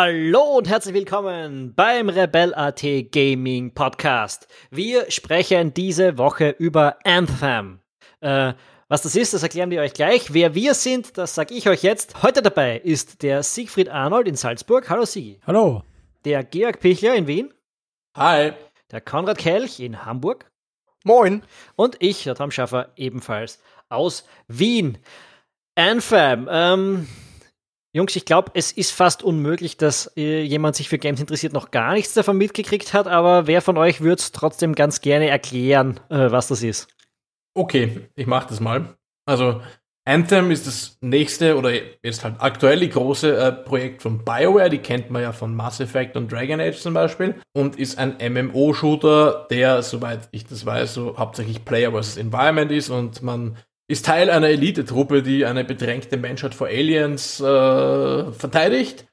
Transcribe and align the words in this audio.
Hallo 0.00 0.58
und 0.58 0.68
herzlich 0.68 0.94
willkommen 0.94 1.74
beim 1.74 2.08
Rebel.at 2.08 2.84
Gaming 3.10 3.74
Podcast. 3.74 4.46
Wir 4.70 5.10
sprechen 5.10 5.74
diese 5.74 6.18
Woche 6.18 6.50
über 6.50 6.98
Anthem. 7.02 7.80
Äh, 8.20 8.52
was 8.86 9.02
das 9.02 9.16
ist, 9.16 9.34
das 9.34 9.42
erklären 9.42 9.72
wir 9.72 9.80
euch 9.80 9.94
gleich. 9.94 10.32
Wer 10.32 10.54
wir 10.54 10.74
sind, 10.74 11.18
das 11.18 11.34
sage 11.34 11.52
ich 11.52 11.68
euch 11.68 11.82
jetzt. 11.82 12.22
Heute 12.22 12.42
dabei 12.42 12.78
ist 12.78 13.24
der 13.24 13.42
Siegfried 13.42 13.88
Arnold 13.88 14.28
in 14.28 14.36
Salzburg. 14.36 14.88
Hallo 14.88 15.04
Sigi. 15.04 15.40
Hallo. 15.44 15.82
Der 16.24 16.44
Georg 16.44 16.78
Pichler 16.78 17.16
in 17.16 17.26
Wien. 17.26 17.52
Hi. 18.16 18.52
Der 18.92 19.00
Konrad 19.00 19.38
Kelch 19.38 19.80
in 19.80 20.04
Hamburg. 20.04 20.48
Moin. 21.02 21.42
Und 21.74 21.96
ich, 21.98 22.22
der 22.22 22.36
Tom 22.36 22.52
Schaffer, 22.52 22.92
ebenfalls 22.94 23.60
aus 23.88 24.28
Wien. 24.46 24.98
Anthem. 25.74 26.48
Ähm, 26.48 27.08
Jungs, 27.94 28.14
ich 28.16 28.26
glaube, 28.26 28.50
es 28.54 28.70
ist 28.70 28.90
fast 28.90 29.22
unmöglich, 29.22 29.78
dass 29.78 30.12
äh, 30.16 30.42
jemand 30.42 30.76
sich 30.76 30.88
für 30.90 30.98
Games 30.98 31.20
interessiert, 31.20 31.54
noch 31.54 31.70
gar 31.70 31.94
nichts 31.94 32.12
davon 32.12 32.36
mitgekriegt 32.36 32.92
hat, 32.92 33.06
aber 33.06 33.46
wer 33.46 33.62
von 33.62 33.78
euch 33.78 34.02
würde 34.02 34.20
es 34.20 34.32
trotzdem 34.32 34.74
ganz 34.74 35.00
gerne 35.00 35.28
erklären, 35.28 35.98
äh, 36.10 36.30
was 36.30 36.48
das 36.48 36.62
ist? 36.62 36.88
Okay, 37.54 38.08
ich 38.14 38.26
mache 38.26 38.48
das 38.50 38.60
mal. 38.60 38.96
Also, 39.24 39.62
Anthem 40.08 40.50
ist 40.50 40.66
das 40.66 40.96
nächste 41.02 41.56
oder 41.56 41.70
jetzt 42.02 42.24
halt 42.24 42.36
aktuell 42.38 42.80
die 42.80 42.88
große 42.88 43.36
äh, 43.36 43.52
Projekt 43.52 44.00
von 44.00 44.24
BioWare, 44.24 44.70
die 44.70 44.78
kennt 44.78 45.10
man 45.10 45.20
ja 45.20 45.32
von 45.32 45.54
Mass 45.54 45.80
Effect 45.80 46.16
und 46.16 46.32
Dragon 46.32 46.60
Age 46.60 46.78
zum 46.78 46.94
Beispiel 46.94 47.34
und 47.52 47.76
ist 47.76 47.98
ein 47.98 48.16
MMO-Shooter, 48.18 49.46
der, 49.50 49.82
soweit 49.82 50.28
ich 50.30 50.46
das 50.46 50.64
weiß, 50.64 50.94
so 50.94 51.18
hauptsächlich 51.18 51.64
Player 51.64 51.92
vs. 51.92 52.16
Environment 52.16 52.70
ist 52.72 52.88
und 52.88 53.22
man 53.22 53.58
ist 53.88 54.04
Teil 54.04 54.30
einer 54.30 54.48
Elite-Truppe, 54.48 55.22
die 55.22 55.46
eine 55.46 55.64
bedrängte 55.64 56.18
Menschheit 56.18 56.54
vor 56.54 56.68
Aliens 56.68 57.40
äh, 57.40 58.32
verteidigt. 58.32 59.06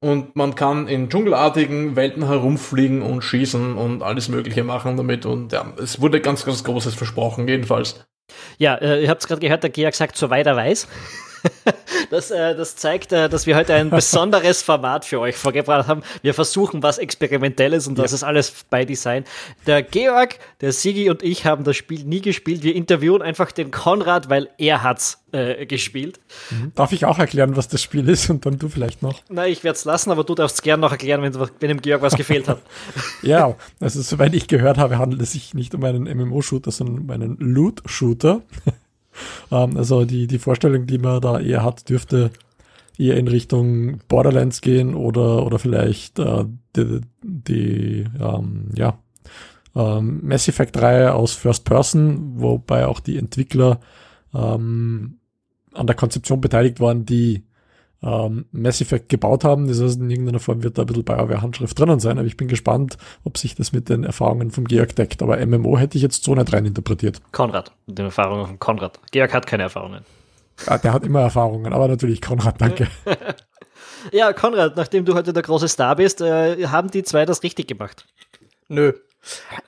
Und 0.00 0.36
man 0.36 0.54
kann 0.54 0.88
in 0.88 1.10
dschungelartigen 1.10 1.96
Welten 1.96 2.26
herumfliegen 2.26 3.02
und 3.02 3.22
schießen 3.22 3.76
und 3.76 4.02
alles 4.02 4.28
Mögliche 4.28 4.64
machen 4.64 4.96
damit. 4.96 5.26
Und 5.26 5.52
ja, 5.52 5.72
es 5.82 6.00
wurde 6.00 6.20
ganz, 6.20 6.44
ganz 6.44 6.64
Großes 6.64 6.94
versprochen, 6.94 7.48
jedenfalls. 7.48 8.06
Ja, 8.58 8.76
äh, 8.76 9.02
ihr 9.02 9.10
habt 9.10 9.20
es 9.20 9.28
gerade 9.28 9.40
gehört, 9.40 9.62
der 9.62 9.70
Georg 9.70 9.94
sagt, 9.94 10.16
soweit 10.16 10.46
er 10.46 10.56
weiß. 10.56 10.88
Das, 12.10 12.30
äh, 12.30 12.54
das 12.54 12.76
zeigt, 12.76 13.12
äh, 13.12 13.28
dass 13.28 13.46
wir 13.46 13.56
heute 13.56 13.74
ein 13.74 13.90
besonderes 13.90 14.62
Format 14.64 15.04
für 15.04 15.20
euch 15.20 15.36
vorgebracht 15.36 15.88
haben. 15.88 16.02
Wir 16.22 16.34
versuchen 16.34 16.82
was 16.82 16.98
Experimentelles 16.98 17.86
und 17.86 17.98
das 17.98 18.10
ja. 18.10 18.16
ist 18.16 18.22
alles 18.22 18.52
bei 18.70 18.84
Design. 18.84 19.24
Der 19.66 19.82
Georg, 19.82 20.38
der 20.60 20.72
Sigi 20.72 21.10
und 21.10 21.22
ich 21.22 21.46
haben 21.46 21.64
das 21.64 21.76
Spiel 21.76 22.04
nie 22.04 22.20
gespielt. 22.20 22.62
Wir 22.62 22.74
interviewen 22.74 23.22
einfach 23.22 23.52
den 23.52 23.70
Konrad, 23.70 24.28
weil 24.28 24.50
er 24.58 24.82
hat's 24.82 25.24
äh, 25.32 25.66
gespielt. 25.66 26.20
Mhm. 26.50 26.72
Darf 26.74 26.92
ich 26.92 27.04
auch 27.04 27.18
erklären, 27.18 27.56
was 27.56 27.68
das 27.68 27.82
Spiel 27.82 28.08
ist 28.08 28.30
und 28.30 28.46
dann 28.46 28.58
du 28.58 28.68
vielleicht 28.68 29.02
noch? 29.02 29.20
Na, 29.28 29.46
ich 29.46 29.64
werde 29.64 29.76
es 29.76 29.84
lassen, 29.84 30.10
aber 30.10 30.24
du 30.24 30.34
darfst 30.34 30.62
gern 30.62 30.80
noch 30.80 30.92
erklären, 30.92 31.22
wenn, 31.22 31.34
wenn 31.34 31.68
dem 31.68 31.82
Georg 31.82 32.02
was 32.02 32.16
gefehlt 32.16 32.48
hat. 32.48 32.60
ja, 33.22 33.56
also 33.80 34.02
soweit 34.02 34.34
ich 34.34 34.46
gehört 34.46 34.78
habe, 34.78 34.98
handelt 34.98 35.22
es 35.22 35.32
sich 35.32 35.54
nicht 35.54 35.74
um 35.74 35.82
einen 35.84 36.04
MMO-Shooter, 36.04 36.70
sondern 36.70 36.98
um 37.00 37.10
einen 37.10 37.36
Loot-Shooter. 37.38 38.42
Ähm, 39.50 39.76
also 39.76 40.04
die, 40.04 40.26
die 40.26 40.38
Vorstellung, 40.38 40.86
die 40.86 40.98
man 40.98 41.20
da 41.20 41.38
eher 41.38 41.62
hat, 41.62 41.88
dürfte 41.88 42.30
eher 42.98 43.16
in 43.16 43.28
Richtung 43.28 43.98
Borderlands 44.08 44.60
gehen 44.60 44.94
oder, 44.94 45.44
oder 45.44 45.58
vielleicht 45.58 46.18
äh, 46.18 46.44
die, 46.76 47.00
die 47.22 48.04
ähm, 48.20 48.68
ja, 48.74 48.98
ähm, 49.74 50.20
Mass 50.22 50.48
Effect 50.48 50.76
3 50.76 51.10
aus 51.10 51.32
First 51.32 51.64
Person, 51.64 52.40
wobei 52.40 52.86
auch 52.86 53.00
die 53.00 53.18
Entwickler 53.18 53.80
ähm, 54.32 55.18
an 55.72 55.86
der 55.86 55.96
Konzeption 55.96 56.40
beteiligt 56.40 56.80
waren, 56.80 57.04
die 57.04 57.44
ähm, 58.04 58.44
Mass 58.52 58.80
Effect 58.80 59.08
gebaut 59.08 59.44
haben. 59.44 59.66
Das 59.66 59.80
heißt, 59.80 59.98
in 59.98 60.10
irgendeiner 60.10 60.40
Form 60.40 60.62
wird 60.62 60.76
da 60.76 60.82
ein 60.82 60.86
bisschen 60.86 61.04
BioWare-Handschrift 61.04 61.78
drinnen 61.78 62.00
sein, 62.00 62.18
aber 62.18 62.26
ich 62.26 62.36
bin 62.36 62.48
gespannt, 62.48 62.98
ob 63.24 63.38
sich 63.38 63.54
das 63.54 63.72
mit 63.72 63.88
den 63.88 64.04
Erfahrungen 64.04 64.50
vom 64.50 64.66
Georg 64.66 64.94
deckt. 64.94 65.22
Aber 65.22 65.44
MMO 65.44 65.78
hätte 65.78 65.96
ich 65.96 66.02
jetzt 66.02 66.24
so 66.24 66.34
nicht 66.34 66.52
rein 66.52 66.66
interpretiert. 66.66 67.20
Konrad, 67.32 67.72
mit 67.86 67.98
den 67.98 68.06
Erfahrungen 68.06 68.46
von 68.46 68.58
Konrad. 68.58 69.00
Georg 69.10 69.32
hat 69.32 69.46
keine 69.46 69.64
Erfahrungen. 69.64 70.04
Ja, 70.66 70.78
der 70.78 70.92
hat 70.92 71.04
immer 71.04 71.20
Erfahrungen, 71.20 71.72
aber 71.72 71.88
natürlich 71.88 72.20
Konrad, 72.20 72.60
danke. 72.60 72.88
ja, 74.12 74.32
Konrad, 74.32 74.76
nachdem 74.76 75.04
du 75.04 75.14
heute 75.14 75.32
der 75.32 75.42
große 75.42 75.68
Star 75.68 75.96
bist, 75.96 76.20
äh, 76.20 76.66
haben 76.68 76.90
die 76.90 77.02
zwei 77.02 77.24
das 77.24 77.42
richtig 77.42 77.66
gemacht? 77.66 78.06
Nö. 78.68 78.92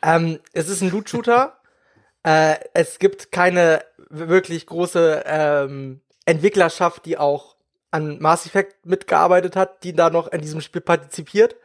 Ähm, 0.03 0.39
es 0.53 0.69
ist 0.69 0.83
ein 0.83 0.91
Loot-Shooter. 0.91 1.57
äh, 2.23 2.57
es 2.75 2.99
gibt 2.99 3.33
keine 3.33 3.83
wirklich 4.11 4.67
große 4.67 5.25
ähm, 5.27 6.01
Entwicklerschaft, 6.25 7.05
die 7.07 7.19
auch 7.19 7.56
an 7.97 8.19
Mass 8.21 8.47
Effect 8.47 8.85
mitgearbeitet 8.85 9.57
hat, 9.57 9.83
die 9.83 9.95
da 9.95 10.11
noch 10.11 10.31
an 10.31 10.41
diesem 10.41 10.61
Spiel 10.61 10.83
partizipiert. 10.83 11.57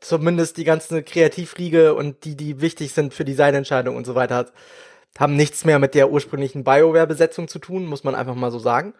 Zumindest 0.00 0.58
die 0.58 0.64
ganze 0.64 1.02
Kreativriege 1.02 1.94
und 1.94 2.24
die, 2.24 2.36
die 2.36 2.60
wichtig 2.60 2.92
sind 2.92 3.14
für 3.14 3.24
Designentscheidungen 3.24 3.96
und 3.96 4.04
so 4.04 4.14
weiter, 4.14 4.50
haben 5.18 5.34
nichts 5.34 5.64
mehr 5.64 5.78
mit 5.78 5.94
der 5.94 6.10
ursprünglichen 6.10 6.62
BioWare-Besetzung 6.62 7.48
zu 7.48 7.58
tun, 7.58 7.86
muss 7.86 8.04
man 8.04 8.14
einfach 8.14 8.34
mal 8.34 8.52
so 8.52 8.58
sagen. 8.58 8.94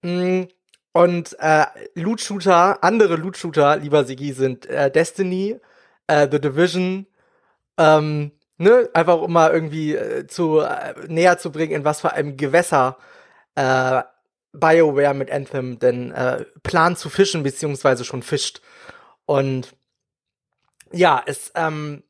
Mm, 0.00 0.44
und 0.92 1.36
äh, 1.38 1.66
Loot-Shooter, 1.94 2.82
andere 2.82 3.16
Loot-Shooter, 3.16 3.76
lieber 3.76 4.04
Sigi, 4.04 4.32
sind 4.32 4.66
äh, 4.66 4.90
Destiny, 4.90 5.60
äh, 6.06 6.28
The 6.30 6.40
Division, 6.40 7.06
ähm, 7.78 8.32
ne, 8.58 8.88
einfach 8.94 9.20
um 9.20 9.32
mal 9.32 9.52
irgendwie 9.52 9.94
äh, 9.94 10.26
zu 10.26 10.60
äh, 10.60 10.94
näher 11.08 11.38
zu 11.38 11.52
bringen, 11.52 11.74
in 11.74 11.84
was 11.84 12.00
für 12.00 12.12
einem 12.12 12.36
Gewässer 12.36 12.96
äh, 13.54 14.02
BioWare 14.52 15.14
mit 15.14 15.30
Anthem 15.30 15.78
denn 15.78 16.12
äh, 16.12 16.44
plant 16.62 16.98
zu 16.98 17.08
fischen, 17.08 17.42
beziehungsweise 17.42 18.04
schon 18.04 18.22
fischt. 18.22 18.60
Und 19.24 19.74
ja, 20.92 21.22
es 21.24 21.52
ähm, 21.54 22.02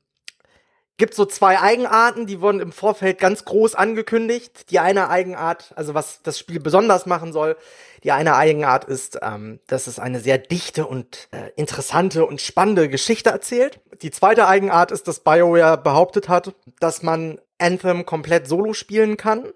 gibt 0.97 1.15
so 1.15 1.25
zwei 1.25 1.61
Eigenarten, 1.61 2.27
die 2.27 2.41
wurden 2.41 2.61
im 2.61 2.73
Vorfeld 2.73 3.19
ganz 3.19 3.45
groß 3.45 3.75
angekündigt. 3.75 4.71
Die 4.71 4.79
eine 4.79 5.09
Eigenart, 5.09 5.73
also 5.77 5.95
was 5.95 6.23
das 6.23 6.39
Spiel 6.39 6.61
besonders 6.61 7.07
machen 7.07 7.33
soll, 7.33 7.57
die 8.03 8.13
eine 8.13 8.35
Eigenart 8.37 8.85
ist, 8.85 9.19
ähm, 9.23 9.61
dass 9.69 9.87
es 9.87 9.99
eine 9.99 10.21
sehr 10.21 10.39
dichte 10.39 10.87
und 10.87 11.29
äh, 11.31 11.51
interessante 11.57 12.27
und 12.27 12.41
spannende 12.41 12.89
Geschichte 12.89 13.31
erzählt. 13.31 13.81
Die 14.03 14.11
zweite 14.11 14.49
Eigenart 14.49 14.91
ist, 14.91 15.07
dass 15.07 15.21
BioWare 15.21 15.79
behauptet 15.79 16.29
hat, 16.29 16.55
dass 16.81 17.03
man 17.03 17.41
Anthem 17.59 18.05
komplett 18.05 18.49
solo 18.49 18.73
spielen 18.73 19.17
kann 19.17 19.53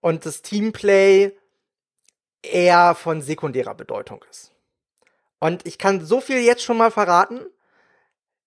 und 0.00 0.24
das 0.24 0.40
Teamplay 0.42 1.32
eher 2.42 2.94
von 2.94 3.22
sekundärer 3.22 3.74
Bedeutung 3.74 4.24
ist. 4.30 4.52
Und 5.38 5.66
ich 5.66 5.78
kann 5.78 6.04
so 6.04 6.20
viel 6.20 6.38
jetzt 6.38 6.62
schon 6.62 6.76
mal 6.76 6.90
verraten. 6.90 7.40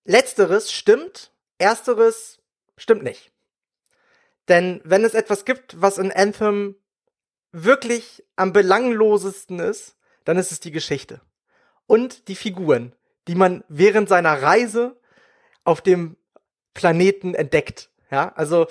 Letzteres 0.06 0.72
stimmt, 0.72 1.32
ersteres 1.58 2.40
stimmt 2.78 3.04
nicht. 3.04 3.32
Denn 4.48 4.82
wenn 4.84 5.04
es 5.04 5.14
etwas 5.14 5.46
gibt, 5.46 5.82
was 5.82 5.98
in 5.98 6.12
Anthem 6.12 6.76
wirklich 7.52 8.24
am 8.36 8.54
belanglosesten 8.54 9.60
ist, 9.60 9.98
dann 10.26 10.38
ist 10.38 10.52
es 10.52 10.60
die 10.60 10.72
Geschichte. 10.72 11.22
Und 11.88 12.28
die 12.28 12.36
Figuren, 12.36 12.94
die 13.28 13.36
man 13.36 13.64
während 13.68 14.10
seiner 14.10 14.42
Reise 14.42 15.00
auf 15.64 15.82
dem 15.82 16.18
Planeten 16.74 17.34
entdeckt. 17.34 17.90
Ja, 18.12 18.32
also 18.36 18.68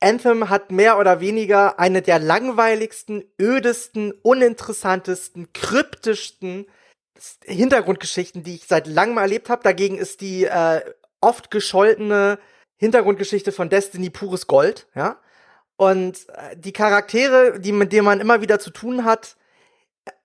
Anthem 0.00 0.50
hat 0.50 0.70
mehr 0.70 0.98
oder 0.98 1.20
weniger 1.20 1.78
eine 1.78 2.02
der 2.02 2.18
langweiligsten, 2.18 3.24
ödesten, 3.40 4.12
uninteressantesten, 4.22 5.52
kryptischsten 5.52 6.66
Hintergrundgeschichten, 7.44 8.42
die 8.42 8.56
ich 8.56 8.66
seit 8.66 8.86
langem 8.86 9.18
erlebt 9.18 9.48
habe. 9.48 9.62
Dagegen 9.62 9.96
ist 9.96 10.20
die 10.20 10.44
äh, 10.44 10.82
oft 11.20 11.50
gescholtene 11.50 12.38
Hintergrundgeschichte 12.76 13.52
von 13.52 13.70
Destiny 13.70 14.10
pures 14.10 14.46
Gold, 14.46 14.86
ja. 14.94 15.18
Und 15.76 16.28
äh, 16.30 16.56
die 16.56 16.72
Charaktere, 16.72 17.60
die 17.60 17.72
mit 17.72 17.92
denen 17.92 18.04
man 18.04 18.20
immer 18.20 18.40
wieder 18.40 18.58
zu 18.58 18.70
tun 18.70 19.04
hat, 19.04 19.36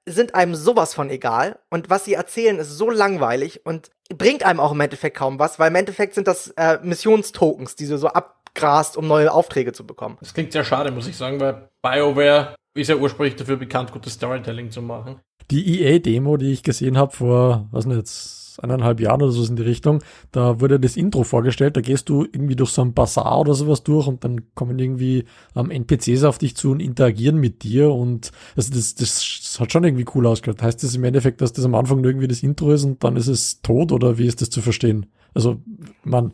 sind 0.06 0.36
einem 0.36 0.56
sowas 0.56 0.94
von 0.94 1.10
egal. 1.10 1.60
Und 1.70 1.90
was 1.90 2.06
sie 2.06 2.14
erzählen, 2.14 2.60
ist 2.60 2.70
so 2.70 2.90
langweilig 2.90 3.66
und 3.66 3.92
bringt 4.10 4.44
einem 4.44 4.60
auch 4.60 4.72
im 4.72 4.80
Endeffekt 4.80 5.18
kaum 5.18 5.40
was, 5.40 5.60
weil 5.60 5.70
im 5.70 5.76
Endeffekt 5.76 6.16
sind 6.16 6.28
das 6.28 6.50
äh, 6.58 6.80
Missionstokens, 6.82 7.76
die 7.76 7.88
du 7.88 7.98
so 7.98 8.08
ab 8.08 8.41
abgrast, 8.52 8.98
um 8.98 9.08
neue 9.08 9.32
Aufträge 9.32 9.74
zu 9.74 9.86
bekommen. 9.86 10.18
Das 10.20 10.34
klingt 10.34 10.52
sehr 10.52 10.64
schade, 10.64 10.92
muss 10.92 11.08
ich 11.08 11.18
sagen, 11.18 11.40
weil 11.40 11.70
BioWare 11.82 12.56
ist 12.74 12.90
ja 12.90 12.96
ursprünglich 12.96 13.36
dafür 13.36 13.58
bekannt, 13.58 13.92
gutes 13.92 14.14
Storytelling 14.14 14.72
zu 14.72 14.82
machen. 14.82 15.20
Die 15.50 15.82
EA-Demo, 15.82 16.38
die 16.38 16.52
ich 16.52 16.64
gesehen 16.64 16.98
habe 16.98 17.12
vor, 17.12 17.68
was 17.72 17.86
nicht 17.86 17.98
jetzt, 17.98 18.40
eineinhalb 18.62 19.00
Jahren 19.00 19.22
oder 19.22 19.32
so 19.32 19.46
in 19.46 19.56
die 19.56 19.64
Richtung, 19.64 20.04
da 20.32 20.60
wurde 20.60 20.80
das 20.80 20.98
Intro 20.98 21.24
vorgestellt, 21.24 21.78
da 21.78 21.82
gehst 21.82 22.10
du 22.10 22.24
irgendwie 22.24 22.56
durch 22.56 22.72
so 22.72 22.82
ein 22.82 22.94
Bazar 22.94 23.40
oder 23.40 23.54
sowas 23.54 23.84
durch 23.84 24.08
und 24.08 24.24
dann 24.24 24.54
kommen 24.56 24.78
irgendwie 24.78 25.24
ähm, 25.56 25.72
NPCs 25.72 26.26
auf 26.26 26.38
dich 26.38 26.56
zu 26.56 26.72
und 26.72 26.82
interagieren 26.82 27.38
mit 27.38 27.64
dir 27.64 27.92
und 27.92 28.32
also 28.56 28.74
das, 28.74 28.96
das 28.96 29.58
hat 29.60 29.72
schon 29.72 29.86
irgendwie 29.86 30.06
cool 30.14 30.28
ausgehört. 30.28 30.62
Heißt 30.62 30.84
das 30.84 30.96
im 30.96 31.04
Endeffekt, 31.06 31.42
dass 31.42 31.54
das 31.54 31.66
am 31.66 31.76
Anfang 31.76 32.02
nur 32.02 32.12
irgendwie 32.12 32.28
das 32.28 32.44
Intro 32.44 32.72
ist 32.72 32.84
und 32.84 33.04
dann 33.04 33.16
ist 33.16 33.28
es 33.28 33.62
tot 33.62 33.92
oder 33.92 34.18
wie 34.18 34.28
ist 34.28 34.42
das 34.42 34.50
zu 34.50 34.62
verstehen? 34.62 35.08
Also, 35.34 35.62
man, 36.04 36.34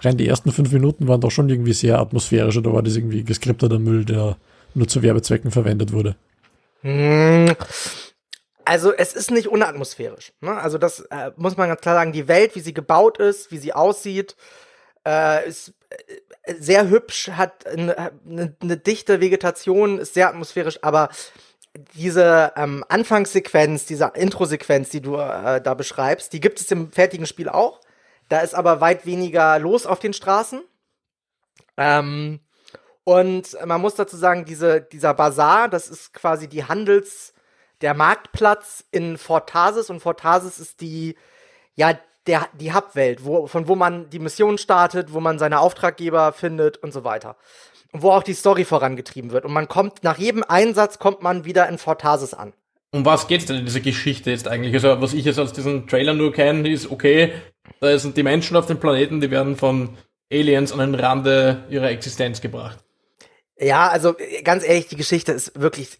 rein 0.00 0.16
die 0.16 0.28
ersten 0.28 0.52
fünf 0.52 0.72
Minuten 0.72 1.08
waren 1.08 1.20
doch 1.20 1.30
schon 1.30 1.48
irgendwie 1.48 1.72
sehr 1.72 1.98
atmosphärisch 1.98 2.56
oder 2.56 2.72
war 2.72 2.82
das 2.82 2.96
irgendwie 2.96 3.24
geskripteter 3.24 3.78
Müll, 3.78 4.04
der 4.04 4.36
nur 4.74 4.88
zu 4.88 5.02
Werbezwecken 5.02 5.50
verwendet 5.50 5.92
wurde? 5.92 6.16
Hm. 6.82 7.54
Also 8.64 8.92
es 8.92 9.14
ist 9.14 9.30
nicht 9.30 9.48
unatmosphärisch. 9.48 10.32
Ne? 10.40 10.54
Also 10.54 10.76
das 10.76 11.00
äh, 11.10 11.30
muss 11.36 11.56
man 11.56 11.68
ganz 11.68 11.80
klar 11.80 11.94
sagen. 11.94 12.12
Die 12.12 12.28
Welt, 12.28 12.54
wie 12.54 12.60
sie 12.60 12.74
gebaut 12.74 13.18
ist, 13.18 13.50
wie 13.50 13.56
sie 13.56 13.72
aussieht, 13.72 14.36
äh, 15.06 15.48
ist 15.48 15.72
äh, 16.42 16.54
sehr 16.58 16.90
hübsch, 16.90 17.30
hat 17.30 17.66
eine, 17.66 18.12
eine, 18.60 18.76
dichte 18.76 19.20
Vegetation, 19.20 19.98
ist 19.98 20.14
sehr 20.14 20.28
atmosphärisch, 20.28 20.80
aber 20.82 21.08
diese 21.94 22.52
ähm, 22.56 22.84
Anfangssequenz, 22.88 23.86
diese 23.86 24.12
Intro-Sequenz, 24.14 24.90
die 24.90 25.00
du 25.00 25.16
äh, 25.16 25.60
da 25.62 25.74
beschreibst, 25.74 26.32
die 26.32 26.40
gibt 26.40 26.60
es 26.60 26.70
im 26.70 26.92
fertigen 26.92 27.26
Spiel 27.26 27.48
auch. 27.48 27.80
Da 28.28 28.40
ist 28.40 28.54
aber 28.54 28.80
weit 28.80 29.06
weniger 29.06 29.58
los 29.58 29.86
auf 29.86 29.98
den 29.98 30.12
Straßen. 30.12 30.62
Ähm, 31.76 32.40
und 33.04 33.56
man 33.64 33.80
muss 33.80 33.94
dazu 33.94 34.16
sagen, 34.16 34.44
diese, 34.44 34.82
dieser 34.82 35.14
Bazar, 35.14 35.68
das 35.68 35.88
ist 35.88 36.12
quasi 36.12 36.48
die 36.48 36.64
Handels, 36.64 37.32
der 37.80 37.94
Marktplatz 37.94 38.84
in 38.90 39.16
Fort 39.16 39.48
Tarsis 39.48 39.88
und 39.88 40.00
Fort 40.00 40.20
Tarsis 40.20 40.58
ist 40.58 40.80
die, 40.80 41.16
ja, 41.74 41.98
der, 42.26 42.48
die 42.52 42.74
Hubwelt, 42.74 43.24
wo, 43.24 43.46
von 43.46 43.68
wo 43.68 43.76
man 43.76 44.10
die 44.10 44.18
Mission 44.18 44.58
startet, 44.58 45.12
wo 45.12 45.20
man 45.20 45.38
seine 45.38 45.60
Auftraggeber 45.60 46.32
findet 46.32 46.76
und 46.76 46.92
so 46.92 47.04
weiter. 47.04 47.36
Und 47.92 48.02
wo 48.02 48.10
auch 48.10 48.22
die 48.22 48.34
Story 48.34 48.64
vorangetrieben 48.64 49.30
wird. 49.30 49.46
Und 49.46 49.52
man 49.52 49.68
kommt, 49.68 50.04
nach 50.04 50.18
jedem 50.18 50.44
Einsatz 50.46 50.98
kommt 50.98 51.22
man 51.22 51.46
wieder 51.46 51.68
in 51.68 51.78
Fort 51.78 52.02
Tarsis 52.02 52.34
an. 52.34 52.52
Um 52.90 53.04
was 53.04 53.28
geht's 53.28 53.46
denn 53.46 53.56
in 53.56 53.64
dieser 53.64 53.80
Geschichte 53.80 54.30
jetzt 54.30 54.48
eigentlich? 54.48 54.74
Also, 54.74 55.00
was 55.00 55.14
ich 55.14 55.24
jetzt 55.24 55.38
aus 55.38 55.52
diesen 55.52 55.86
Trailer 55.86 56.14
nur 56.14 56.32
kenne, 56.32 56.68
ist, 56.68 56.90
okay, 56.90 57.32
da 57.80 57.98
sind 57.98 58.16
die 58.16 58.22
Menschen 58.22 58.56
auf 58.56 58.66
dem 58.66 58.80
Planeten, 58.80 59.20
die 59.20 59.30
werden 59.30 59.56
von 59.56 59.96
Aliens 60.32 60.72
an 60.72 60.78
den 60.78 60.94
Rande 60.94 61.64
ihrer 61.70 61.90
Existenz 61.90 62.40
gebracht. 62.40 62.78
Ja, 63.58 63.88
also 63.88 64.14
ganz 64.44 64.64
ehrlich, 64.64 64.86
die 64.86 64.96
Geschichte 64.96 65.32
ist 65.32 65.60
wirklich 65.60 65.98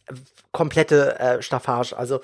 komplette 0.52 1.18
äh, 1.18 1.42
Staffage. 1.42 1.92
Also, 1.92 2.20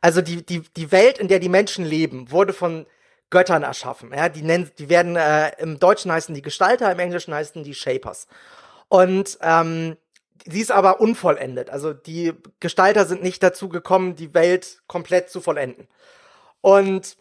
also 0.00 0.20
die, 0.20 0.44
die, 0.44 0.60
die 0.76 0.92
Welt, 0.92 1.18
in 1.18 1.28
der 1.28 1.38
die 1.38 1.48
Menschen 1.48 1.84
leben, 1.84 2.30
wurde 2.30 2.52
von 2.52 2.86
Göttern 3.30 3.62
erschaffen. 3.62 4.12
Ja, 4.14 4.28
die 4.28 4.42
nennen, 4.42 4.70
die 4.78 4.88
werden 4.88 5.16
äh, 5.16 5.50
im 5.58 5.78
Deutschen 5.78 6.12
heißen 6.12 6.34
die 6.34 6.42
Gestalter, 6.42 6.92
im 6.92 6.98
Englischen 6.98 7.34
heißen 7.34 7.64
die 7.64 7.74
Shapers. 7.74 8.28
Und 8.88 9.38
ähm, 9.40 9.96
sie 10.44 10.60
ist 10.60 10.70
aber 10.70 11.00
unvollendet. 11.00 11.70
Also 11.70 11.92
die 11.92 12.34
Gestalter 12.60 13.04
sind 13.06 13.22
nicht 13.22 13.42
dazu 13.42 13.68
gekommen, 13.68 14.14
die 14.14 14.34
Welt 14.34 14.82
komplett 14.86 15.30
zu 15.30 15.40
vollenden. 15.40 15.88
Und 16.60 17.16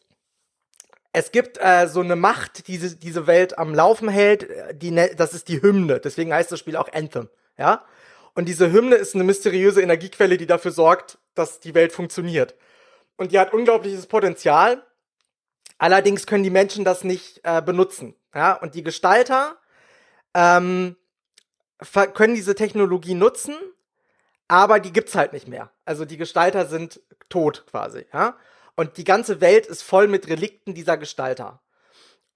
es 1.16 1.32
gibt 1.32 1.58
äh, 1.62 1.88
so 1.88 2.02
eine 2.02 2.18
Macht, 2.18 2.68
die 2.68 2.74
diese, 2.74 2.98
diese 2.98 3.26
Welt 3.26 3.58
am 3.58 3.74
Laufen 3.74 4.10
hält, 4.10 4.48
die, 4.74 4.92
ne, 4.92 5.16
das 5.16 5.34
ist 5.34 5.48
die 5.48 5.62
Hymne. 5.62 6.02
Deswegen 6.02 6.34
heißt 6.34 6.52
das 6.52 6.60
Spiel 6.60 6.76
auch 6.76 6.92
Anthem. 6.92 7.30
Ja? 7.58 7.86
Und 8.34 8.50
diese 8.50 8.70
Hymne 8.70 8.96
ist 8.96 9.16
eine 9.16 9.24
mysteriöse 9.24 9.82
Energiequelle, 9.82 10.36
die 10.36 10.46
dafür 10.46 10.72
sorgt, 10.72 11.18
dass 11.34 11.62
die 11.62 11.74
Welt 11.74 11.94
funktioniert. 11.94 12.56
Und 13.16 13.32
die 13.32 13.40
hat 13.40 13.54
unglaubliches 13.54 14.08
Potenzial. 14.08 14.86
Allerdings 15.78 16.28
können 16.28 16.44
die 16.44 16.50
Menschen 16.50 16.84
das 16.84 17.06
nicht 17.06 17.40
äh, 17.44 17.62
benutzen. 17.62 18.16
Ja? 18.34 18.52
Und 18.52 18.76
die 18.76 18.84
Gestalter 18.84 19.56
ähm, 20.34 20.98
können 22.14 22.36
diese 22.36 22.56
Technologie 22.56 23.14
nutzen, 23.14 23.56
aber 24.50 24.82
die 24.82 24.92
gibt's 24.92 25.16
halt 25.16 25.32
nicht 25.32 25.48
mehr. 25.48 25.72
Also 25.86 26.04
die 26.04 26.18
Gestalter 26.18 26.66
sind 26.66 27.00
tot 27.30 27.64
quasi. 27.72 28.06
Ja? 28.12 28.36
Und 28.76 28.98
die 28.98 29.04
ganze 29.04 29.42
Welt 29.42 29.66
ist 29.66 29.84
voll 29.84 30.08
mit 30.08 30.28
Relikten 30.28 30.74
dieser 30.74 30.98
Gestalter. 30.98 31.62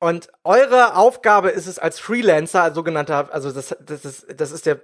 Und 0.01 0.29
eure 0.45 0.95
Aufgabe 0.95 1.49
ist 1.49 1.67
es 1.67 1.77
als 1.77 1.99
Freelancer, 1.99 2.63
als 2.63 2.75
sogenannter, 2.75 3.33
also 3.33 3.51
das, 3.51 3.75
das 3.81 4.05
ist, 4.05 4.27
das 4.33 4.51
ist 4.51 4.65
der, 4.65 4.79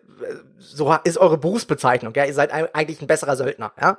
so 0.59 0.93
ist 1.05 1.17
eure 1.17 1.37
Berufsbezeichnung, 1.37 2.13
ja. 2.15 2.25
Ihr 2.25 2.33
seid 2.33 2.51
eigentlich 2.51 3.01
ein 3.01 3.07
besserer 3.07 3.37
Söldner, 3.37 3.71
ja. 3.79 3.97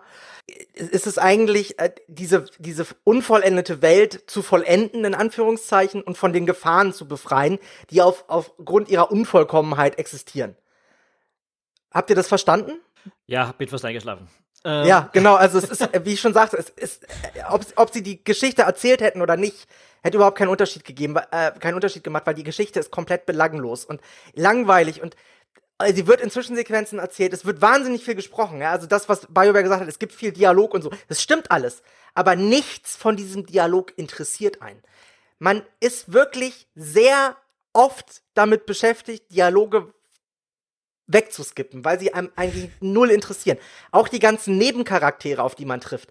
Ist 0.74 1.06
es 1.06 1.16
eigentlich, 1.16 1.78
äh, 1.78 1.90
diese, 2.06 2.44
diese 2.58 2.86
unvollendete 3.04 3.80
Welt 3.80 4.24
zu 4.26 4.42
vollenden, 4.42 5.06
in 5.06 5.14
Anführungszeichen, 5.14 6.02
und 6.02 6.18
von 6.18 6.34
den 6.34 6.44
Gefahren 6.44 6.92
zu 6.92 7.08
befreien, 7.08 7.58
die 7.88 8.02
auf, 8.02 8.24
aufgrund 8.28 8.90
ihrer 8.90 9.10
Unvollkommenheit 9.10 9.98
existieren. 9.98 10.54
Habt 11.90 12.10
ihr 12.10 12.16
das 12.16 12.28
verstanden? 12.28 12.72
Ja, 13.24 13.52
bin 13.56 13.68
fast 13.68 13.86
eingeschlafen. 13.86 14.28
Ähm. 14.66 14.84
Ja, 14.84 15.08
genau. 15.12 15.36
Also 15.36 15.58
es 15.58 15.64
ist, 15.70 15.88
wie 16.04 16.14
ich 16.14 16.20
schon 16.20 16.34
sagte, 16.34 16.58
es 16.58 16.70
ist, 16.70 17.06
ob, 17.48 17.64
ob 17.76 17.92
sie 17.92 18.02
die 18.02 18.22
Geschichte 18.22 18.62
erzählt 18.62 19.00
hätten 19.00 19.22
oder 19.22 19.36
nicht, 19.36 19.68
hätte 20.02 20.16
überhaupt 20.16 20.36
keinen 20.36 20.48
Unterschied 20.48 20.84
gegeben, 20.84 21.16
äh, 21.30 21.52
keinen 21.52 21.74
Unterschied 21.74 22.02
gemacht, 22.02 22.26
weil 22.26 22.34
die 22.34 22.42
Geschichte 22.42 22.80
ist 22.80 22.90
komplett 22.90 23.26
belanglos 23.26 23.84
und 23.84 24.00
langweilig 24.34 25.00
und 25.00 25.14
äh, 25.78 25.94
sie 25.94 26.08
wird 26.08 26.20
in 26.20 26.30
Zwischensequenzen 26.30 26.98
erzählt, 26.98 27.32
es 27.32 27.44
wird 27.44 27.62
wahnsinnig 27.62 28.04
viel 28.04 28.16
gesprochen, 28.16 28.60
ja, 28.60 28.72
also 28.72 28.88
das, 28.88 29.08
was 29.08 29.26
BioWare 29.26 29.62
gesagt 29.62 29.82
hat, 29.82 29.88
es 29.88 30.00
gibt 30.00 30.12
viel 30.12 30.32
Dialog 30.32 30.74
und 30.74 30.82
so, 30.82 30.90
das 31.06 31.22
stimmt 31.22 31.52
alles, 31.52 31.82
aber 32.14 32.34
nichts 32.34 32.96
von 32.96 33.16
diesem 33.16 33.46
Dialog 33.46 33.96
interessiert 33.96 34.62
einen. 34.62 34.82
Man 35.38 35.62
ist 35.78 36.12
wirklich 36.12 36.66
sehr 36.74 37.36
oft 37.72 38.22
damit 38.34 38.66
beschäftigt, 38.66 39.30
Dialoge 39.30 39.92
wegzuskippen, 41.06 41.84
weil 41.84 41.98
sie 42.00 42.14
einem 42.14 42.30
eigentlich 42.36 42.70
null 42.80 43.10
interessieren. 43.10 43.58
Auch 43.92 44.08
die 44.08 44.18
ganzen 44.18 44.58
Nebencharaktere, 44.58 45.42
auf 45.42 45.54
die 45.54 45.64
man 45.64 45.80
trifft, 45.80 46.10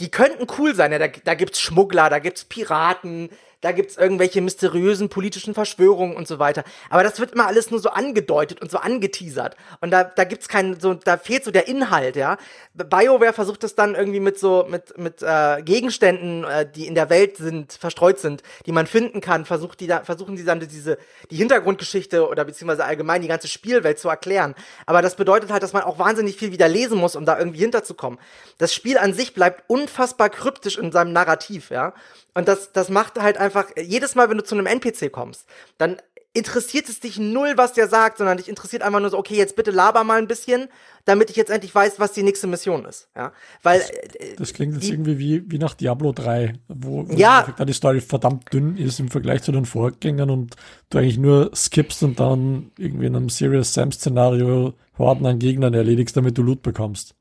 die 0.00 0.10
könnten 0.10 0.46
cool 0.58 0.74
sein. 0.74 0.92
Ja, 0.92 0.98
da, 0.98 1.08
da 1.08 1.34
gibt's 1.34 1.60
Schmuggler, 1.60 2.08
da 2.08 2.18
gibt's 2.18 2.44
Piraten, 2.44 3.28
da 3.60 3.72
gibt's 3.72 3.96
irgendwelche 3.96 4.40
mysteriösen 4.40 5.08
politischen 5.08 5.54
Verschwörungen 5.54 6.16
und 6.16 6.26
so 6.26 6.38
weiter. 6.38 6.64
Aber 6.88 7.02
das 7.02 7.20
wird 7.20 7.32
immer 7.32 7.46
alles 7.46 7.70
nur 7.70 7.80
so 7.80 7.90
angedeutet 7.90 8.62
und 8.62 8.70
so 8.70 8.78
angeteasert. 8.78 9.56
Und 9.80 9.90
da, 9.90 10.04
da 10.04 10.24
gibt's 10.24 10.48
keinen, 10.48 10.80
so, 10.80 10.94
da 10.94 11.18
fehlt 11.18 11.44
so 11.44 11.50
der 11.50 11.68
Inhalt, 11.68 12.16
ja. 12.16 12.38
BioWare 12.74 13.32
versucht 13.32 13.64
es 13.64 13.74
dann 13.74 13.94
irgendwie 13.94 14.20
mit 14.20 14.38
so, 14.38 14.66
mit, 14.68 14.96
mit 14.96 15.22
äh, 15.22 15.62
Gegenständen, 15.62 16.44
äh, 16.44 16.70
die 16.70 16.86
in 16.86 16.94
der 16.94 17.10
Welt 17.10 17.36
sind, 17.36 17.72
verstreut 17.72 18.18
sind, 18.18 18.42
die 18.66 18.72
man 18.72 18.86
finden 18.86 19.20
kann, 19.20 19.44
versucht 19.44 19.80
die 19.80 19.86
da, 19.86 20.04
versuchen 20.04 20.36
die 20.36 20.44
dann 20.44 20.60
diese, 20.60 20.98
die 21.30 21.36
Hintergrundgeschichte 21.36 22.26
oder 22.26 22.44
beziehungsweise 22.44 22.84
allgemein 22.84 23.20
die 23.20 23.28
ganze 23.28 23.48
Spielwelt 23.48 23.98
zu 23.98 24.08
erklären. 24.08 24.54
Aber 24.86 25.02
das 25.02 25.16
bedeutet 25.16 25.50
halt, 25.50 25.62
dass 25.62 25.72
man 25.72 25.82
auch 25.82 25.98
wahnsinnig 25.98 26.36
viel 26.36 26.52
wieder 26.52 26.68
lesen 26.68 26.98
muss, 26.98 27.16
um 27.16 27.26
da 27.26 27.38
irgendwie 27.38 27.60
hinterzukommen. 27.60 28.18
Das 28.58 28.72
Spiel 28.72 28.96
an 28.96 29.12
sich 29.12 29.34
bleibt 29.34 29.64
unfassbar 29.68 30.30
kryptisch 30.30 30.78
in 30.78 30.92
seinem 30.92 31.12
Narrativ, 31.12 31.70
ja. 31.70 31.92
Und 32.34 32.48
das, 32.48 32.72
das 32.72 32.88
macht 32.88 33.20
halt 33.20 33.38
einfach, 33.38 33.66
jedes 33.76 34.14
Mal, 34.14 34.30
wenn 34.30 34.38
du 34.38 34.44
zu 34.44 34.54
einem 34.54 34.66
NPC 34.66 35.10
kommst, 35.10 35.46
dann 35.78 35.96
interessiert 36.32 36.88
es 36.88 37.00
dich 37.00 37.18
null, 37.18 37.54
was 37.56 37.72
der 37.72 37.88
sagt, 37.88 38.18
sondern 38.18 38.36
dich 38.36 38.48
interessiert 38.48 38.82
einfach 38.82 39.00
nur 39.00 39.10
so, 39.10 39.18
okay, 39.18 39.34
jetzt 39.34 39.56
bitte 39.56 39.72
laber 39.72 40.04
mal 40.04 40.18
ein 40.18 40.28
bisschen, 40.28 40.68
damit 41.04 41.28
ich 41.28 41.36
jetzt 41.36 41.50
endlich 41.50 41.74
weiß, 41.74 41.98
was 41.98 42.12
die 42.12 42.22
nächste 42.22 42.46
Mission 42.46 42.84
ist. 42.84 43.08
Ja, 43.16 43.32
weil 43.64 43.80
das, 43.80 43.90
äh, 43.90 44.36
das 44.36 44.54
klingt 44.54 44.74
jetzt 44.74 44.86
die, 44.86 44.92
irgendwie 44.92 45.18
wie, 45.18 45.50
wie 45.50 45.58
nach 45.58 45.74
Diablo 45.74 46.12
3, 46.12 46.52
wo, 46.68 47.08
wo 47.08 47.14
ja, 47.14 47.52
die 47.64 47.72
Story 47.72 48.00
verdammt 48.00 48.52
dünn 48.52 48.76
ist 48.76 49.00
im 49.00 49.08
Vergleich 49.08 49.42
zu 49.42 49.50
den 49.50 49.64
Vorgängern 49.64 50.30
und 50.30 50.54
du 50.90 50.98
eigentlich 50.98 51.18
nur 51.18 51.50
skippst 51.54 52.02
und 52.04 52.20
dann 52.20 52.70
irgendwie 52.78 53.06
in 53.06 53.16
einem 53.16 53.28
Serious 53.28 53.74
Sam 53.74 53.90
Szenario 53.90 54.74
Horden 54.98 55.26
an 55.26 55.40
Gegnern 55.40 55.74
erledigst, 55.74 56.16
damit 56.16 56.38
du 56.38 56.42
Loot 56.42 56.62
bekommst. 56.62 57.16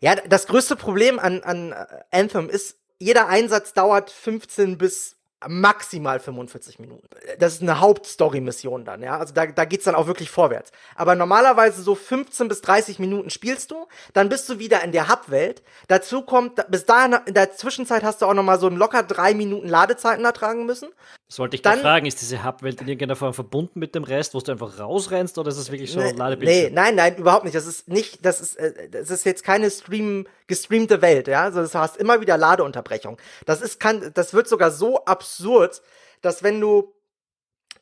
Ja, 0.00 0.14
das 0.14 0.46
größte 0.46 0.76
Problem 0.76 1.18
an, 1.18 1.42
an 1.42 1.74
Anthem 2.10 2.48
ist, 2.48 2.78
jeder 2.98 3.28
Einsatz 3.28 3.72
dauert 3.72 4.10
15 4.10 4.78
bis 4.78 5.16
maximal 5.46 6.18
45 6.18 6.78
Minuten. 6.78 7.06
Das 7.38 7.54
ist 7.54 7.62
eine 7.62 7.80
Hauptstory-Mission 7.80 8.84
dann, 8.84 9.02
ja. 9.02 9.18
Also 9.18 9.34
da, 9.34 9.46
da 9.46 9.64
geht's 9.64 9.84
dann 9.84 9.94
auch 9.94 10.06
wirklich 10.06 10.30
vorwärts. 10.30 10.72
Aber 10.94 11.14
normalerweise 11.14 11.82
so 11.82 11.94
15 11.94 12.48
bis 12.48 12.62
30 12.62 12.98
Minuten 12.98 13.30
spielst 13.30 13.70
du, 13.70 13.86
dann 14.14 14.28
bist 14.28 14.48
du 14.48 14.58
wieder 14.58 14.82
in 14.82 14.92
der 14.92 15.08
Hub-Welt. 15.08 15.62
Dazu 15.88 16.22
kommt, 16.22 16.64
bis 16.70 16.86
dahin, 16.86 17.16
in 17.26 17.34
der 17.34 17.52
Zwischenzeit 17.52 18.02
hast 18.02 18.22
du 18.22 18.26
auch 18.26 18.34
nochmal 18.34 18.58
so 18.58 18.68
locker 18.68 19.02
drei 19.02 19.34
Minuten 19.34 19.68
Ladezeiten 19.68 20.24
ertragen 20.24 20.64
müssen. 20.64 20.88
Sollte 21.28 21.56
ich 21.56 21.62
dann 21.62 21.80
fragen, 21.80 22.06
ist 22.06 22.20
diese 22.20 22.44
Hub-Welt 22.44 22.80
in 22.80 22.86
irgendeiner 22.86 23.16
Form 23.16 23.34
verbunden 23.34 23.80
mit 23.80 23.96
dem 23.96 24.04
Rest, 24.04 24.32
wo 24.34 24.38
du 24.38 24.52
einfach 24.52 24.78
rausrennst 24.78 25.36
oder 25.38 25.48
ist 25.48 25.56
es 25.56 25.72
wirklich 25.72 25.90
so 25.90 25.98
ein 25.98 26.16
Ladebildschirm? 26.16 26.66
Nee, 26.66 26.70
nein, 26.70 26.94
nein, 26.94 27.16
überhaupt 27.16 27.42
nicht. 27.42 27.56
Das 27.56 27.66
ist 27.66 27.88
nicht, 27.88 28.24
das 28.24 28.40
ist, 28.40 28.54
äh, 28.54 28.88
das 28.88 29.10
ist 29.10 29.26
jetzt 29.26 29.42
keine 29.42 29.68
Stream, 29.72 30.28
gestreamte 30.46 31.02
Welt, 31.02 31.26
ja. 31.26 31.42
Also 31.42 31.66
du 31.66 31.74
hast 31.74 31.96
immer 31.96 32.20
wieder 32.20 32.38
Ladeunterbrechung. 32.38 33.18
Das 33.44 33.60
ist, 33.60 33.80
kann, 33.80 34.12
das 34.14 34.34
wird 34.34 34.46
sogar 34.46 34.70
so 34.70 35.04
absurd, 35.04 35.82
dass 36.22 36.44
wenn 36.44 36.60
du 36.60 36.94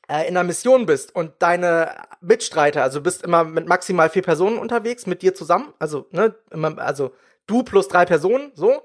äh, 0.09 0.27
in 0.27 0.39
einer 0.39 0.45
Mission 0.45 0.87
bist 0.87 1.15
und 1.15 1.33
deine 1.41 1.95
Mitstreiter, 2.23 2.83
also 2.83 3.03
bist 3.03 3.25
immer 3.25 3.45
mit 3.45 3.69
maximal 3.69 4.09
vier 4.09 4.23
Personen 4.23 4.57
unterwegs, 4.57 5.07
mit 5.07 5.21
dir 5.21 5.35
zusammen, 5.35 5.75
also, 5.79 6.07
ne, 6.13 6.35
immer, 6.51 6.79
also 6.79 7.13
du 7.47 7.63
plus 7.63 7.89
drei 7.89 8.07
Personen, 8.07 8.53
so. 8.55 8.83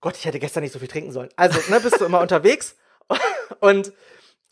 Gott, 0.00 0.16
ich 0.16 0.26
hätte 0.26 0.38
gestern 0.38 0.62
nicht 0.62 0.72
so 0.72 0.78
viel 0.78 0.86
trinken 0.86 1.10
sollen. 1.10 1.30
Also, 1.34 1.58
ne, 1.72 1.80
bist 1.80 2.00
du 2.00 2.04
immer 2.04 2.20
unterwegs 2.22 2.76
und 3.60 3.92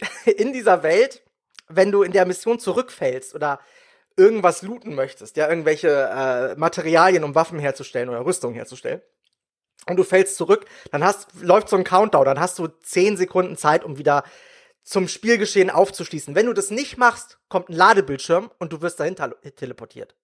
in 0.25 0.53
dieser 0.53 0.83
Welt, 0.83 1.23
wenn 1.69 1.93
du 1.93 2.03
in 2.03 2.13
der 2.13 2.27
Mission 2.27 2.59
zurückfällst 2.59 3.35
oder 3.35 3.61
irgendwas 4.17 4.63
looten 4.63 4.95
möchtest, 4.95 5.37
ja, 5.37 5.49
irgendwelche 5.49 5.89
äh, 5.89 6.59
Materialien, 6.59 7.25
um 7.25 7.35
Waffen 7.35 7.59
herzustellen 7.59 8.09
oder 8.09 8.25
Rüstung 8.25 8.55
herzustellen, 8.55 9.01
und 9.87 9.97
du 9.97 10.05
fällst 10.05 10.37
zurück, 10.37 10.67
dann 10.93 11.03
hast, 11.03 11.29
läuft 11.41 11.69
so 11.69 11.77
ein 11.77 11.85
Countdown, 11.85 12.25
dann 12.25 12.41
hast 12.41 12.59
du 12.59 12.69
zehn 12.69 13.17
Sekunden 13.17 13.57
Zeit, 13.57 13.85
um 13.85 13.99
wieder 13.99 14.23
zum 14.85 15.09
Spielgeschehen 15.09 15.71
aufzuschließen. 15.71 16.35
Wenn 16.35 16.47
du 16.47 16.53
das 16.53 16.71
nicht 16.71 16.99
machst, 16.99 17.39
kommt 17.49 17.69
ein 17.69 17.75
Ladebildschirm 17.75 18.51
und 18.59 18.73
du 18.73 18.81
wirst 18.81 19.01
dahin 19.01 19.17
teleportiert. 19.57 20.15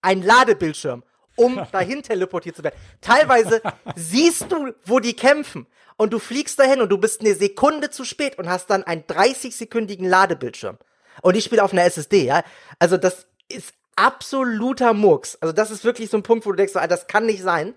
Ein 0.00 0.22
Ladebildschirm. 0.22 1.04
Um 1.36 1.66
dahin 1.72 2.02
teleportiert 2.02 2.56
zu 2.56 2.64
werden. 2.64 2.76
Teilweise 3.00 3.62
siehst 3.96 4.50
du, 4.50 4.72
wo 4.84 5.00
die 5.00 5.14
kämpfen 5.14 5.66
und 5.96 6.12
du 6.12 6.18
fliegst 6.18 6.58
dahin 6.58 6.80
und 6.80 6.88
du 6.88 6.98
bist 6.98 7.20
eine 7.20 7.34
Sekunde 7.34 7.90
zu 7.90 8.04
spät 8.04 8.38
und 8.38 8.48
hast 8.48 8.70
dann 8.70 8.82
einen 8.82 9.02
30-sekündigen 9.02 10.08
Ladebildschirm. 10.08 10.78
Und 11.22 11.36
ich 11.36 11.44
spiele 11.44 11.62
auf 11.62 11.72
einer 11.72 11.84
SSD, 11.84 12.24
ja. 12.24 12.42
Also 12.78 12.96
das 12.96 13.26
ist 13.48 13.74
absoluter 13.96 14.94
Murks. 14.94 15.36
Also 15.40 15.52
das 15.52 15.70
ist 15.70 15.84
wirklich 15.84 16.10
so 16.10 16.16
ein 16.16 16.22
Punkt, 16.22 16.46
wo 16.46 16.50
du 16.50 16.56
denkst, 16.56 16.76
ah, 16.76 16.86
das 16.86 17.06
kann 17.06 17.26
nicht 17.26 17.42
sein. 17.42 17.74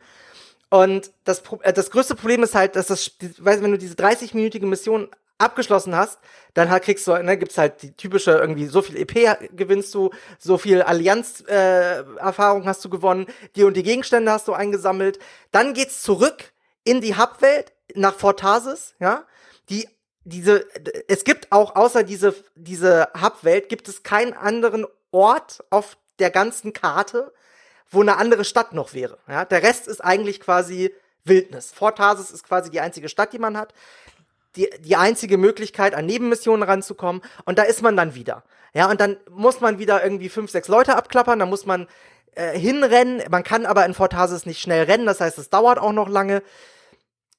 Und 0.69 1.11
das, 1.23 1.43
äh, 1.61 1.73
das 1.73 1.91
größte 1.91 2.15
Problem 2.15 2.43
ist 2.43 2.55
halt, 2.55 2.75
dass 2.75 2.87
das, 2.87 3.11
weißt, 3.37 3.61
wenn 3.61 3.71
du 3.71 3.77
diese 3.77 3.95
30-minütige 3.95 4.65
Mission 4.65 5.09
abgeschlossen 5.37 5.95
hast, 5.95 6.19
dann 6.53 6.69
halt 6.69 6.83
kriegst 6.83 7.05
du, 7.07 7.11
ne, 7.21 7.37
gibt's 7.37 7.57
halt 7.57 7.81
die 7.81 7.91
typische 7.91 8.31
irgendwie, 8.31 8.67
so 8.67 8.81
viel 8.81 8.97
EP 8.97 9.55
gewinnst 9.55 9.93
du, 9.93 10.11
so 10.39 10.57
viel 10.57 10.81
Allianz-Erfahrung 10.81 12.63
äh, 12.63 12.65
hast 12.65 12.83
du 12.85 12.89
gewonnen, 12.89 13.27
die 13.55 13.63
und 13.63 13.75
die 13.75 13.83
Gegenstände 13.83 14.31
hast 14.31 14.47
du 14.47 14.53
eingesammelt. 14.53 15.19
Dann 15.51 15.73
geht's 15.73 16.01
zurück 16.01 16.53
in 16.83 17.01
die 17.01 17.17
Hubwelt 17.17 17.73
nach 17.93 18.15
Fortasis, 18.15 18.95
ja. 18.99 19.25
Die, 19.69 19.89
diese, 20.23 20.65
es 21.07 21.23
gibt 21.23 21.51
auch 21.51 21.75
außer 21.75 22.03
diese, 22.03 22.35
diese 22.55 23.09
Hubwelt 23.19 23.67
gibt 23.67 23.87
es 23.87 24.03
keinen 24.03 24.33
anderen 24.33 24.85
Ort 25.11 25.63
auf 25.69 25.97
der 26.19 26.29
ganzen 26.29 26.71
Karte, 26.71 27.33
wo 27.89 28.01
eine 28.01 28.17
andere 28.17 28.45
Stadt 28.45 28.73
noch 28.73 28.93
wäre. 28.93 29.17
Ja, 29.27 29.43
der 29.45 29.63
Rest 29.63 29.87
ist 29.87 30.01
eigentlich 30.01 30.39
quasi 30.39 30.93
Wildnis. 31.23 31.71
Fort 31.71 31.97
Tarsis 31.97 32.31
ist 32.31 32.43
quasi 32.43 32.69
die 32.69 32.79
einzige 32.79 33.09
Stadt, 33.09 33.33
die 33.33 33.39
man 33.39 33.57
hat 33.57 33.73
die, 34.55 34.69
die 34.79 34.95
einzige 34.95 35.37
Möglichkeit, 35.37 35.93
an 35.93 36.05
Nebenmissionen 36.05 36.63
ranzukommen. 36.63 37.21
Und 37.45 37.57
da 37.57 37.63
ist 37.63 37.81
man 37.81 37.95
dann 37.95 38.15
wieder. 38.15 38.43
Ja, 38.73 38.89
und 38.89 38.99
dann 38.99 39.17
muss 39.29 39.61
man 39.61 39.79
wieder 39.79 40.03
irgendwie 40.03 40.29
fünf, 40.29 40.51
sechs 40.51 40.67
Leute 40.67 40.95
abklappern, 40.95 41.39
dann 41.39 41.49
muss 41.49 41.65
man 41.65 41.87
äh, 42.35 42.57
hinrennen. 42.57 43.23
Man 43.29 43.43
kann 43.43 43.65
aber 43.65 43.85
in 43.85 43.93
Fortasis 43.93 44.45
nicht 44.45 44.61
schnell 44.61 44.83
rennen, 44.83 45.05
das 45.05 45.21
heißt, 45.21 45.37
es 45.37 45.49
dauert 45.49 45.79
auch 45.79 45.93
noch 45.93 46.09
lange. 46.09 46.43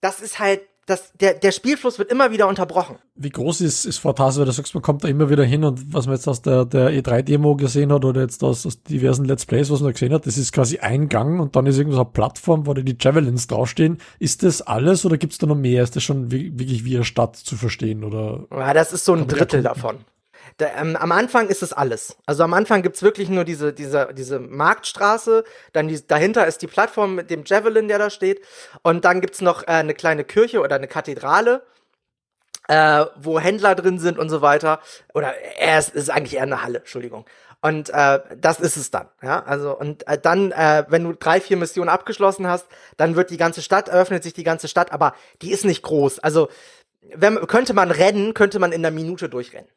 Das 0.01 0.21
ist 0.21 0.39
halt 0.39 0.63
das, 0.87 1.13
der, 1.21 1.35
der 1.35 1.51
Spielfluss 1.51 1.99
wird 1.99 2.13
immer 2.13 2.31
wieder 2.31 2.47
unterbrochen. 2.47 2.97
Wie 3.17 3.31
groß 3.31 3.61
ist, 3.61 3.85
ist 3.85 3.99
Fortase, 3.99 4.39
weil 4.39 4.47
du 4.47 4.53
sagst, 4.53 4.73
man 4.75 4.83
kommt 4.83 5.03
da 5.03 5.09
immer 5.09 5.29
wieder 5.29 5.45
hin 5.45 5.65
und 5.65 5.93
was 5.93 6.07
man 6.07 6.15
jetzt 6.15 6.29
aus 6.29 6.43
der, 6.43 6.65
der 6.65 6.91
E3-Demo 6.91 7.57
gesehen 7.57 7.93
hat 7.93 8.05
oder 8.05 8.21
jetzt 8.21 8.45
aus, 8.45 8.65
aus 8.65 8.83
diversen 8.85 9.25
Let's 9.25 9.47
Plays, 9.47 9.71
was 9.71 9.81
man 9.81 9.93
gesehen 9.93 10.13
hat, 10.13 10.27
das 10.27 10.39
ist 10.39 10.53
quasi 10.53 10.79
ein 10.79 11.09
Gang 11.09 11.41
und 11.41 11.57
dann 11.57 11.67
ist 11.67 11.77
irgendwo 11.77 11.97
so 11.97 12.03
eine 12.03 12.11
Plattform, 12.11 12.67
wo 12.67 12.75
da 12.75 12.83
die 12.83 12.97
Javelins 12.99 13.49
draufstehen. 13.49 13.99
Ist 14.21 14.45
das 14.45 14.63
alles 14.63 15.05
oder 15.05 15.19
gibt's 15.19 15.39
da 15.39 15.47
noch 15.47 15.57
mehr? 15.57 15.83
Ist 15.83 15.97
das 15.97 16.05
schon 16.05 16.31
wirklich 16.31 16.85
wie 16.85 16.95
eine 16.95 17.05
Stadt 17.05 17.37
zu 17.37 17.57
verstehen 17.57 18.05
oder? 18.05 18.47
Ja, 18.53 18.73
das 18.73 18.93
ist 18.93 19.05
so 19.05 19.13
ein 19.13 19.27
Drittel 19.27 19.63
davon. 19.63 19.97
Da, 20.59 20.67
ähm, 20.77 20.97
am 20.97 21.13
Anfang 21.13 21.49
ist 21.49 21.63
es 21.63 21.73
alles. 21.73 22.17
Also 22.27 22.43
am 22.43 22.55
Anfang 22.55 22.83
gibt's 22.83 23.03
wirklich 23.03 23.29
nur 23.29 23.45
diese, 23.45 23.73
diese, 23.73 24.09
diese 24.13 24.39
Marktstraße, 24.39 25.45
dann 25.73 25.89
die, 25.89 26.07
dahinter 26.07 26.47
ist 26.47 26.63
die 26.63 26.67
Plattform 26.67 27.15
mit 27.15 27.31
dem 27.31 27.45
Javelin, 27.45 27.89
der 27.89 27.99
da 27.99 28.11
steht. 28.11 28.41
Und 28.83 29.05
dann 29.05 29.21
gibt's 29.21 29.41
noch 29.41 29.63
äh, 29.65 29.73
eine 29.73 29.95
kleine 29.95 30.25
Kirche 30.25 30.61
oder 30.61 30.77
eine 30.77 30.89
Kathedrale, 30.89 31.63
äh, 32.69 33.05
wo 33.17 33.39
Händler 33.39 33.75
drin 33.75 33.99
sind 33.99 34.19
und 34.19 34.29
so 34.29 34.43
weiter. 34.43 34.81
Oder 35.15 35.35
er 35.59 35.79
ist, 35.79 35.95
ist 35.95 36.11
eigentlich 36.11 36.37
eher 36.37 36.43
eine 36.43 36.63
Halle, 36.63 36.79
Entschuldigung. 36.79 37.27
Und 37.63 37.91
äh, 37.91 38.21
das 38.37 38.61
ist 38.61 38.77
es 38.77 38.91
dann. 38.91 39.09
Ja, 39.23 39.43
also 39.43 39.77
und 39.77 40.07
äh, 40.07 40.19
dann, 40.19 40.53
äh, 40.53 40.85
wenn 40.89 41.05
du 41.05 41.13
drei, 41.15 41.41
vier 41.41 41.57
Missionen 41.57 41.89
abgeschlossen 41.89 42.47
hast, 42.47 42.67
dann 42.97 43.17
wird 43.17 43.31
die 43.31 43.39
ganze 43.39 43.63
Stadt, 43.63 43.89
eröffnet 43.89 44.23
sich 44.23 44.35
die 44.35 44.45
ganze 44.45 44.69
Stadt, 44.69 44.93
aber 44.93 45.15
die 45.43 45.51
ist 45.51 45.65
nicht 45.65 45.83
groß. 45.83 46.19
Also 46.21 46.49
wenn, 47.15 47.47
könnte 47.47 47.75
man 47.75 47.91
rennen, 47.91 48.35
könnte 48.35 48.59
man 48.59 48.73
in 48.73 48.85
einer 48.85 48.95
Minute 48.95 49.29
durchrennen. 49.29 49.69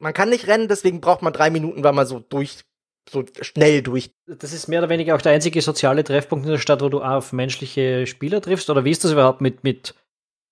Man 0.00 0.14
kann 0.14 0.30
nicht 0.30 0.46
rennen, 0.46 0.66
deswegen 0.66 1.00
braucht 1.00 1.22
man 1.22 1.32
drei 1.32 1.50
Minuten, 1.50 1.84
weil 1.84 1.92
man 1.92 2.06
so 2.06 2.20
durch, 2.20 2.64
so 3.08 3.24
schnell 3.42 3.82
durch. 3.82 4.10
Das 4.26 4.52
ist 4.52 4.66
mehr 4.66 4.80
oder 4.80 4.88
weniger 4.88 5.14
auch 5.14 5.22
der 5.22 5.32
einzige 5.32 5.60
soziale 5.60 6.02
Treffpunkt 6.02 6.46
in 6.46 6.52
der 6.52 6.58
Stadt, 6.58 6.80
wo 6.80 6.88
du 6.88 7.02
auf 7.02 7.32
menschliche 7.32 8.06
Spieler 8.06 8.40
triffst? 8.40 8.70
Oder 8.70 8.84
wie 8.84 8.90
ist 8.90 9.04
das 9.04 9.12
überhaupt 9.12 9.42
mit, 9.42 9.62
mit 9.62 9.94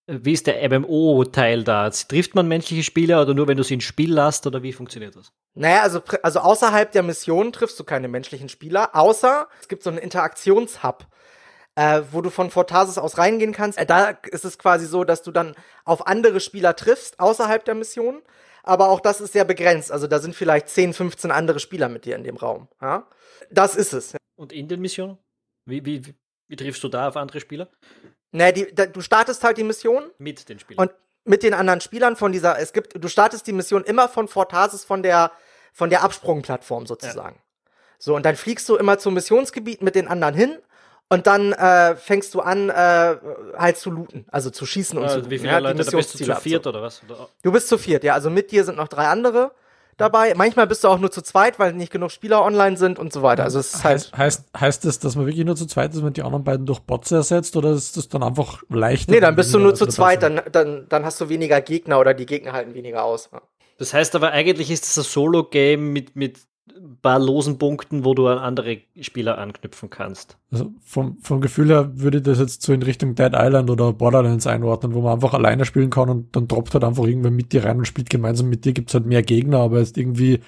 wie 0.07 0.33
ist 0.33 0.47
der 0.47 0.67
MMO-Teil 0.69 1.65
da? 1.65 1.91
Trifft 1.91 2.35
man 2.35 2.49
menschliche 2.49 2.83
Spieler 2.83 3.23
oder 3.23 3.35
nur, 3.35 3.47
wenn 3.47 3.59
du 3.59 3.63
sie 3.63 3.75
ins 3.75 3.85
Spiel 3.85 4.15
lässt 4.15 4.47
oder 4.47 4.63
wie 4.63 4.73
funktioniert 4.73 5.17
das? 5.17 5.33
Naja, 5.55 5.83
also, 5.83 6.01
also 6.23 6.41
außerhalb 6.41 6.93
der 6.93 7.03
Mission 7.03 7.53
triffst 7.53 7.79
du 7.79 7.85
keine 7.85 8.09
menschlichen 8.09 8.49
Spieler, 8.49 8.95
außer 8.95 9.49
es 9.61 9.69
gibt 9.69 9.83
so 9.83 9.91
einen 9.91 9.99
Interaktionshub, 9.99 11.07
äh, 11.75 12.03
wo 12.11 12.23
du 12.23 12.31
von 12.31 12.51
Fortasis 12.51 12.97
aus 12.97 13.19
reingehen 13.19 13.53
kannst. 13.53 13.79
Äh, 13.79 13.85
da 13.85 14.11
ist 14.31 14.47
es 14.47 14.59
quasi 14.59 14.87
so, 14.87 15.05
dass 15.05 15.23
du 15.23 15.31
dann 15.31 15.55
auf 15.85 16.07
andere 16.07 16.41
Spieler 16.41 16.75
triffst, 16.75 17.21
außerhalb 17.21 17.65
der 17.65 17.75
Mission 17.75 18.23
aber 18.63 18.89
auch 18.89 19.01
das 19.01 19.21
ist 19.21 19.33
sehr 19.33 19.45
begrenzt. 19.45 19.91
Also 19.93 20.07
da 20.07 20.19
sind 20.19 20.35
vielleicht 20.35 20.69
10, 20.69 20.93
15 20.93 21.31
andere 21.31 21.61
Spieler 21.61 21.89
mit 21.89 22.05
dir 22.05 22.17
in 22.17 22.25
dem 22.25 22.37
Raum. 22.37 22.69
Ja? 22.81 23.09
Das 23.51 23.77
ist 23.77 23.93
es. 23.93 24.17
Und 24.37 24.53
in 24.53 24.69
den 24.69 24.81
Missionen? 24.81 25.19
Wie, 25.65 25.85
wie, 25.85 26.07
wie, 26.07 26.15
wie 26.49 26.57
triffst 26.57 26.83
du 26.83 26.89
da 26.89 27.09
auf 27.09 27.17
andere 27.17 27.41
Spieler? 27.41 27.69
Naja, 28.31 28.53
die, 28.53 28.75
da, 28.75 28.87
du 28.87 29.01
startest 29.01 29.43
halt 29.45 29.59
die 29.59 29.65
Mission. 29.65 30.11
Mit 30.19 30.49
den 30.49 30.59
Spielern. 30.59 30.89
Und 30.89 30.95
mit 31.25 31.43
den 31.43 31.55
anderen 31.55 31.81
Spielern 31.81 32.17
von 32.17 32.33
dieser, 32.33 32.59
es 32.59 32.73
gibt, 32.73 33.03
du 33.03 33.09
startest 33.09 33.47
die 33.47 33.53
Mission 33.53 33.85
immer 33.85 34.09
von 34.09 34.29
Fortasis 34.29 34.85
von 34.85 35.03
der, 35.03 35.33
von 35.73 35.91
der 35.91 36.03
Absprungplattform 36.03 36.87
sozusagen. 36.87 37.37
Ja. 37.37 37.73
So, 37.99 38.15
und 38.15 38.25
dann 38.25 38.37
fliegst 38.37 38.69
du 38.69 38.77
immer 38.77 38.99
zum 38.99 39.15
Missionsgebiet 39.15 39.83
mit 39.83 39.95
den 39.95 40.09
anderen 40.09 40.35
hin 40.35 40.59
und 41.11 41.27
dann 41.27 41.53
äh, 41.53 41.97
fängst 41.97 42.35
du 42.35 42.41
an, 42.41 42.69
äh, 42.69 43.17
halt 43.57 43.79
zu 43.79 43.91
looten, 43.91 44.27
also 44.31 44.51
zu 44.51 44.67
schießen 44.67 44.99
und 44.99 45.05
also, 45.05 45.17
zu 45.17 45.21
looten. 45.21 45.31
Wie 45.31 45.39
viele 45.39 45.53
ja, 45.53 45.59
Leute, 45.59 45.85
da 45.85 45.97
bist 45.97 46.21
du 46.21 46.25
zu 46.25 46.35
viert 46.37 46.67
oder 46.67 46.83
was? 46.83 47.01
Du 47.43 47.51
bist 47.51 47.69
zu 47.69 47.79
viert, 47.79 48.05
ja. 48.05 48.15
Also 48.15 48.29
mit 48.29 48.51
dir 48.51 48.65
sind 48.65 48.77
noch 48.77 48.89
drei 48.89 49.07
andere 49.07 49.53
dabei. 49.97 50.35
Manchmal 50.35 50.67
bist 50.67 50.85
du 50.85 50.89
auch 50.89 50.99
nur 50.99 51.11
zu 51.11 51.23
zweit, 51.23 51.59
weil 51.59 51.73
nicht 51.73 51.91
genug 51.91 52.11
Spieler 52.11 52.43
online 52.43 52.77
sind 52.77 52.99
und 52.99 53.13
so 53.13 53.23
weiter. 53.23 53.45
Also 53.45 53.59
es 53.59 53.75
ist 53.75 53.85
heißt, 53.85 54.13
halt 54.13 54.19
heißt, 54.19 54.45
heißt 54.59 54.85
das, 54.85 54.99
dass 54.99 55.17
man 55.17 55.27
wirklich 55.27 55.47
nur 55.47 55.57
zu 55.57 55.67
zweit 55.67 55.95
ist, 55.95 56.05
wenn 56.05 56.13
die 56.13 56.23
anderen 56.23 56.45
beiden 56.45 56.67
durch 56.67 56.81
Bots 56.81 57.11
ersetzt 57.11 57.57
oder 57.57 57.73
ist 57.73 57.97
das 57.97 58.09
dann 58.09 58.23
einfach 58.23 58.63
leichter? 58.69 59.13
Nee, 59.13 59.21
dann 59.21 59.35
bist 59.35 59.55
du 59.55 59.59
nur 59.59 59.75
zu 59.75 59.87
zweit, 59.87 60.23
dann, 60.23 60.43
dann, 60.53 60.87
dann 60.89 61.05
hast 61.05 61.21
du 61.21 61.29
weniger 61.29 61.61
Gegner 61.61 61.99
oder 61.99 62.13
die 62.13 62.27
Gegner 62.27 62.53
halten 62.53 62.75
weniger 62.75 63.05
aus. 63.05 63.31
Das 63.79 63.95
heißt 63.95 64.15
aber 64.15 64.33
eigentlich 64.33 64.71
ist 64.71 64.87
es 64.87 64.99
ein 64.99 65.05
Solo-Game 65.05 65.93
mit, 65.93 66.17
mit 66.17 66.39
paar 67.03 67.19
losen 67.19 67.59
Punkten, 67.59 68.05
wo 68.05 68.15
du 68.15 68.27
an 68.27 68.39
andere 68.39 68.79
Spieler 69.01 69.39
anknüpfen 69.39 69.91
kannst. 69.91 70.37
Also 70.51 70.73
vom, 70.81 71.19
vom 71.21 71.41
Gefühl 71.41 71.69
her 71.69 71.91
würde 71.95 72.19
ich 72.19 72.25
das 72.25 72.39
jetzt 72.39 72.63
so 72.63 72.73
in 72.73 72.83
Richtung 72.83 73.15
Dead 73.15 73.33
Island 73.35 73.71
oder 73.71 73.93
Borderlands 73.93 74.47
einordnen, 74.47 74.95
wo 74.95 75.01
man 75.01 75.15
einfach 75.15 75.35
alleine 75.35 75.65
spielen 75.65 75.91
kann 75.91 76.11
und 76.11 76.35
dann 76.35 76.49
droppt 76.49 76.75
halt 76.75 76.85
einfach 76.85 77.05
irgendwer 77.05 77.31
mit 77.31 77.53
dir 77.53 77.65
rein 77.65 77.79
und 77.79 77.87
spielt 77.87 78.11
gemeinsam 78.11 78.49
mit 78.49 78.65
dir, 78.65 78.73
gibt's 78.73 78.95
halt 78.95 79.07
mehr 79.07 79.23
Gegner, 79.23 79.59
aber 79.59 79.79
jetzt 79.79 79.97
irgendwie 79.97 80.41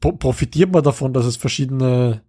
profitiert 0.00 0.72
man 0.72 0.82
davon, 0.82 1.12
dass 1.12 1.26
es 1.26 1.36
verschiedene 1.36 2.22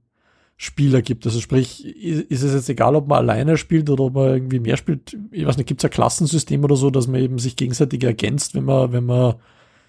Spieler 0.57 1.01
gibt. 1.01 1.25
Also 1.25 1.39
sprich, 1.39 1.85
ist 1.85 2.41
es 2.43 2.53
jetzt 2.53 2.69
egal, 2.69 2.95
ob 2.95 3.07
man 3.07 3.19
alleine 3.19 3.57
spielt 3.57 3.89
oder 3.89 4.05
ob 4.05 4.15
man 4.15 4.29
irgendwie 4.29 4.59
mehr 4.59 4.77
spielt. 4.77 5.15
Ich 5.31 5.45
weiß 5.45 5.57
nicht, 5.57 5.67
gibt 5.67 5.81
es 5.81 5.85
ein 5.85 5.91
Klassensystem 5.91 6.63
oder 6.63 6.75
so, 6.75 6.89
dass 6.89 7.07
man 7.07 7.21
eben 7.21 7.37
sich 7.37 7.55
gegenseitig 7.55 8.03
ergänzt, 8.03 8.55
wenn 8.55 8.65
man, 8.65 8.91
wenn 8.91 9.05
man 9.05 9.35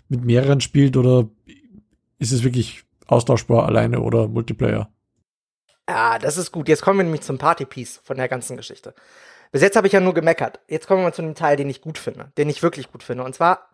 mit 0.09 0.25
mehreren 0.25 0.61
spielt 0.61 0.97
oder 0.97 1.29
ist 2.19 2.33
es 2.33 2.45
wirklich 2.45 2.85
austauschbar 3.09 3.67
alleine 3.67 4.01
oder 4.01 4.29
Multiplayer. 4.29 4.89
Ah, 5.87 6.19
das 6.19 6.37
ist 6.37 6.53
gut. 6.53 6.69
Jetzt 6.69 6.83
kommen 6.83 6.99
wir 6.99 7.05
nämlich 7.05 7.23
zum 7.23 7.39
Partypiece 7.39 8.01
von 8.05 8.19
der 8.19 8.29
ganzen 8.29 8.57
Geschichte. 8.57 8.95
Bis 9.51 9.63
jetzt 9.63 9.77
habe 9.77 9.87
ich 9.87 9.95
ja 9.95 10.01
nur 10.01 10.13
gemeckert. 10.15 10.61
Jetzt 10.69 10.87
kommen 10.87 11.01
wir 11.01 11.05
mal 11.05 11.15
zu 11.15 11.23
dem 11.23 11.35
Teil, 11.35 11.57
den 11.57 11.71
ich 11.71 11.81
gut 11.81 11.97
finde, 11.97 12.31
den 12.37 12.51
ich 12.51 12.63
wirklich 12.63 12.93
gut 12.93 13.03
finde. 13.03 13.25
Und 13.25 13.35
zwar, 13.35 13.71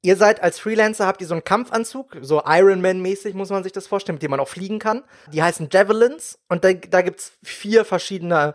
ihr 0.00 0.14
seid 0.14 0.40
als 0.40 0.60
Freelancer, 0.60 1.08
habt 1.08 1.20
ihr 1.20 1.26
so 1.26 1.34
einen 1.34 1.42
Kampfanzug, 1.42 2.16
so 2.20 2.42
Iron 2.46 2.80
Man-mäßig 2.80 3.34
muss 3.34 3.50
man 3.50 3.64
sich 3.64 3.72
das 3.72 3.88
vorstellen, 3.88 4.14
mit 4.14 4.22
dem 4.22 4.30
man 4.30 4.38
auch 4.38 4.48
fliegen 4.48 4.78
kann. 4.78 5.02
Die 5.32 5.42
heißen 5.42 5.68
Javelins 5.72 6.38
und 6.48 6.62
da, 6.62 6.72
da 6.72 7.02
gibt's 7.02 7.32
vier 7.42 7.84
verschiedene 7.84 8.54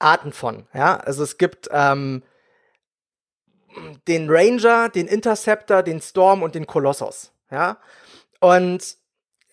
Arten 0.00 0.32
von. 0.32 0.66
Ja, 0.74 0.96
also 0.96 1.22
es 1.22 1.38
gibt 1.38 1.68
ähm, 1.70 2.24
den 4.08 4.28
Ranger, 4.28 4.88
den 4.88 5.06
Interceptor, 5.06 5.84
den 5.84 6.00
Storm 6.00 6.42
und 6.42 6.56
den 6.56 6.66
Kolossos. 6.66 7.32
Ja, 7.50 7.78
und 8.40 8.96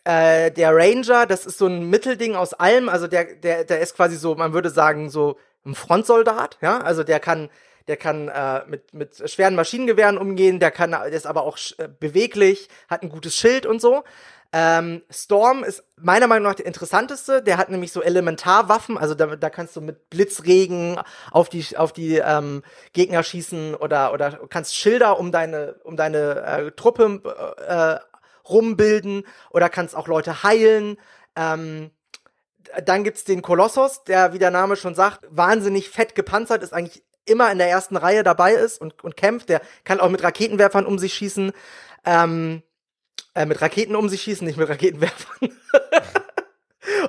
äh, 0.03 0.51
der 0.51 0.75
Ranger, 0.75 1.25
das 1.25 1.45
ist 1.45 1.57
so 1.57 1.67
ein 1.67 1.89
Mittelding 1.89 2.35
aus 2.35 2.53
allem, 2.53 2.89
also 2.89 3.07
der, 3.07 3.35
der, 3.35 3.63
der 3.63 3.81
ist 3.81 3.95
quasi 3.95 4.15
so, 4.15 4.35
man 4.35 4.53
würde 4.53 4.69
sagen, 4.69 5.09
so 5.09 5.37
ein 5.65 5.75
Frontsoldat, 5.75 6.57
ja, 6.61 6.79
also 6.79 7.03
der 7.03 7.19
kann, 7.19 7.49
der 7.87 7.97
kann 7.97 8.27
äh, 8.27 8.61
mit, 8.67 8.93
mit 8.93 9.29
schweren 9.29 9.55
Maschinengewehren 9.55 10.17
umgehen, 10.17 10.59
der 10.59 10.71
kann, 10.71 10.91
der 10.91 11.07
ist 11.07 11.27
aber 11.27 11.43
auch 11.43 11.57
äh, 11.77 11.87
beweglich, 11.87 12.67
hat 12.89 13.03
ein 13.03 13.09
gutes 13.09 13.35
Schild 13.35 13.65
und 13.65 13.79
so. 13.79 14.03
Ähm, 14.53 15.01
Storm 15.09 15.63
ist 15.63 15.83
meiner 15.95 16.27
Meinung 16.27 16.49
nach 16.49 16.55
der 16.55 16.65
interessanteste. 16.65 17.41
Der 17.41 17.57
hat 17.57 17.69
nämlich 17.69 17.93
so 17.93 18.01
Elementarwaffen, 18.01 18.97
also 18.97 19.15
da, 19.15 19.37
da 19.37 19.49
kannst 19.49 19.77
du 19.77 19.81
mit 19.81 20.09
Blitzregen 20.09 20.99
auf 21.31 21.47
die 21.47 21.77
auf 21.77 21.93
die 21.93 22.17
ähm, 22.17 22.61
Gegner 22.91 23.23
schießen 23.23 23.75
oder 23.75 24.11
oder 24.11 24.41
kannst 24.49 24.75
Schilder 24.75 25.17
um 25.19 25.31
deine 25.31 25.75
um 25.85 25.95
deine 25.95 26.41
äh, 26.41 26.71
Truppe 26.71 27.21
äh, 27.65 28.10
rumbilden 28.47 29.25
oder 29.49 29.69
kannst 29.69 29.95
auch 29.95 30.07
Leute 30.07 30.43
heilen. 30.43 30.97
Ähm, 31.35 31.91
dann 32.85 33.03
gibt's 33.03 33.23
den 33.23 33.41
Kolossos, 33.41 34.03
der, 34.03 34.33
wie 34.33 34.39
der 34.39 34.51
Name 34.51 34.75
schon 34.75 34.95
sagt, 34.95 35.25
wahnsinnig 35.29 35.89
fett 35.89 36.15
gepanzert 36.15 36.63
ist, 36.63 36.73
eigentlich 36.73 37.03
immer 37.25 37.51
in 37.51 37.57
der 37.57 37.69
ersten 37.69 37.97
Reihe 37.97 38.23
dabei 38.23 38.53
ist 38.53 38.79
und, 38.79 39.03
und 39.03 39.17
kämpft. 39.17 39.49
Der 39.49 39.61
kann 39.83 39.99
auch 39.99 40.09
mit 40.09 40.23
Raketenwerfern 40.23 40.85
um 40.85 40.97
sich 40.99 41.13
schießen. 41.13 41.51
Ähm, 42.05 42.63
äh, 43.35 43.45
mit 43.45 43.61
Raketen 43.61 43.95
um 43.95 44.09
sich 44.09 44.21
schießen, 44.21 44.45
nicht 44.45 44.57
mit 44.57 44.67
Raketenwerfern. 44.69 45.49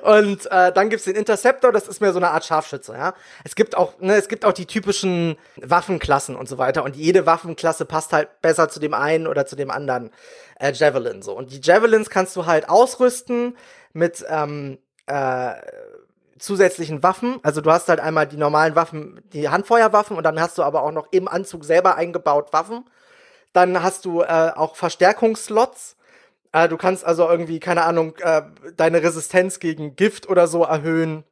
Und 0.03 0.51
äh, 0.51 0.71
dann 0.71 0.89
gibt's 0.89 1.05
den 1.05 1.15
Interceptor, 1.15 1.71
das 1.71 1.87
ist 1.87 1.99
mehr 1.99 2.13
so 2.13 2.19
eine 2.19 2.31
Art 2.31 2.45
Scharfschütze, 2.45 2.93
ja. 2.93 3.13
Es 3.43 3.55
gibt 3.55 3.75
auch, 3.75 3.99
ne, 3.99 4.15
es 4.15 4.27
gibt 4.27 4.45
auch 4.45 4.53
die 4.53 4.65
typischen 4.65 5.37
Waffenklassen 5.57 6.35
und 6.35 6.47
so 6.47 6.57
weiter. 6.57 6.83
Und 6.83 6.95
jede 6.95 7.25
Waffenklasse 7.25 7.85
passt 7.85 8.13
halt 8.13 8.41
besser 8.41 8.69
zu 8.69 8.79
dem 8.79 8.93
einen 8.93 9.27
oder 9.27 9.45
zu 9.45 9.55
dem 9.55 9.71
anderen 9.71 10.11
äh, 10.63 10.71
Javelin 10.73 11.21
so. 11.21 11.33
Und 11.35 11.51
die 11.51 11.59
Javelins 11.61 12.09
kannst 12.09 12.35
du 12.35 12.45
halt 12.45 12.69
ausrüsten 12.69 13.57
mit 13.93 14.25
ähm, 14.29 14.77
äh, 15.07 15.53
zusätzlichen 16.39 17.03
Waffen. 17.03 17.39
Also 17.43 17.61
du 17.61 17.71
hast 17.71 17.89
halt 17.89 17.99
einmal 17.99 18.27
die 18.27 18.37
normalen 18.37 18.75
Waffen, 18.75 19.21
die 19.33 19.49
Handfeuerwaffen 19.49 20.17
und 20.17 20.23
dann 20.23 20.39
hast 20.39 20.57
du 20.57 20.63
aber 20.63 20.83
auch 20.83 20.91
noch 20.91 21.07
im 21.11 21.27
Anzug 21.27 21.63
selber 21.65 21.95
eingebaut 21.95 22.53
Waffen. 22.53 22.85
Dann 23.53 23.83
hast 23.83 24.05
du 24.05 24.21
äh, 24.21 24.51
auch 24.55 24.75
Verstärkungsslots 24.75 25.95
äh, 26.53 26.69
du 26.69 26.77
kannst 26.77 27.03
also 27.03 27.27
irgendwie, 27.27 27.59
keine 27.59 27.83
Ahnung, 27.83 28.15
äh, 28.19 28.43
deine 28.77 29.01
Resistenz 29.01 29.59
gegen 29.59 29.95
Gift 29.95 30.29
oder 30.29 30.47
so 30.47 30.63
erhöhen. 30.63 31.23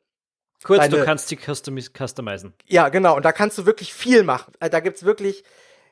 Kurz, 0.63 0.79
Deine- 0.79 0.97
du 0.97 1.05
kannst 1.05 1.27
sie 1.29 1.37
customis- 1.37 1.91
customizen. 1.95 2.53
Ja, 2.65 2.89
genau. 2.89 3.15
Und 3.15 3.23
da 3.23 3.31
kannst 3.31 3.57
du 3.57 3.65
wirklich 3.65 3.93
viel 3.93 4.23
machen. 4.23 4.53
Äh, 4.59 4.69
da 4.69 4.79
gibt's 4.79 5.03
wirklich 5.03 5.43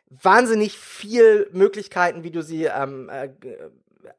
wahnsinnig 0.09 0.77
viel 0.77 1.49
Möglichkeiten, 1.51 2.23
wie 2.23 2.31
du 2.31 2.41
sie 2.41 2.65
ähm, 2.65 3.09
äh, 3.09 3.29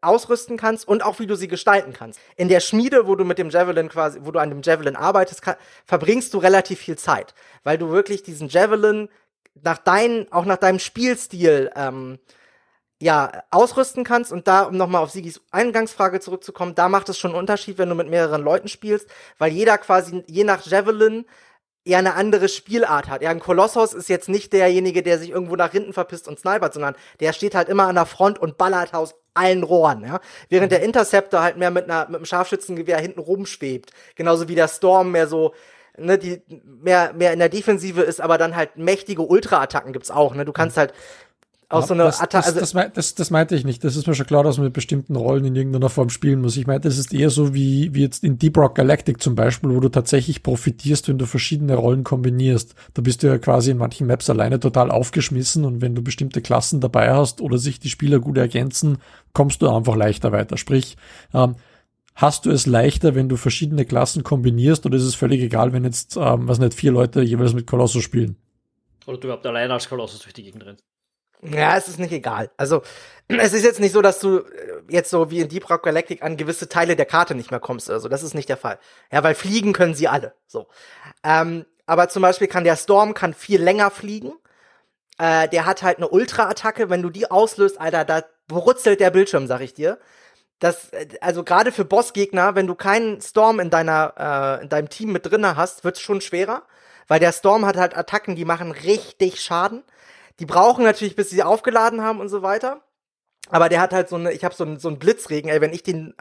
ausrüsten 0.00 0.56
kannst 0.56 0.87
und 0.87 1.02
auch 1.04 1.18
wie 1.18 1.26
du 1.26 1.35
sie 1.35 1.49
gestalten 1.49 1.92
kannst. 1.92 2.20
In 2.37 2.49
der 2.49 2.61
Schmiede, 2.61 3.06
wo 3.06 3.16
du 3.16 3.25
mit 3.25 3.38
dem 3.38 3.50
Javelin 3.50 3.88
quasi, 3.88 4.20
wo 4.23 4.30
du 4.30 4.38
an 4.38 4.50
dem 4.50 4.62
Javelin 4.62 4.97
arbeitest, 4.97 5.42
kann, 5.42 5.56
verbringst 5.85 6.32
du 6.32 6.38
relativ 6.38 6.78
viel 6.78 6.97
Zeit, 6.97 7.35
weil 7.64 7.78
du 7.78 7.90
wirklich 7.90 8.23
diesen 8.23 8.49
Javelin 8.49 9.09
nach 9.62 9.78
deinen, 9.78 10.30
auch 10.32 10.44
nach 10.44 10.59
deinem 10.59 10.78
Spielstil 10.78 11.70
ähm, 11.75 12.18
ja, 13.00 13.42
ausrüsten 13.50 14.04
kannst 14.04 14.30
und 14.30 14.47
da, 14.47 14.62
um 14.62 14.76
nochmal 14.76 15.02
auf 15.02 15.11
Sigis 15.11 15.40
Eingangsfrage 15.50 16.20
zurückzukommen, 16.20 16.75
da 16.75 16.88
macht 16.88 17.09
es 17.09 17.18
schon 17.18 17.30
einen 17.30 17.40
Unterschied, 17.40 17.78
wenn 17.78 17.88
du 17.88 17.94
mit 17.94 18.09
mehreren 18.09 18.42
Leuten 18.42 18.68
spielst, 18.68 19.09
weil 19.38 19.52
jeder 19.52 19.78
quasi, 19.78 20.23
je 20.26 20.44
nach 20.44 20.64
Javelin, 20.66 21.25
eher 21.90 21.99
eine 21.99 22.14
andere 22.14 22.49
Spielart 22.49 23.09
hat. 23.09 23.23
Ja, 23.23 23.30
ein 23.30 23.40
Kolossos 23.40 23.92
ist 23.92 24.09
jetzt 24.09 24.28
nicht 24.28 24.52
derjenige, 24.52 25.02
der 25.02 25.18
sich 25.18 25.30
irgendwo 25.30 25.56
nach 25.56 25.73
hinten 25.73 25.92
verpisst 25.92 26.28
und 26.28 26.38
snipert, 26.38 26.73
sondern 26.73 26.94
der 27.18 27.32
steht 27.32 27.54
halt 27.54 27.68
immer 27.68 27.88
an 27.88 27.97
der 27.97 28.06
Front 28.06 28.38
und 28.38 28.56
ballert 28.56 28.94
aus 28.94 29.16
allen 29.35 29.62
Rohren, 29.62 30.04
ja. 30.04 30.20
Während 30.49 30.73
der 30.73 30.82
Interceptor 30.82 31.42
halt 31.42 31.56
mehr 31.56 31.70
mit 31.70 31.85
einer, 31.85 32.06
mit 32.06 32.16
einem 32.16 32.25
Scharfschützengewehr 32.25 32.99
hinten 32.99 33.20
rumschwebt. 33.20 33.90
Genauso 34.14 34.49
wie 34.49 34.54
der 34.54 34.68
Storm 34.68 35.12
mehr 35.12 35.26
so, 35.26 35.54
ne, 35.97 36.18
die 36.18 36.42
mehr, 36.64 37.12
mehr 37.12 37.32
in 37.32 37.38
der 37.38 37.49
Defensive 37.49 38.02
ist, 38.02 38.20
aber 38.20 38.38
dann 38.38 38.56
halt 38.56 38.76
mächtige 38.76 39.23
Ultra-Attacken 39.23 39.92
gibt's 39.92 40.11
auch, 40.11 40.35
ne. 40.35 40.44
Du 40.44 40.52
kannst 40.52 40.76
halt 40.76 40.92
auch 41.70 41.86
so 41.86 41.94
eine 41.94 42.02
das, 42.02 42.20
Attacke, 42.20 42.52
das, 42.52 42.74
also, 42.74 42.78
das, 42.78 42.92
das, 42.94 43.14
das 43.14 43.30
meinte 43.30 43.54
ich 43.54 43.64
nicht. 43.64 43.84
Das 43.84 43.94
ist 43.94 44.06
mir 44.08 44.14
schon 44.14 44.26
klar, 44.26 44.42
dass 44.42 44.58
man 44.58 44.64
mit 44.64 44.72
bestimmten 44.72 45.14
Rollen 45.14 45.44
in 45.44 45.54
irgendeiner 45.54 45.88
Form 45.88 46.10
spielen 46.10 46.40
muss. 46.40 46.56
Ich 46.56 46.66
meinte, 46.66 46.88
das 46.88 46.98
ist 46.98 47.14
eher 47.14 47.30
so 47.30 47.54
wie, 47.54 47.94
wie 47.94 48.02
jetzt 48.02 48.24
in 48.24 48.38
Deep 48.38 48.58
Rock 48.58 48.74
Galactic 48.74 49.22
zum 49.22 49.36
Beispiel, 49.36 49.70
wo 49.70 49.78
du 49.78 49.88
tatsächlich 49.88 50.42
profitierst, 50.42 51.08
wenn 51.08 51.18
du 51.18 51.26
verschiedene 51.26 51.76
Rollen 51.76 52.02
kombinierst. 52.02 52.74
Da 52.94 53.02
bist 53.02 53.22
du 53.22 53.28
ja 53.28 53.38
quasi 53.38 53.70
in 53.70 53.78
manchen 53.78 54.08
Maps 54.08 54.28
alleine 54.28 54.58
total 54.58 54.90
aufgeschmissen 54.90 55.64
und 55.64 55.80
wenn 55.80 55.94
du 55.94 56.02
bestimmte 56.02 56.42
Klassen 56.42 56.80
dabei 56.80 57.14
hast 57.14 57.40
oder 57.40 57.56
sich 57.56 57.78
die 57.78 57.88
Spieler 57.88 58.18
gut 58.18 58.36
ergänzen, 58.36 58.98
kommst 59.32 59.62
du 59.62 59.68
einfach 59.70 59.94
leichter 59.94 60.32
weiter. 60.32 60.56
Sprich, 60.56 60.96
ähm, 61.32 61.54
hast 62.16 62.46
du 62.46 62.50
es 62.50 62.66
leichter, 62.66 63.14
wenn 63.14 63.28
du 63.28 63.36
verschiedene 63.36 63.84
Klassen 63.84 64.24
kombinierst 64.24 64.86
oder 64.86 64.96
ist 64.96 65.04
es 65.04 65.14
völlig 65.14 65.40
egal, 65.40 65.72
wenn 65.72 65.84
jetzt, 65.84 66.16
ähm, 66.16 66.48
was 66.48 66.58
nicht, 66.58 66.74
vier 66.74 66.90
Leute 66.90 67.22
jeweils 67.22 67.54
mit 67.54 67.68
Colossus 67.68 68.02
spielen? 68.02 68.34
Oder 69.06 69.18
du 69.18 69.28
überhaupt 69.28 69.46
alleine 69.46 69.72
als 69.72 69.88
Kolossus 69.88 70.20
durch 70.20 70.34
die 70.34 70.42
Gegend 70.42 70.66
rennst. 70.66 70.89
Ja, 71.42 71.76
es 71.76 71.88
ist 71.88 71.98
nicht 71.98 72.12
egal. 72.12 72.50
Also, 72.57 72.83
es 73.29 73.53
ist 73.53 73.64
jetzt 73.64 73.81
nicht 73.81 73.92
so, 73.92 74.03
dass 74.03 74.20
du 74.20 74.38
äh, 74.38 74.83
jetzt 74.88 75.11
so 75.11 75.31
wie 75.31 75.40
in 75.40 75.48
Deep 75.48 75.68
Rock 75.70 75.83
Galactic 75.85 76.22
an 76.22 76.37
gewisse 76.37 76.68
Teile 76.68 76.96
der 76.96 77.07
Karte 77.07 77.35
nicht 77.35 77.50
mehr 77.50 77.61
kommst 77.61 77.88
oder 77.88 78.00
so. 78.00 78.09
Das 78.09 78.22
ist 78.22 78.35
nicht 78.35 78.48
der 78.48 78.57
Fall. 78.57 78.79
Ja, 79.11 79.22
weil 79.22 79.35
fliegen 79.35 79.72
können 79.72 79.94
sie 79.94 80.09
alle. 80.09 80.35
So. 80.46 80.68
Ähm, 81.24 81.64
aber 81.87 82.09
zum 82.09 82.22
Beispiel 82.22 82.46
kann 82.46 82.64
der 82.64 82.76
Storm 82.76 83.14
kann 83.14 83.35
viel 83.35 83.62
länger 83.62 83.90
fliegen. 83.90 84.33
Äh, 85.18 85.48
der 85.48 85.66
hat 85.66 85.83
halt 85.83 85.96
eine 85.96 86.09
Ultra-Attacke. 86.09 86.90
Wenn 86.90 87.03
du 87.03 87.11
die 87.11 87.31
auslöst, 87.31 87.81
Alter, 87.81 88.05
da 88.05 88.22
brutzelt 88.46 89.00
der 89.00 89.11
Bildschirm, 89.11 89.46
sag 89.46 89.61
ich 89.61 89.74
dir. 89.74 89.98
Das, 90.61 90.90
äh, 90.90 91.09
also 91.20 91.42
gerade 91.42 91.72
für 91.72 91.85
Bossgegner, 91.85 92.55
wenn 92.55 92.66
du 92.66 92.74
keinen 92.74 93.20
Storm 93.22 93.61
in 93.61 93.70
deiner, 93.70 94.59
äh, 94.61 94.62
in 94.62 94.68
deinem 94.68 94.88
Team 94.90 95.12
mit 95.12 95.26
drinne 95.26 95.57
hast, 95.57 95.85
wird's 95.85 96.00
schon 96.00 96.20
schwerer. 96.20 96.62
Weil 97.09 97.18
der 97.18 97.33
Storm 97.33 97.66
hat 97.66 97.76
halt 97.76 97.96
Attacken, 97.96 98.37
die 98.37 98.44
machen 98.44 98.70
richtig 98.70 99.40
Schaden. 99.40 99.83
Die 100.40 100.46
brauchen 100.46 100.85
natürlich, 100.85 101.14
bis 101.16 101.31
sie 101.31 101.42
aufgeladen 101.42 102.03
haben 102.03 102.18
und 102.18 102.29
so 102.29 102.42
weiter. 102.42 102.83
Aber 103.50 103.68
der 103.68 103.81
hat 103.81 103.92
halt 103.92 104.09
so 104.09 104.16
eine, 104.16 104.33
ich 104.33 104.44
habe 104.44 104.55
so 104.55 104.64
einen 104.64 104.79
so 104.79 104.88
einen 104.88 104.98
Blitzregen, 104.98 105.50
ey, 105.50 105.61
wenn 105.61 105.72
ich 105.72 105.83
den 105.83 106.14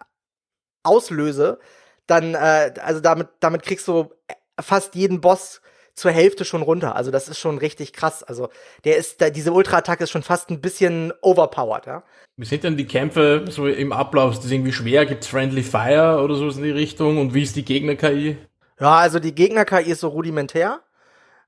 auslöse, 0.84 1.60
dann, 2.08 2.34
äh, 2.36 2.74
also 2.82 3.00
damit, 3.00 3.30
damit 3.40 3.64
kriegst 3.64 3.88
du 3.88 4.12
fast 4.60 4.96
jeden 4.96 5.22
Boss 5.22 5.62
zur 5.96 6.12
Hälfte 6.12 6.46
schon 6.46 6.62
runter. 6.62 6.96
Also 6.96 7.12
das 7.12 7.28
ist 7.28 7.40
schon 7.40 7.58
richtig 7.58 7.94
krass. 7.94 8.24
Also 8.24 8.50
der 8.84 8.98
ist, 8.98 9.22
da, 9.22 9.30
diese 9.30 9.52
Ultra-Attacke 9.52 10.04
ist 10.04 10.12
schon 10.12 10.24
fast 10.24 10.50
ein 10.50 10.62
bisschen 10.62 11.14
overpowered, 11.22 11.86
ja. 11.86 12.04
Wie 12.38 12.46
sind 12.46 12.64
denn 12.64 12.78
die 12.78 12.88
Kämpfe 12.88 13.46
so 13.50 13.68
im 13.68 13.92
Ablauf? 13.92 14.34
Ist 14.34 14.44
das 14.44 14.52
irgendwie 14.52 14.72
schwer? 14.72 15.06
Gibt's 15.06 15.28
Friendly 15.28 15.64
Fire 15.64 16.22
oder 16.24 16.36
sowas 16.36 16.58
in 16.58 16.64
die 16.64 16.72
Richtung? 16.72 17.18
Und 17.18 17.34
wie 17.34 17.44
ist 17.44 17.56
die 17.56 17.66
Gegner-KI? 17.66 18.38
Ja, 18.80 18.96
also 18.96 19.20
die 19.20 19.36
Gegner-KI 19.36 19.92
ist 19.92 20.00
so 20.00 20.08
rudimentär. 20.08 20.82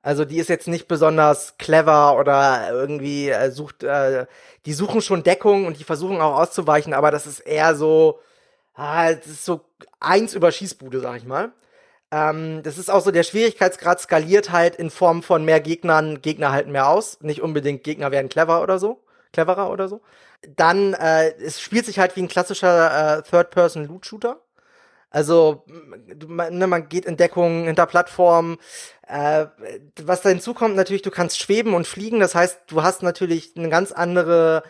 Also 0.04 0.26
die 0.26 0.40
ist 0.40 0.50
jetzt 0.50 0.68
nicht 0.68 0.88
besonders 0.88 1.58
clever 1.58 2.18
oder 2.18 2.70
irgendwie 2.72 3.30
äh, 3.30 3.52
sucht, 3.52 3.84
äh, 3.84 4.26
die 4.66 4.74
suchen 4.74 5.02
schon 5.02 5.24
Deckung 5.24 5.66
und 5.68 5.80
die 5.80 5.84
versuchen 5.84 6.22
auch 6.22 6.40
auszuweichen, 6.40 6.94
aber 6.94 7.12
das 7.12 7.28
ist 7.28 7.40
eher 7.42 7.76
so, 7.76 8.20
ah, 8.74 9.14
das 9.14 9.28
ist 9.28 9.46
so 9.46 9.62
eins 10.00 10.34
über 10.34 10.52
Schießbude, 10.52 11.02
sag 11.02 11.18
ich 11.18 11.26
mal. 11.26 11.52
Ähm, 12.12 12.62
das 12.64 12.78
ist 12.78 12.92
auch 12.92 13.02
so, 13.02 13.12
der 13.12 13.24
Schwierigkeitsgrad 13.24 14.02
skaliert 14.02 14.52
halt 14.52 14.76
in 14.76 14.90
Form 14.90 15.24
von 15.24 15.46
mehr 15.46 15.62
Gegnern, 15.62 16.22
Gegner 16.22 16.52
halten 16.52 16.72
mehr 16.72 16.90
aus. 16.90 17.22
Nicht 17.22 17.42
unbedingt 17.42 17.84
Gegner 17.84 18.12
werden 18.12 18.30
clever 18.30 18.62
oder 18.62 18.80
so, 18.80 19.04
cleverer 19.34 19.70
oder 19.72 19.88
so. 19.88 20.02
Dann, 20.56 20.94
äh, 20.96 21.32
es 21.40 21.62
spielt 21.62 21.86
sich 21.86 22.00
halt 22.00 22.16
wie 22.16 22.22
ein 22.24 22.28
klassischer 22.28 23.20
äh, 23.20 23.24
Third-Person-Loot-Shooter. 23.24 24.40
Also, 25.12 25.66
man, 26.28 26.58
ne, 26.58 26.68
man 26.68 26.88
geht 26.90 27.06
in 27.06 27.18
Deckung 27.18 27.66
hinter 27.66 27.86
Plattformen. 27.86 28.58
Äh, 29.08 29.48
was 30.02 30.22
da 30.22 30.30
hinzukommt, 30.30 30.76
natürlich, 30.76 31.02
du 31.02 31.12
kannst 31.12 31.40
schweben 31.40 31.74
und 31.74 31.86
fliegen. 31.86 32.20
Das 32.22 32.34
heißt, 32.34 32.62
du 32.68 32.82
hast 32.82 33.04
natürlich 33.04 33.54
eine 33.58 33.70
ganz 33.70 33.92
andere 33.92 34.64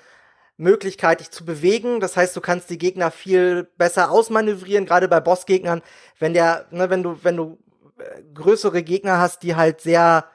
Möglichkeit, 0.57 1.19
dich 1.19 1.31
zu 1.31 1.45
bewegen. 1.45 1.99
Das 1.99 2.17
heißt, 2.17 2.35
du 2.35 2.41
kannst 2.41 2.69
die 2.71 2.79
Gegner 2.79 3.11
viel 3.11 3.69
besser 3.77 4.11
ausmanövrieren, 4.11 4.85
gerade 4.87 5.07
bei 5.07 5.19
Bossgegnern, 5.19 5.81
wenn 6.19 6.33
der, 6.33 6.65
ne, 6.71 6.89
wenn 6.89 7.03
du, 7.03 7.17
wenn 7.23 7.37
du 7.37 7.59
äh, 7.99 8.23
größere 8.33 8.81
Gegner 8.83 9.19
hast, 9.19 9.43
die 9.43 9.55
halt 9.55 9.81
sehr 9.81 10.25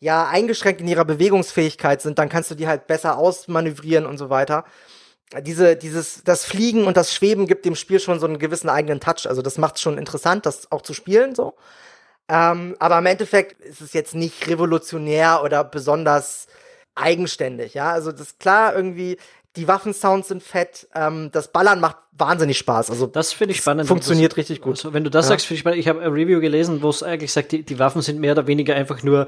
ja 0.00 0.28
eingeschränkt 0.28 0.80
in 0.80 0.88
ihrer 0.88 1.04
Bewegungsfähigkeit 1.04 2.02
sind, 2.02 2.18
dann 2.18 2.28
kannst 2.28 2.50
du 2.50 2.54
die 2.54 2.68
halt 2.68 2.86
besser 2.86 3.18
ausmanövrieren 3.18 4.06
und 4.06 4.18
so 4.18 4.30
weiter. 4.30 4.64
Diese, 5.42 5.76
dieses, 5.76 6.22
das 6.24 6.44
Fliegen 6.44 6.84
und 6.86 6.96
das 6.96 7.14
Schweben 7.14 7.46
gibt 7.46 7.64
dem 7.66 7.74
Spiel 7.74 8.00
schon 8.00 8.18
so 8.18 8.26
einen 8.26 8.38
gewissen 8.38 8.70
eigenen 8.70 8.98
Touch. 9.00 9.26
Also 9.28 9.42
das 9.42 9.58
macht 9.58 9.76
es 9.76 9.82
schon 9.82 9.98
interessant, 9.98 10.46
das 10.46 10.72
auch 10.72 10.80
zu 10.82 10.94
spielen 10.94 11.34
so. 11.34 11.54
Ähm, 12.30 12.76
aber 12.78 12.98
im 12.98 13.06
Endeffekt 13.06 13.60
ist 13.62 13.80
es 13.80 13.92
jetzt 13.92 14.14
nicht 14.14 14.46
revolutionär 14.48 15.42
oder 15.44 15.64
besonders 15.64 16.46
eigenständig, 16.94 17.74
ja. 17.74 17.90
Also 17.92 18.10
das 18.12 18.22
ist 18.22 18.40
klar 18.40 18.74
irgendwie, 18.74 19.16
die 19.56 19.66
Waffensounds 19.68 20.28
sind 20.28 20.42
fett, 20.42 20.88
ähm, 20.94 21.30
das 21.32 21.52
Ballern 21.52 21.80
macht 21.80 21.96
wahnsinnig 22.12 22.58
Spaß. 22.58 22.90
Also 22.90 23.06
Das 23.06 23.32
finde 23.32 23.52
ich 23.52 23.58
spannend. 23.58 23.86
funktioniert 23.88 24.32
das, 24.32 24.38
richtig 24.38 24.60
gut. 24.60 24.72
Also, 24.76 24.92
wenn 24.92 25.04
du 25.04 25.10
das 25.10 25.26
Ja. 25.26 25.30
sagst, 25.30 25.46
finde 25.46 25.54
ich 25.56 25.60
spannend. 25.60 25.78
Ich 25.80 25.88
habe 25.88 26.00
ein 26.00 26.12
Review 26.12 26.40
gelesen, 26.40 26.82
wo 26.82 26.90
es 26.90 27.02
eigentlich 27.02 27.32
sagt, 27.32 27.52
die, 27.52 27.62
die 27.62 27.78
Waffen 27.78 28.02
sind 28.02 28.18
mehr 28.20 28.32
oder 28.32 28.46
weniger 28.46 28.74
einfach 28.74 29.02
nur, 29.02 29.26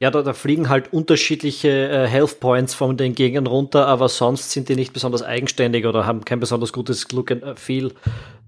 ja, 0.00 0.10
da, 0.10 0.22
da 0.22 0.32
fliegen 0.32 0.70
halt 0.70 0.94
unterschiedliche 0.94 1.68
äh, 1.68 2.06
Health 2.06 2.40
Points 2.40 2.72
von 2.72 2.96
den 2.96 3.14
Gegnern 3.14 3.46
runter, 3.46 3.86
aber 3.86 4.08
sonst 4.08 4.50
sind 4.50 4.70
die 4.70 4.74
nicht 4.74 4.94
besonders 4.94 5.22
eigenständig 5.22 5.84
oder 5.84 6.06
haben 6.06 6.24
kein 6.24 6.40
besonders 6.40 6.72
gutes 6.72 7.12
Look 7.12 7.30
and 7.30 7.58
Feel. 7.58 7.92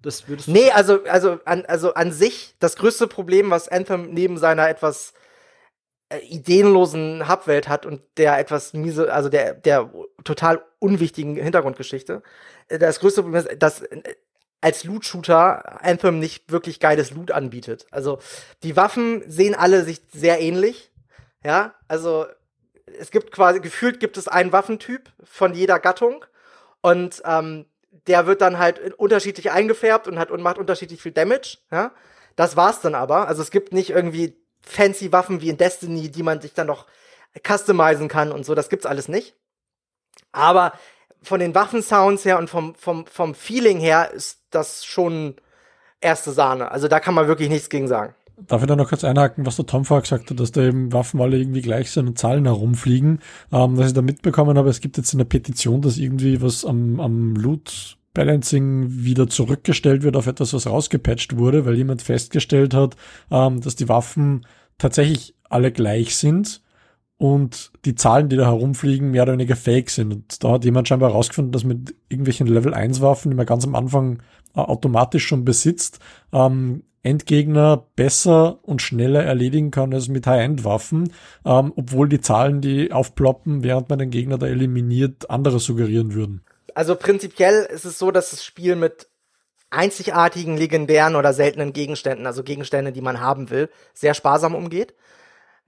Das 0.00 0.28
würdest 0.28 0.48
du 0.48 0.52
Nee, 0.52 0.70
also, 0.70 1.04
also, 1.04 1.38
an, 1.44 1.64
also 1.66 1.92
an 1.92 2.10
sich, 2.10 2.54
das 2.58 2.76
größte 2.76 3.06
Problem, 3.06 3.50
was 3.50 3.68
Anthem 3.68 4.14
neben 4.14 4.38
seiner 4.38 4.66
etwas 4.66 5.12
äh, 6.08 6.20
ideenlosen 6.20 7.28
Hubwelt 7.28 7.68
hat 7.68 7.84
und 7.84 8.00
der 8.16 8.38
etwas 8.38 8.72
miese, 8.72 9.12
also 9.12 9.28
der, 9.28 9.52
der 9.52 9.92
total 10.24 10.62
unwichtigen 10.78 11.36
Hintergrundgeschichte, 11.36 12.22
äh, 12.68 12.78
das 12.78 12.98
größte 12.98 13.22
Problem 13.22 13.46
ist, 13.46 13.62
dass 13.62 13.82
äh, 13.82 14.02
als 14.62 14.84
Loot-Shooter 14.84 15.84
Anthem 15.84 16.18
nicht 16.18 16.50
wirklich 16.50 16.80
geiles 16.80 17.10
Loot 17.10 17.30
anbietet. 17.30 17.86
Also 17.90 18.20
die 18.62 18.76
Waffen 18.76 19.22
sehen 19.26 19.54
alle 19.54 19.84
sich 19.84 20.00
sehr 20.12 20.40
ähnlich. 20.40 20.91
Ja, 21.44 21.74
also 21.88 22.26
es 22.98 23.10
gibt 23.10 23.32
quasi, 23.32 23.60
gefühlt 23.60 24.00
gibt 24.00 24.16
es 24.16 24.28
einen 24.28 24.52
Waffentyp 24.52 25.10
von 25.24 25.54
jeder 25.54 25.78
Gattung 25.78 26.24
und 26.80 27.22
ähm, 27.24 27.66
der 28.06 28.26
wird 28.26 28.40
dann 28.40 28.58
halt 28.58 28.94
unterschiedlich 28.94 29.50
eingefärbt 29.50 30.08
und 30.08 30.18
hat 30.18 30.30
und 30.30 30.42
macht 30.42 30.58
unterschiedlich 30.58 31.02
viel 31.02 31.12
Damage. 31.12 31.58
Ja, 31.70 31.92
das 32.36 32.56
war's 32.56 32.80
dann 32.80 32.94
aber. 32.94 33.28
Also 33.28 33.42
es 33.42 33.50
gibt 33.50 33.72
nicht 33.72 33.90
irgendwie 33.90 34.36
fancy 34.62 35.12
Waffen 35.12 35.40
wie 35.40 35.50
in 35.50 35.56
Destiny, 35.56 36.10
die 36.10 36.22
man 36.22 36.40
sich 36.40 36.54
dann 36.54 36.66
noch 36.68 36.86
customizen 37.46 38.08
kann 38.08 38.32
und 38.32 38.44
so. 38.44 38.54
Das 38.54 38.68
gibt's 38.68 38.86
alles 38.86 39.08
nicht. 39.08 39.36
Aber 40.32 40.72
von 41.22 41.40
den 41.40 41.54
Waffensounds 41.54 42.24
her 42.24 42.38
und 42.38 42.50
vom, 42.50 42.74
vom, 42.74 43.06
vom 43.06 43.34
Feeling 43.34 43.78
her 43.78 44.10
ist 44.10 44.40
das 44.50 44.84
schon 44.84 45.36
erste 46.00 46.32
Sahne. 46.32 46.70
Also 46.70 46.88
da 46.88 47.00
kann 47.00 47.14
man 47.14 47.28
wirklich 47.28 47.48
nichts 47.48 47.68
gegen 47.68 47.88
sagen. 47.88 48.14
Darf 48.36 48.62
ich 48.62 48.68
da 48.68 48.76
noch 48.76 48.88
kurz 48.88 49.04
einhaken, 49.04 49.46
was 49.46 49.56
der 49.56 49.66
Tom 49.66 49.84
vorher 49.84 50.02
gesagt 50.02 50.30
hat, 50.30 50.40
dass 50.40 50.52
da 50.52 50.62
eben 50.62 50.92
Waffen 50.92 51.20
alle 51.20 51.38
irgendwie 51.38 51.62
gleich 51.62 51.90
sind 51.90 52.08
und 52.08 52.18
Zahlen 52.18 52.44
herumfliegen. 52.44 53.20
Ähm, 53.52 53.76
was 53.76 53.88
ich 53.88 53.92
da 53.92 54.02
mitbekommen 54.02 54.58
habe, 54.58 54.70
es 54.70 54.80
gibt 54.80 54.96
jetzt 54.96 55.14
eine 55.14 55.24
Petition, 55.24 55.80
dass 55.80 55.98
irgendwie 55.98 56.42
was 56.42 56.64
am, 56.64 56.98
am 57.00 57.34
Loot 57.36 57.98
Balancing 58.14 59.04
wieder 59.04 59.28
zurückgestellt 59.28 60.02
wird 60.02 60.16
auf 60.16 60.26
etwas, 60.26 60.52
was 60.52 60.66
rausgepatcht 60.66 61.36
wurde, 61.36 61.64
weil 61.64 61.76
jemand 61.76 62.02
festgestellt 62.02 62.74
hat, 62.74 62.96
ähm, 63.30 63.60
dass 63.60 63.76
die 63.76 63.88
Waffen 63.88 64.46
tatsächlich 64.78 65.34
alle 65.48 65.72
gleich 65.72 66.16
sind 66.16 66.62
und 67.16 67.70
die 67.84 67.94
Zahlen, 67.94 68.28
die 68.28 68.36
da 68.36 68.46
herumfliegen, 68.46 69.12
mehr 69.12 69.22
oder 69.22 69.34
weniger 69.34 69.56
fake 69.56 69.90
sind. 69.90 70.12
Und 70.12 70.44
da 70.44 70.52
hat 70.52 70.64
jemand 70.64 70.88
scheinbar 70.88 71.10
herausgefunden, 71.10 71.52
dass 71.52 71.64
mit 71.64 71.94
irgendwelchen 72.08 72.48
Level 72.48 72.74
1 72.74 73.00
Waffen, 73.00 73.30
die 73.30 73.36
man 73.36 73.46
ganz 73.46 73.64
am 73.64 73.74
Anfang 73.74 74.22
äh, 74.54 74.60
automatisch 74.60 75.26
schon 75.26 75.44
besitzt, 75.44 76.00
ähm, 76.32 76.82
Endgegner 77.02 77.86
besser 77.96 78.58
und 78.62 78.80
schneller 78.80 79.22
erledigen 79.22 79.70
kann 79.70 79.92
als 79.92 80.08
mit 80.08 80.26
High-End-Waffen, 80.26 81.12
ähm, 81.44 81.72
obwohl 81.76 82.08
die 82.08 82.20
Zahlen, 82.20 82.60
die 82.60 82.92
aufploppen, 82.92 83.62
während 83.64 83.88
man 83.88 83.98
den 83.98 84.10
Gegner 84.10 84.38
da 84.38 84.46
eliminiert, 84.46 85.30
andere 85.30 85.58
suggerieren 85.58 86.14
würden. 86.14 86.44
Also 86.74 86.94
prinzipiell 86.94 87.66
ist 87.72 87.84
es 87.84 87.98
so, 87.98 88.10
dass 88.10 88.30
das 88.30 88.44
Spiel 88.44 88.76
mit 88.76 89.08
einzigartigen, 89.70 90.56
legendären 90.56 91.16
oder 91.16 91.32
seltenen 91.32 91.72
Gegenständen, 91.72 92.26
also 92.26 92.42
Gegenstände, 92.42 92.92
die 92.92 93.00
man 93.00 93.20
haben 93.20 93.50
will, 93.50 93.68
sehr 93.94 94.14
sparsam 94.14 94.54
umgeht 94.54 94.94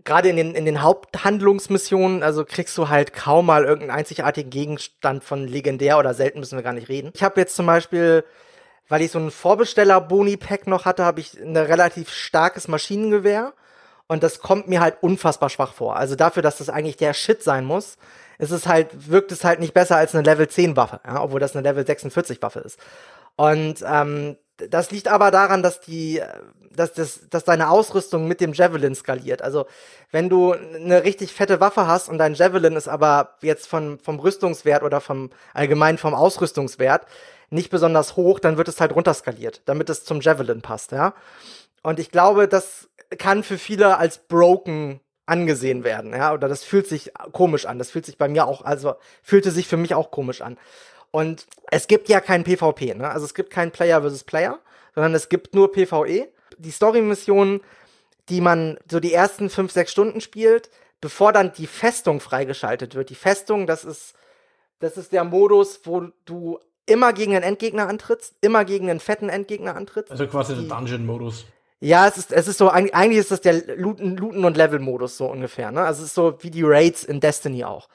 gerade 0.05 0.29
in 0.29 0.37
den, 0.37 0.55
in 0.55 0.65
den 0.65 0.83
Haupthandlungsmissionen, 0.83 2.23
also 2.23 2.45
kriegst 2.45 2.77
du 2.77 2.89
halt 2.89 3.13
kaum 3.13 3.47
mal 3.47 3.65
irgendeinen 3.65 3.99
einzigartigen 3.99 4.51
Gegenstand 4.51 5.25
von 5.25 5.47
legendär 5.49 5.99
oder 5.99 6.15
selten 6.15 6.41
müssen 6.41 6.59
wir 6.59 6.63
gar 6.63 6.75
nicht 6.75 6.89
reden. 6.89 7.11
Ich 7.15 7.23
habe 7.23 7.41
jetzt 7.41 7.57
zum 7.57 7.67
Beispiel, 7.67 8.25
weil 8.89 9.03
ich 9.03 9.11
so 9.11 9.19
einen 9.19 9.31
Vorbesteller-Boni-Pack 9.31 10.67
noch 10.67 10.85
hatte, 10.85 11.05
habe 11.05 11.21
ich 11.21 11.41
ein 11.41 11.57
relativ 11.57 12.11
starkes 12.11 12.69
Maschinengewehr. 12.69 13.53
Und 14.07 14.23
das 14.23 14.41
kommt 14.41 14.69
mir 14.69 14.81
halt 14.81 14.97
unfassbar 15.01 15.49
schwach 15.49 15.73
vor. 15.73 15.97
Also 15.97 16.15
dafür, 16.15 16.43
dass 16.43 16.59
das 16.59 16.69
eigentlich 16.69 16.99
der 16.99 17.15
Shit 17.15 17.43
sein 17.43 17.65
muss, 17.65 17.97
ist 18.39 18.51
es 18.51 18.67
halt, 18.67 19.11
wirkt 19.11 19.33
es 19.33 19.45
halt 19.45 19.61
nicht 19.61 19.75
besser 19.75 19.97
als 19.97 20.15
eine 20.15 20.25
Level 20.25 20.49
10 20.49 20.77
Waffe, 20.77 21.01
ja, 21.07 21.23
obwohl 21.23 21.41
das 21.41 21.57
eine 21.57 21.67
Level 21.67 21.87
46 21.87 22.43
Waffe 22.43 22.61
ist. 22.61 22.79
Und 23.37 23.83
ähm, 23.87 24.37
das 24.57 24.91
liegt 24.91 25.09
aber 25.09 25.31
daran, 25.31 25.63
dass 25.63 25.81
die, 25.81 26.21
dass, 26.71 26.93
das, 26.93 27.29
dass 27.31 27.45
deine 27.45 27.71
Ausrüstung 27.71 28.29
mit 28.29 28.41
dem 28.41 28.53
Javelin 28.53 28.95
skaliert. 28.95 29.43
Also 29.43 29.67
wenn 30.11 30.29
du 30.29 30.53
eine 30.53 31.03
richtig 31.03 31.33
fette 31.33 31.61
Waffe 31.61 31.87
hast 31.87 32.09
und 32.09 32.19
dein 32.19 32.35
Javelin 32.35 32.77
ist 32.77 32.89
aber 32.89 33.37
jetzt 33.43 33.67
von, 33.67 33.99
vom 33.99 34.21
Rüstungswert 34.21 34.83
oder 34.83 35.01
vom 35.01 35.31
allgemein 35.55 35.99
vom 35.99 36.15
Ausrüstungswert 36.15 37.07
nicht 37.51 37.71
besonders 37.71 38.17
hoch, 38.17 38.39
dann 38.39 38.57
wird 38.57 38.69
es 38.69 38.81
halt 38.81 38.95
runterskaliert, 38.95 39.63
damit 39.67 39.91
es 39.91 40.05
zum 40.05 40.21
Javelin 40.21 40.63
passt, 40.63 40.93
ja. 40.93 41.15
Und 41.83 41.99
ich 41.99 42.11
glaube, 42.11 42.49
das 42.49 42.89
kann 43.19 43.43
für 43.43 43.59
viele 43.59 43.99
als 43.99 44.19
broken 44.19 45.01
angesehen 45.27 45.85
werden, 45.85 46.13
ja, 46.13 46.33
oder 46.33 46.49
das 46.49 46.65
fühlt 46.65 46.87
sich 46.87 47.13
komisch 47.33 47.67
an. 47.67 47.79
Das 47.79 47.91
fühlt 47.91 48.07
sich 48.07 48.19
bei 48.19 48.29
mir 48.29 48.47
auch, 48.47 48.63
also 48.63 48.95
fühlte 49.23 49.51
sich 49.51 49.69
für 49.69 49.77
mich 49.77 49.95
auch 49.95 50.11
komisch 50.11 50.43
an. 50.43 50.59
Und 51.11 51.47
es 51.71 51.87
gibt 51.87 52.09
ja 52.09 52.21
kein 52.21 52.45
PvP, 52.45 52.95
ne? 52.95 53.09
Also 53.09 53.25
es 53.25 53.35
gibt 53.35 53.51
kein 53.51 53.71
Player 53.71 54.01
versus 54.01 54.25
Player, 54.25 54.59
sondern 54.95 55.15
es 55.15 55.29
gibt 55.29 55.55
nur 55.55 55.71
PvE. 55.73 56.29
Die 56.59 56.71
Story-Missionen, 56.71 57.61
die 58.29 58.41
man 58.41 58.79
so 58.91 59.01
die 59.01 59.15
ersten 59.15 59.49
fünf, 59.49 59.73
sechs 59.73 59.93
Stunden 59.93 60.21
spielt, 60.21 60.71
bevor 61.01 61.33
dann 61.33 61.53
die 61.53 61.67
Festung 61.67 62.21
freigeschaltet 62.21 62.95
wird. 62.95 63.11
Die 63.11 63.15
Festung, 63.15 63.67
das 63.67 63.85
ist, 63.85 64.15
das 64.81 64.97
ist 64.97 65.13
der 65.13 65.25
Modus, 65.25 65.81
wo 65.85 66.09
du 66.25 66.59
immer 66.87 67.13
gegen 67.13 67.35
einen 67.35 67.45
Endgegner 67.45 67.89
antrittst, 67.89 68.35
immer 68.41 68.65
gegen 68.65 68.91
einen 68.91 69.01
fetten 69.01 69.29
Endgegner 69.29 69.77
antrittst. 69.77 70.11
Also 70.11 70.27
quasi 70.27 70.55
der 70.55 70.65
Dungeon-Modus. 70.65 71.47
Ja, 71.81 72.07
es 72.09 72.17
ist, 72.17 72.33
es 72.33 72.49
ist 72.49 72.59
so, 72.59 72.71
eigentlich 72.71 73.19
ist 73.19 73.31
das 73.31 73.41
der 73.41 73.77
Looten, 73.77 74.17
Looten 74.17 74.45
und 74.45 74.57
Level-Modus 74.57 75.17
so 75.17 75.27
ungefähr, 75.27 75.71
ne? 75.71 75.83
Also 75.83 76.03
es 76.03 76.09
ist 76.09 76.15
so 76.15 76.39
wie 76.41 76.51
die 76.51 76.63
Raids 76.63 77.05
in 77.05 77.21
Destiny 77.21 77.65
auch. 77.65 77.89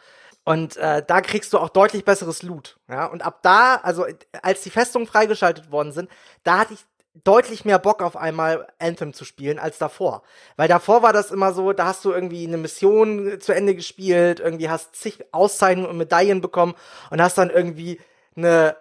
Und 0.43 0.77
äh, 0.77 1.03
da 1.05 1.21
kriegst 1.21 1.53
du 1.53 1.59
auch 1.59 1.69
deutlich 1.69 2.05
besseres 2.05 2.43
Loot. 2.43 2.77
Ja? 2.89 3.05
Und 3.05 3.23
ab 3.23 3.39
da, 3.43 3.75
also 3.75 4.05
als 4.41 4.61
die 4.61 4.69
Festungen 4.69 5.07
freigeschaltet 5.07 5.71
worden 5.71 5.91
sind, 5.91 6.09
da 6.43 6.59
hatte 6.59 6.73
ich 6.73 6.79
deutlich 7.23 7.65
mehr 7.65 7.79
Bock 7.79 8.01
auf 8.01 8.15
einmal 8.15 8.67
Anthem 8.79 9.13
zu 9.13 9.25
spielen 9.25 9.59
als 9.59 9.77
davor. 9.77 10.23
Weil 10.55 10.67
davor 10.67 11.03
war 11.03 11.13
das 11.13 11.31
immer 11.31 11.53
so, 11.53 11.73
da 11.73 11.85
hast 11.85 12.05
du 12.05 12.11
irgendwie 12.11 12.47
eine 12.47 12.57
Mission 12.57 13.39
zu 13.39 13.53
Ende 13.53 13.75
gespielt, 13.75 14.39
irgendwie 14.39 14.69
hast 14.69 14.95
zig 14.95 15.23
Auszeichnungen 15.31 15.89
und 15.89 15.97
Medaillen 15.97 16.41
bekommen 16.41 16.75
und 17.09 17.21
hast 17.21 17.37
dann 17.37 17.49
irgendwie 17.49 17.99
eine 18.39 18.75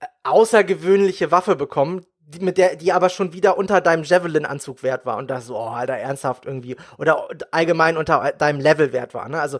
äh, 0.00 0.06
außergewöhnliche 0.24 1.30
Waffe 1.30 1.56
bekommen, 1.56 2.06
die, 2.18 2.40
mit 2.40 2.58
der, 2.58 2.76
die 2.76 2.92
aber 2.92 3.10
schon 3.10 3.32
wieder 3.32 3.58
unter 3.58 3.80
deinem 3.80 4.02
Javelin-Anzug 4.02 4.82
wert 4.82 5.04
war 5.06 5.18
und 5.18 5.30
da 5.30 5.40
so, 5.40 5.56
oh, 5.56 5.68
Alter, 5.68 5.94
ernsthaft 5.94 6.46
irgendwie, 6.46 6.76
oder 6.98 7.28
allgemein 7.50 7.96
unter 7.96 8.32
deinem 8.32 8.60
Level 8.60 8.92
wert 8.92 9.14
war, 9.14 9.28
ne? 9.28 9.40
Also, 9.40 9.58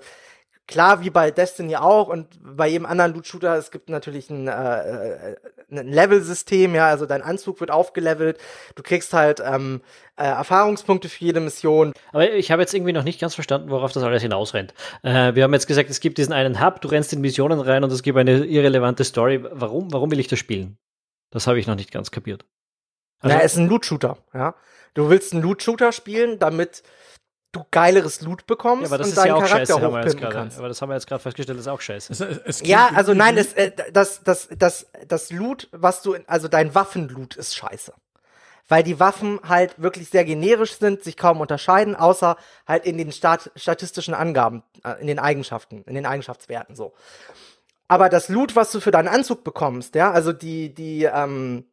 klar, 0.67 1.03
wie 1.03 1.11
bei 1.11 1.31
Destiny 1.31 1.77
auch 1.77 2.09
und 2.09 2.29
bei 2.41 2.69
jedem 2.69 2.87
anderen 2.87 3.15
Loot-Shooter, 3.15 3.57
es 3.57 3.71
gibt 3.71 3.89
natürlich 3.89 4.31
ein, 4.31 4.49
äh, 4.49 5.33
äh, 5.33 5.37
ein 5.71 5.89
Level-System, 5.89 6.75
ja, 6.75 6.87
also 6.89 7.07
dein 7.07 7.23
Anzug 7.23 7.61
wird 7.61 7.71
aufgelevelt, 7.71 8.39
du 8.75 8.83
kriegst 8.83 9.13
halt 9.13 9.43
ähm, 9.45 9.83
äh, 10.17 10.25
Erfahrungspunkte 10.25 11.09
für 11.09 11.25
jede 11.25 11.41
Mission. 11.41 11.93
Aber 12.13 12.33
ich 12.33 12.51
habe 12.51 12.63
jetzt 12.63 12.75
irgendwie 12.75 12.93
noch 12.93 13.03
nicht 13.03 13.21
ganz 13.21 13.35
verstanden, 13.35 13.71
worauf 13.71 13.93
das 13.93 14.03
alles 14.03 14.23
hinausrennt. 14.23 14.75
Äh, 15.03 15.35
wir 15.35 15.45
haben 15.45 15.53
jetzt 15.53 15.67
gesagt, 15.67 15.91
es 15.91 16.01
gibt 16.01 16.19
diesen 16.19 16.33
einen 16.33 16.65
Hub, 16.65 16.81
du 16.81 16.89
rennst 16.89 17.13
in 17.13 17.21
Missionen 17.21 17.61
rein 17.61 17.85
und 17.85 17.93
es 17.93 18.03
gibt 18.03 18.19
eine 18.19 18.45
irrelevante 18.45 19.05
Story. 19.05 19.45
Warum, 19.51 19.93
warum 19.93 20.11
will 20.11 20.21
ich 20.21 20.29
das 20.29 20.39
spielen? 20.39 20.79
Das 21.31 21.47
habe 21.47 21.59
ich 21.59 21.67
noch 21.67 21.75
nicht 21.75 21.93
ganz 21.93 22.11
kapiert. 22.11 22.45
Also, 23.21 23.37
Na, 23.37 23.43
es 23.43 23.53
ist 23.53 23.59
ein 23.59 23.69
Loot-Shooter, 23.69 24.19
ja. 24.33 24.55
Du 24.95 25.11
willst 25.11 25.33
einen 25.33 25.43
Loot-Shooter 25.43 25.91
spielen, 25.91 26.39
damit 26.39 26.85
du 27.55 27.65
geileres 27.71 28.21
Loot 28.21 28.47
bekommst 28.47 28.83
ja, 28.83 28.89
aber 28.89 28.99
das 28.99 29.07
und 29.07 29.13
ist 29.13 29.19
deinen 29.19 29.27
ja 29.29 29.35
auch 29.35 29.41
Charakter 29.41 29.59
scheiße, 29.59 29.75
haben 29.75 29.93
wir 29.93 30.01
jetzt 30.01 30.07
hochpimpen 30.07 30.21
grade, 30.21 30.35
kannst. 30.35 30.59
Aber 30.59 30.69
das 30.69 30.83
haben 30.83 30.89
wir 30.91 30.95
jetzt 30.95 31.07
gerade 31.07 31.23
festgestellt, 31.23 31.59
das 31.59 31.67
ist 31.67 31.73
auch 31.73 31.81
scheiße. 31.81 32.13
Es, 32.13 32.21
es 32.21 32.67
Ja, 32.67 32.91
also 32.95 33.15
nein, 33.15 33.37
das, 33.37 33.53
äh, 33.55 33.73
das, 33.93 34.23
das, 34.23 34.49
das, 34.57 34.87
das 35.07 35.31
Loot, 35.31 35.69
was 35.73 36.03
du, 36.03 36.17
also 36.27 36.49
dein 36.49 36.75
Waffenloot 36.75 37.37
ist 37.37 37.57
scheiße. 37.57 37.93
Weil 38.67 38.83
die 38.83 38.99
Waffen 38.99 39.41
halt 39.47 39.81
wirklich 39.81 40.09
sehr 40.09 40.25
generisch 40.25 40.79
sind, 40.79 41.05
sich 41.05 41.17
kaum 41.17 41.41
unterscheiden, 41.41 41.95
außer 41.95 42.37
halt 42.67 42.87
in 42.87 42.97
den 42.97 43.13
Stat 43.13 43.51
statistischen 43.57 44.15
Angaben, 44.15 44.63
äh, 44.85 45.01
in 45.01 45.07
den 45.07 45.19
Eigenschaften, 45.19 45.83
in 45.87 45.95
den 45.95 46.07
Eigenschaftswerten 46.07 46.75
so. 46.75 46.95
Aber 47.89 48.09
das 48.09 48.29
Loot, 48.29 48.57
was 48.57 48.73
du 48.73 48.81
für 48.81 48.91
deinen 48.91 49.09
Anzug 49.09 49.45
bekommst, 49.45 49.95
ja, 49.95 50.11
also 50.11 50.33
die, 50.33 50.75
die, 50.75 51.05
ähm, 51.05 51.67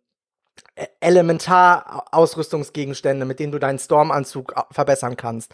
Elementar-Ausrüstungsgegenstände, 1.00 3.26
mit 3.26 3.40
denen 3.40 3.52
du 3.52 3.60
deinen 3.60 3.80
Stormanzug 3.80 4.54
verbessern 4.72 5.18
kannst. 5.18 5.54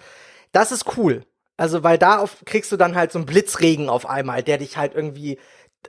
Das 0.52 0.72
ist 0.72 0.98
cool. 0.98 1.26
Also, 1.58 1.84
weil 1.84 1.98
da 1.98 2.20
auf, 2.20 2.44
kriegst 2.46 2.72
du 2.72 2.78
dann 2.78 2.96
halt 2.96 3.12
so 3.12 3.20
einen 3.20 3.26
Blitzregen 3.26 3.90
auf 3.90 4.08
einmal, 4.08 4.44
der 4.44 4.60
dich 4.60 4.78
halt 4.78 4.94
irgendwie 4.94 5.40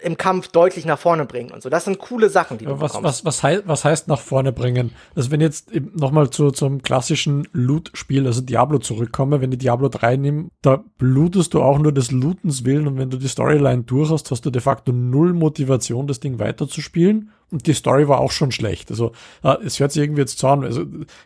im 0.00 0.16
Kampf 0.16 0.48
deutlich 0.48 0.84
nach 0.84 0.98
vorne 0.98 1.26
bringt 1.26 1.52
und 1.52 1.62
so. 1.62 1.70
Das 1.70 1.84
sind 1.84 1.98
coole 1.98 2.30
Sachen, 2.30 2.58
die 2.58 2.66
du 2.66 2.80
was, 2.80 2.92
bekommst. 2.92 3.04
was, 3.04 3.24
was, 3.24 3.42
hei 3.42 3.60
was 3.64 3.84
heißt 3.84 4.06
nach 4.06 4.20
vorne 4.20 4.52
bringen? 4.52 4.92
Also 5.16 5.30
wenn 5.30 5.40
jetzt 5.40 5.72
nochmal 5.74 6.30
zu, 6.30 6.50
zum 6.50 6.82
klassischen 6.82 7.48
Loot-Spiel, 7.52 8.26
also 8.26 8.40
Diablo 8.40 8.78
zurückkomme, 8.78 9.40
wenn 9.40 9.50
die 9.50 9.58
Diablo 9.58 9.88
3 9.88 10.16
nimm, 10.16 10.50
da 10.62 10.84
blutest 10.98 11.54
du 11.54 11.62
auch 11.62 11.78
nur 11.78 11.92
des 11.92 12.12
Lootens 12.12 12.64
willen 12.64 12.86
und 12.86 12.98
wenn 12.98 13.10
du 13.10 13.16
die 13.16 13.28
Storyline 13.28 13.84
durch 13.84 14.10
hast, 14.10 14.30
hast 14.30 14.46
du 14.46 14.50
de 14.50 14.62
facto 14.62 14.92
null 14.92 15.32
Motivation, 15.32 16.06
das 16.06 16.20
Ding 16.20 16.38
weiterzuspielen 16.38 17.32
und 17.50 17.66
die 17.66 17.72
Story 17.72 18.08
war 18.08 18.20
auch 18.20 18.32
schon 18.32 18.52
schlecht. 18.52 18.90
Also 18.90 19.12
äh, 19.42 19.56
es 19.64 19.80
hört 19.80 19.92
sich 19.92 20.02
irgendwie 20.02 20.20
jetzt 20.20 20.38
so 20.38 20.48
an, 20.48 20.64
also 20.64 20.84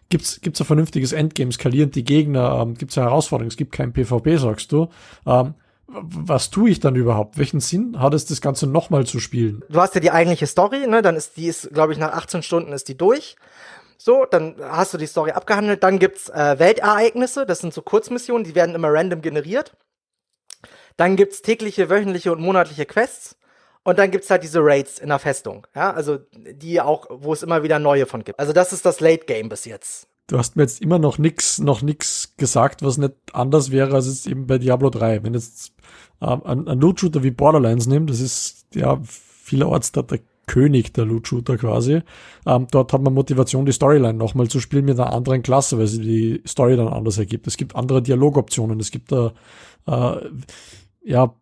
gibt's 0.09 0.41
gibt's 0.41 0.61
ein 0.61 0.67
vernünftiges 0.67 1.13
Endgame, 1.13 1.53
skalieren 1.53 1.91
die 1.91 2.05
Gegner, 2.05 2.61
ähm, 2.61 2.75
gibt's 2.75 2.97
eine 2.97 3.09
Herausforderung, 3.09 3.49
es 3.49 3.57
gibt 3.57 3.73
kein 3.73 3.93
PvP, 3.93 4.37
sagst 4.37 4.73
du. 4.73 4.89
Ähm, 5.27 5.55
was 5.95 6.51
tue 6.51 6.71
ich 6.71 6.81
dann 6.81 6.97
überhaupt? 6.97 7.37
Welchen 7.39 7.61
Sinn 7.61 7.99
hat 7.99 8.15
es, 8.15 8.25
das 8.25 8.41
Ganze 8.41 8.67
nochmal 8.67 9.05
zu 9.05 9.21
spielen? 9.21 9.63
du 9.69 9.81
hast 9.81 9.95
ja 9.95 10.01
die 10.01 10.11
eigentliche 10.11 10.47
Story, 10.47 10.87
ne? 10.87 11.03
Dann 11.03 11.17
ist 11.17 11.37
die 11.37 11.49
ist, 11.49 11.73
glaube 11.73 11.93
ich, 11.93 11.99
nach 11.99 12.13
18 12.13 12.43
Stunden 12.43 12.73
ist 12.73 12.89
die 12.89 12.97
durch. 12.97 13.37
So, 13.99 14.25
dann 14.29 14.57
hast 14.61 14.95
du 14.95 14.99
die 14.99 15.07
Story 15.07 15.33
abgehandelt. 15.33 15.83
Dann 15.83 15.99
gibt's 15.99 16.29
äh, 16.29 16.59
Weltereignisse, 16.59 17.47
das 17.47 17.61
sind 17.61 17.75
so 17.75 17.83
Kurzmissionen, 17.83 18.45
die 18.45 18.55
werden 18.55 18.75
immer 18.75 18.93
random 18.93 19.23
generiert. 19.23 19.77
Dann 20.97 21.17
gibt's 21.17 21.43
tägliche, 21.43 21.89
wöchentliche 21.91 22.33
und 22.33 22.41
monatliche 22.41 22.87
Quests. 22.87 23.37
Und 23.85 23.99
dann 23.99 24.11
gibt's 24.11 24.31
halt 24.31 24.43
diese 24.43 24.61
Raids 24.63 24.99
in 24.99 25.09
der 25.09 25.19
Festung, 25.19 25.67
ja, 25.75 25.93
also 25.93 26.19
die 26.35 26.81
auch, 26.81 27.07
wo 27.11 27.33
es 27.33 27.43
immer 27.43 27.63
wieder 27.63 27.79
neue 27.79 28.07
von 28.07 28.23
gibt. 28.23 28.39
Also 28.39 28.53
das 28.53 28.73
ist 28.73 28.87
das 28.87 29.01
Late 29.01 29.27
Game 29.27 29.49
bis 29.49 29.65
jetzt. 29.65 30.07
Du 30.29 30.39
hast 30.39 30.57
mir 30.57 30.63
jetzt 30.63 30.81
immer 30.81 30.99
noch 30.99 31.19
nix, 31.19 31.59
noch 31.59 31.83
nix 31.83 32.37
gesagt, 32.37 32.83
was 32.83 32.97
nicht 32.97 33.15
anders 33.33 33.71
wäre 33.73 33.95
als 33.95 34.07
jetzt 34.07 34.27
eben 34.27 34.47
bei 34.47 34.59
Diablo 34.59 34.89
3. 34.89 35.25
Wenn 35.25 35.35
jetzt 35.35 35.73
ähm, 36.21 36.43
ein, 36.45 36.69
ein 36.69 36.81
Loot-Shooter 36.81 37.23
wie 37.23 37.33
Borderlands 37.33 37.87
nimmt, 37.87 38.09
das 38.09 38.21
ist 38.21 38.67
ja 38.75 39.01
vielerorts 39.03 39.93
der, 39.93 40.05
der 40.05 40.21
König 40.47 40.93
der 40.95 41.05
Loot-Shooter 41.05 41.57
quasi. 41.57 42.03
Ähm, 42.47 42.67
dort 42.71 42.93
hat 42.93 43.03
man 43.03 43.15
Motivation, 43.15 43.67
die 43.67 43.73
Storyline 43.73 44.15
nochmal 44.15 44.49
zu 44.49 44.61
spielen 44.61 44.85
mit 44.85 44.99
einer 44.99 45.13
anderen 45.13 45.43
Klasse, 45.43 45.79
weil 45.79 45.87
sie 45.87 46.01
die 46.01 46.43
Story 46.47 46.77
dann 46.77 46.89
anders 46.89 47.19
ergibt. 47.19 47.47
Es 47.47 47.57
gibt 47.57 47.77
andere 47.77 48.01
Dialogoptionen, 48.01 48.79
es 48.81 48.91
gibt 48.91 49.13
da 49.13 49.33
äh, 49.87 50.29
ja 51.05 51.35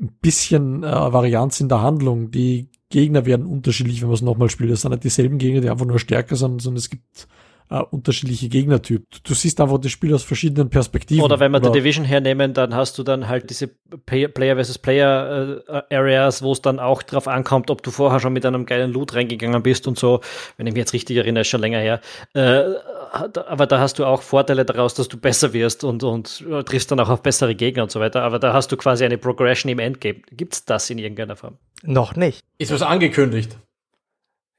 ein 0.00 0.16
bisschen 0.20 0.82
äh, 0.82 1.12
Varianz 1.12 1.60
in 1.60 1.68
der 1.68 1.82
Handlung. 1.82 2.30
Die 2.30 2.68
Gegner 2.90 3.26
werden 3.26 3.46
unterschiedlich, 3.46 4.00
wenn 4.00 4.08
man 4.08 4.14
es 4.14 4.22
nochmal 4.22 4.50
spielt. 4.50 4.70
Es 4.70 4.82
sind 4.82 4.90
nicht 4.90 5.04
dieselben 5.04 5.38
Gegner, 5.38 5.60
die 5.60 5.70
einfach 5.70 5.86
nur 5.86 5.98
stärker 5.98 6.36
sind, 6.36 6.60
sondern 6.60 6.78
es 6.78 6.90
gibt 6.90 7.28
äh, 7.70 7.80
unterschiedliche 7.90 8.48
Gegnertypen. 8.48 9.06
Du, 9.10 9.18
du, 9.22 9.34
siehst 9.34 9.60
einfach 9.60 9.78
das 9.78 9.90
Spiel 9.90 10.14
aus 10.14 10.22
verschiedenen 10.22 10.68
Perspektiven. 10.68 11.24
Oder 11.24 11.40
wenn 11.40 11.50
wir 11.50 11.60
die 11.60 11.72
Division 11.72 12.04
hernehmen, 12.04 12.52
dann 12.52 12.74
hast 12.74 12.98
du 12.98 13.02
dann 13.02 13.26
halt 13.28 13.48
diese 13.48 13.68
Player 14.06 14.56
versus 14.56 14.78
Player 14.78 15.62
äh, 15.66 15.94
Areas, 15.94 16.42
wo 16.42 16.52
es 16.52 16.60
dann 16.60 16.78
auch 16.78 17.02
drauf 17.02 17.26
ankommt, 17.26 17.70
ob 17.70 17.82
du 17.82 17.90
vorher 17.90 18.20
schon 18.20 18.32
mit 18.32 18.44
einem 18.44 18.66
geilen 18.66 18.92
Loot 18.92 19.14
reingegangen 19.14 19.62
bist 19.62 19.88
und 19.88 19.98
so. 19.98 20.20
Wenn 20.56 20.66
ich 20.66 20.74
mich 20.74 20.80
jetzt 20.80 20.92
richtig 20.92 21.16
erinnere, 21.16 21.40
ist 21.40 21.48
schon 21.48 21.60
länger 21.60 21.78
her. 21.78 22.00
Äh, 22.34 22.64
aber 23.12 23.66
da 23.66 23.78
hast 23.78 23.98
du 23.98 24.04
auch 24.04 24.22
Vorteile 24.22 24.64
daraus, 24.64 24.94
dass 24.94 25.08
du 25.08 25.16
besser 25.16 25.52
wirst 25.52 25.84
und, 25.84 26.02
und 26.02 26.44
triffst 26.66 26.90
dann 26.90 27.00
auch 27.00 27.08
auf 27.08 27.22
bessere 27.22 27.54
Gegner 27.54 27.84
und 27.84 27.90
so 27.90 28.00
weiter. 28.00 28.22
Aber 28.22 28.38
da 28.38 28.52
hast 28.52 28.72
du 28.72 28.76
quasi 28.76 29.04
eine 29.04 29.18
Progression 29.18 29.70
im 29.70 29.78
Endgame. 29.78 30.20
Gibt 30.32 30.54
es 30.54 30.64
das 30.64 30.90
in 30.90 30.98
irgendeiner 30.98 31.36
Form? 31.36 31.58
Noch 31.82 32.16
nicht. 32.16 32.40
Ist 32.58 32.72
was 32.72 32.82
angekündigt? 32.82 33.56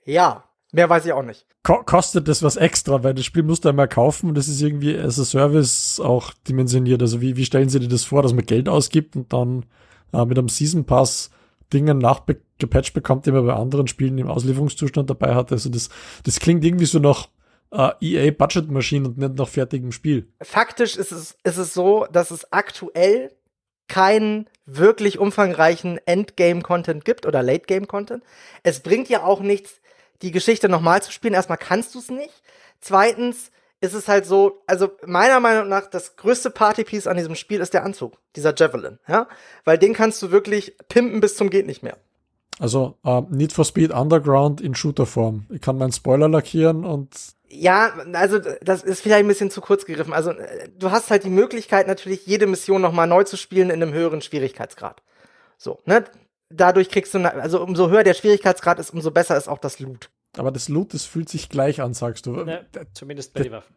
Ja, 0.05 0.43
Mehr 0.75 0.89
weiß 0.89 1.05
ich 1.05 1.13
auch 1.13 1.23
nicht. 1.23 1.45
kostet 1.63 2.27
das 2.27 2.43
was 2.43 2.57
extra, 2.57 3.01
weil 3.01 3.13
das 3.13 3.23
Spiel 3.23 3.43
musst 3.43 3.63
du 3.63 3.69
einmal 3.69 3.88
kaufen 3.88 4.27
und 4.27 4.35
das 4.35 4.49
ist 4.49 4.61
irgendwie 4.61 4.97
as 4.97 5.17
a 5.17 5.23
Service 5.23 6.01
auch 6.03 6.33
dimensioniert. 6.49 7.01
Also 7.01 7.21
wie, 7.21 7.38
wie 7.38 7.45
stellen 7.45 7.69
sie 7.69 7.79
dir 7.79 7.88
das 7.88 8.03
vor, 8.03 8.21
dass 8.21 8.33
man 8.33 8.45
Geld 8.45 8.67
ausgibt 8.67 9.15
und 9.15 9.31
dann 9.31 9.65
äh, 10.11 10.25
mit 10.25 10.38
einem 10.38 10.49
Season 10.49 10.83
Pass 10.83 11.29
Dinge 11.71 11.95
nachgepatcht 11.95 12.93
bekommt, 12.93 13.25
die 13.25 13.31
man 13.31 13.45
bei 13.45 13.53
anderen 13.53 13.88
Spielen 13.88 14.17
im 14.17 14.27
Auslieferungszustand 14.27 15.09
dabei 15.09 15.33
hat. 15.33 15.53
Also 15.53 15.69
das, 15.69 15.88
das 16.25 16.41
klingt 16.41 16.65
irgendwie 16.65 16.85
so 16.85 16.99
nach 16.99 17.29
äh, 17.71 17.91
EA 18.01 18.31
Budget 18.31 18.69
Machine 18.69 19.07
und 19.07 19.17
nicht 19.17 19.35
nach 19.35 19.47
fertigem 19.47 19.93
Spiel. 19.93 20.27
Faktisch 20.41 20.97
ist 20.97 21.13
es, 21.13 21.38
ist 21.45 21.57
es 21.57 21.73
so, 21.73 22.05
dass 22.11 22.31
es 22.31 22.51
aktuell 22.51 23.31
keinen 23.88 24.49
wirklich 24.65 25.19
umfangreichen 25.19 25.99
Endgame-Content 26.05 27.05
gibt 27.05 27.25
oder 27.25 27.41
Late-Game-Content. 27.41 28.23
Es 28.63 28.81
bringt 28.81 29.07
ja 29.07 29.23
auch 29.23 29.39
nichts, 29.39 29.79
die 30.21 30.32
Geschichte 30.32 30.69
nochmal 30.69 31.01
zu 31.01 31.12
spielen. 31.12 31.34
Erstmal 31.34 31.58
kannst 31.58 31.95
du 31.95 31.99
es 31.99 32.10
nicht. 32.10 32.43
Zweitens 32.80 33.51
ist 33.82 33.93
es 33.93 34.08
halt 34.08 34.25
so, 34.25 34.63
also 34.67 34.89
meiner 35.06 35.39
Meinung 35.39 35.67
nach, 35.69 35.88
das 35.88 36.15
größte 36.15 36.49
Partypiece 36.49 37.08
an 37.08 37.17
diesem 37.17 37.36
Spiel 37.36 37.60
ist 37.60 37.73
der 37.73 37.84
Anzug, 37.84 38.17
dieser 38.36 38.54
Javelin, 38.56 38.99
ja? 39.08 39.28
Weil 39.63 39.78
den 39.78 39.93
kannst 39.93 40.21
du 40.21 40.32
wirklich 40.32 40.78
pimpen 40.88 41.21
bis 41.21 41.36
zum 41.36 41.49
geht 41.49 41.67
nicht 41.67 41.84
mehr. 41.84 41.97
Also 42.60 42.95
uh, 43.04 43.23
Need 43.30 43.51
for 43.51 43.65
Speed 43.65 43.91
Underground 43.91 44.62
in 44.62 44.75
Shooterform. 44.75 45.45
Ich 45.49 45.62
kann 45.62 45.78
meinen 45.78 45.91
Spoiler 45.91 46.30
lackieren 46.30 46.86
und 46.86 47.13
ja, 47.47 47.93
also 48.13 48.39
das 48.39 48.84
ist 48.84 49.01
vielleicht 49.01 49.25
ein 49.25 49.28
bisschen 49.28 49.51
zu 49.51 49.62
kurz 49.62 49.86
gegriffen. 49.86 50.13
Also 50.13 50.32
äh, 50.32 50.69
du 50.78 50.91
hast 50.91 51.12
halt 51.12 51.23
die 51.23 51.30
Möglichkeit 51.30 51.88
natürlich 51.88 52.25
jede 52.25 52.47
Mission 52.47 52.82
nochmal 52.82 53.08
neu 53.08 53.23
zu 53.23 53.38
spielen 53.38 53.69
in 53.69 53.82
einem 53.82 53.93
höheren 53.93 54.21
Schwierigkeitsgrad. 54.21 55.01
So, 55.58 55.80
ne? 55.86 56.06
Dadurch 56.49 56.89
kriegst 56.89 57.13
du, 57.13 57.19
also 57.19 57.62
umso 57.62 57.89
höher 57.89 58.03
der 58.03 58.13
Schwierigkeitsgrad 58.13 58.79
ist, 58.79 58.91
umso 58.91 59.12
besser 59.12 59.38
ist 59.38 59.47
auch 59.47 59.60
das 59.60 59.79
Loot. 59.79 60.10
Aber 60.38 60.51
das 60.51 60.69
Loot, 60.69 60.93
das 60.93 61.05
fühlt 61.05 61.29
sich 61.29 61.49
gleich 61.49 61.81
an, 61.81 61.93
sagst 61.93 62.25
du. 62.25 62.43
Ja, 62.45 62.62
zumindest 62.93 63.34
bei 63.34 63.43
den 63.43 63.51
Waffen. 63.53 63.75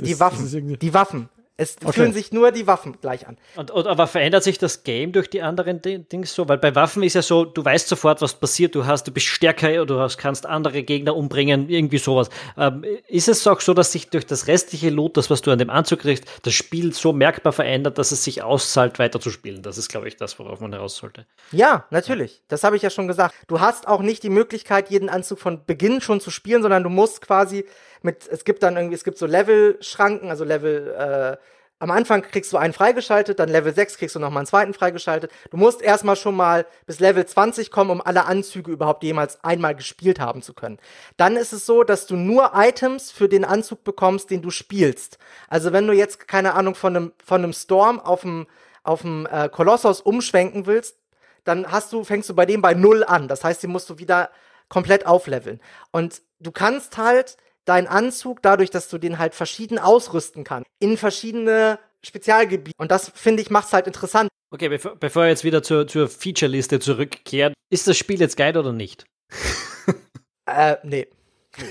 die 0.00 0.20
Waffen. 0.20 0.78
Die 0.78 0.94
Waffen. 0.94 1.28
Es 1.56 1.76
okay. 1.84 1.92
fühlen 1.92 2.12
sich 2.12 2.32
nur 2.32 2.50
die 2.50 2.66
Waffen 2.66 2.96
gleich 3.00 3.28
an. 3.28 3.38
Und, 3.54 3.70
und, 3.70 3.86
aber 3.86 4.08
verändert 4.08 4.42
sich 4.42 4.58
das 4.58 4.82
Game 4.82 5.12
durch 5.12 5.30
die 5.30 5.40
anderen 5.40 5.80
Dings 5.80 6.34
so? 6.34 6.48
Weil 6.48 6.58
bei 6.58 6.74
Waffen 6.74 7.04
ist 7.04 7.14
ja 7.14 7.22
so, 7.22 7.44
du 7.44 7.64
weißt 7.64 7.86
sofort, 7.86 8.20
was 8.22 8.34
passiert. 8.34 8.74
Du 8.74 8.86
hast, 8.86 9.06
du 9.06 9.12
bist 9.12 9.26
stärker 9.26 9.68
oder 9.68 9.86
du 9.86 10.00
hast, 10.00 10.18
kannst 10.18 10.46
andere 10.46 10.82
Gegner 10.82 11.14
umbringen, 11.14 11.68
irgendwie 11.68 11.98
sowas. 11.98 12.28
Ähm, 12.56 12.84
ist 13.06 13.28
es 13.28 13.46
auch 13.46 13.60
so, 13.60 13.72
dass 13.72 13.92
sich 13.92 14.10
durch 14.10 14.26
das 14.26 14.48
restliche 14.48 14.90
Loot, 14.90 15.16
das 15.16 15.30
was 15.30 15.42
du 15.42 15.52
an 15.52 15.60
dem 15.60 15.70
Anzug 15.70 16.00
kriegst, 16.00 16.24
das 16.42 16.54
Spiel 16.54 16.92
so 16.92 17.12
merkbar 17.12 17.52
verändert, 17.52 17.98
dass 17.98 18.10
es 18.10 18.24
sich 18.24 18.42
auszahlt, 18.42 18.98
weiter 18.98 19.20
zu 19.20 19.30
spielen? 19.30 19.62
Das 19.62 19.78
ist, 19.78 19.88
glaube 19.88 20.08
ich, 20.08 20.16
das, 20.16 20.36
worauf 20.40 20.58
man 20.58 20.72
heraus 20.72 20.96
sollte. 20.96 21.24
Ja, 21.52 21.86
natürlich. 21.90 22.42
Das 22.48 22.64
habe 22.64 22.74
ich 22.74 22.82
ja 22.82 22.90
schon 22.90 23.06
gesagt. 23.06 23.32
Du 23.46 23.60
hast 23.60 23.86
auch 23.86 24.00
nicht 24.00 24.24
die 24.24 24.30
Möglichkeit, 24.30 24.90
jeden 24.90 25.08
Anzug 25.08 25.38
von 25.38 25.64
Beginn 25.64 26.00
schon 26.00 26.20
zu 26.20 26.32
spielen, 26.32 26.62
sondern 26.62 26.82
du 26.82 26.90
musst 26.90 27.20
quasi 27.20 27.64
mit, 28.04 28.28
es 28.28 28.44
gibt 28.44 28.62
dann 28.62 28.76
irgendwie, 28.76 28.94
es 28.94 29.04
gibt 29.04 29.18
so 29.18 29.26
Level-Schranken, 29.26 30.30
also 30.30 30.44
Level, 30.44 30.94
äh, 30.96 31.36
am 31.80 31.90
Anfang 31.90 32.22
kriegst 32.22 32.52
du 32.52 32.56
einen 32.56 32.72
freigeschaltet, 32.72 33.38
dann 33.38 33.48
Level 33.48 33.74
6 33.74 33.98
kriegst 33.98 34.14
du 34.14 34.20
nochmal 34.20 34.40
einen 34.40 34.46
zweiten 34.46 34.74
freigeschaltet. 34.74 35.30
Du 35.50 35.56
musst 35.56 35.82
erstmal 35.82 36.16
schon 36.16 36.36
mal 36.36 36.66
bis 36.86 37.00
Level 37.00 37.26
20 37.26 37.70
kommen, 37.70 37.90
um 37.90 38.00
alle 38.00 38.26
Anzüge 38.26 38.70
überhaupt 38.70 39.02
jemals 39.02 39.42
einmal 39.42 39.74
gespielt 39.74 40.20
haben 40.20 40.40
zu 40.40 40.54
können. 40.54 40.78
Dann 41.16 41.36
ist 41.36 41.52
es 41.52 41.66
so, 41.66 41.82
dass 41.82 42.06
du 42.06 42.16
nur 42.16 42.52
Items 42.54 43.10
für 43.10 43.28
den 43.28 43.44
Anzug 43.44 43.84
bekommst, 43.84 44.30
den 44.30 44.40
du 44.40 44.50
spielst. 44.50 45.18
Also 45.48 45.72
wenn 45.72 45.86
du 45.86 45.92
jetzt, 45.92 46.28
keine 46.28 46.54
Ahnung, 46.54 46.74
von 46.74 46.96
einem, 46.96 47.12
von 47.22 47.42
einem 47.42 47.52
Storm 47.52 48.00
auf 48.00 48.20
dem, 48.20 48.46
auf 48.82 49.02
dem 49.02 49.26
äh, 49.26 49.48
Kolossos 49.48 50.00
umschwenken 50.00 50.66
willst, 50.66 50.96
dann 51.42 51.70
hast 51.70 51.92
du, 51.92 52.04
fängst 52.04 52.28
du 52.30 52.34
bei 52.34 52.46
dem 52.46 52.62
bei 52.62 52.74
Null 52.74 53.04
an. 53.04 53.28
Das 53.28 53.44
heißt, 53.44 53.62
den 53.62 53.70
musst 53.70 53.90
du 53.90 53.98
wieder 53.98 54.30
komplett 54.68 55.06
aufleveln. 55.06 55.60
Und 55.90 56.22
du 56.40 56.50
kannst 56.50 56.96
halt 56.96 57.36
dein 57.64 57.86
Anzug, 57.86 58.42
dadurch, 58.42 58.70
dass 58.70 58.88
du 58.88 58.98
den 58.98 59.18
halt 59.18 59.34
verschieden 59.34 59.78
ausrüsten 59.78 60.44
kannst, 60.44 60.68
in 60.80 60.96
verschiedene 60.96 61.78
Spezialgebiete. 62.02 62.76
Und 62.78 62.90
das, 62.90 63.10
finde 63.14 63.42
ich, 63.42 63.50
macht 63.50 63.68
es 63.68 63.72
halt 63.72 63.86
interessant. 63.86 64.28
Okay, 64.50 64.68
bevor, 64.68 64.96
bevor 64.96 65.22
wir 65.22 65.30
jetzt 65.30 65.44
wieder 65.44 65.62
zur, 65.62 65.86
zur 65.86 66.08
Feature-Liste 66.08 66.78
zurückkehren, 66.78 67.54
ist 67.70 67.86
das 67.86 67.96
Spiel 67.96 68.20
jetzt 68.20 68.36
geil 68.36 68.56
oder 68.56 68.72
nicht? 68.72 69.04
äh, 70.46 70.76
nee. 70.82 71.08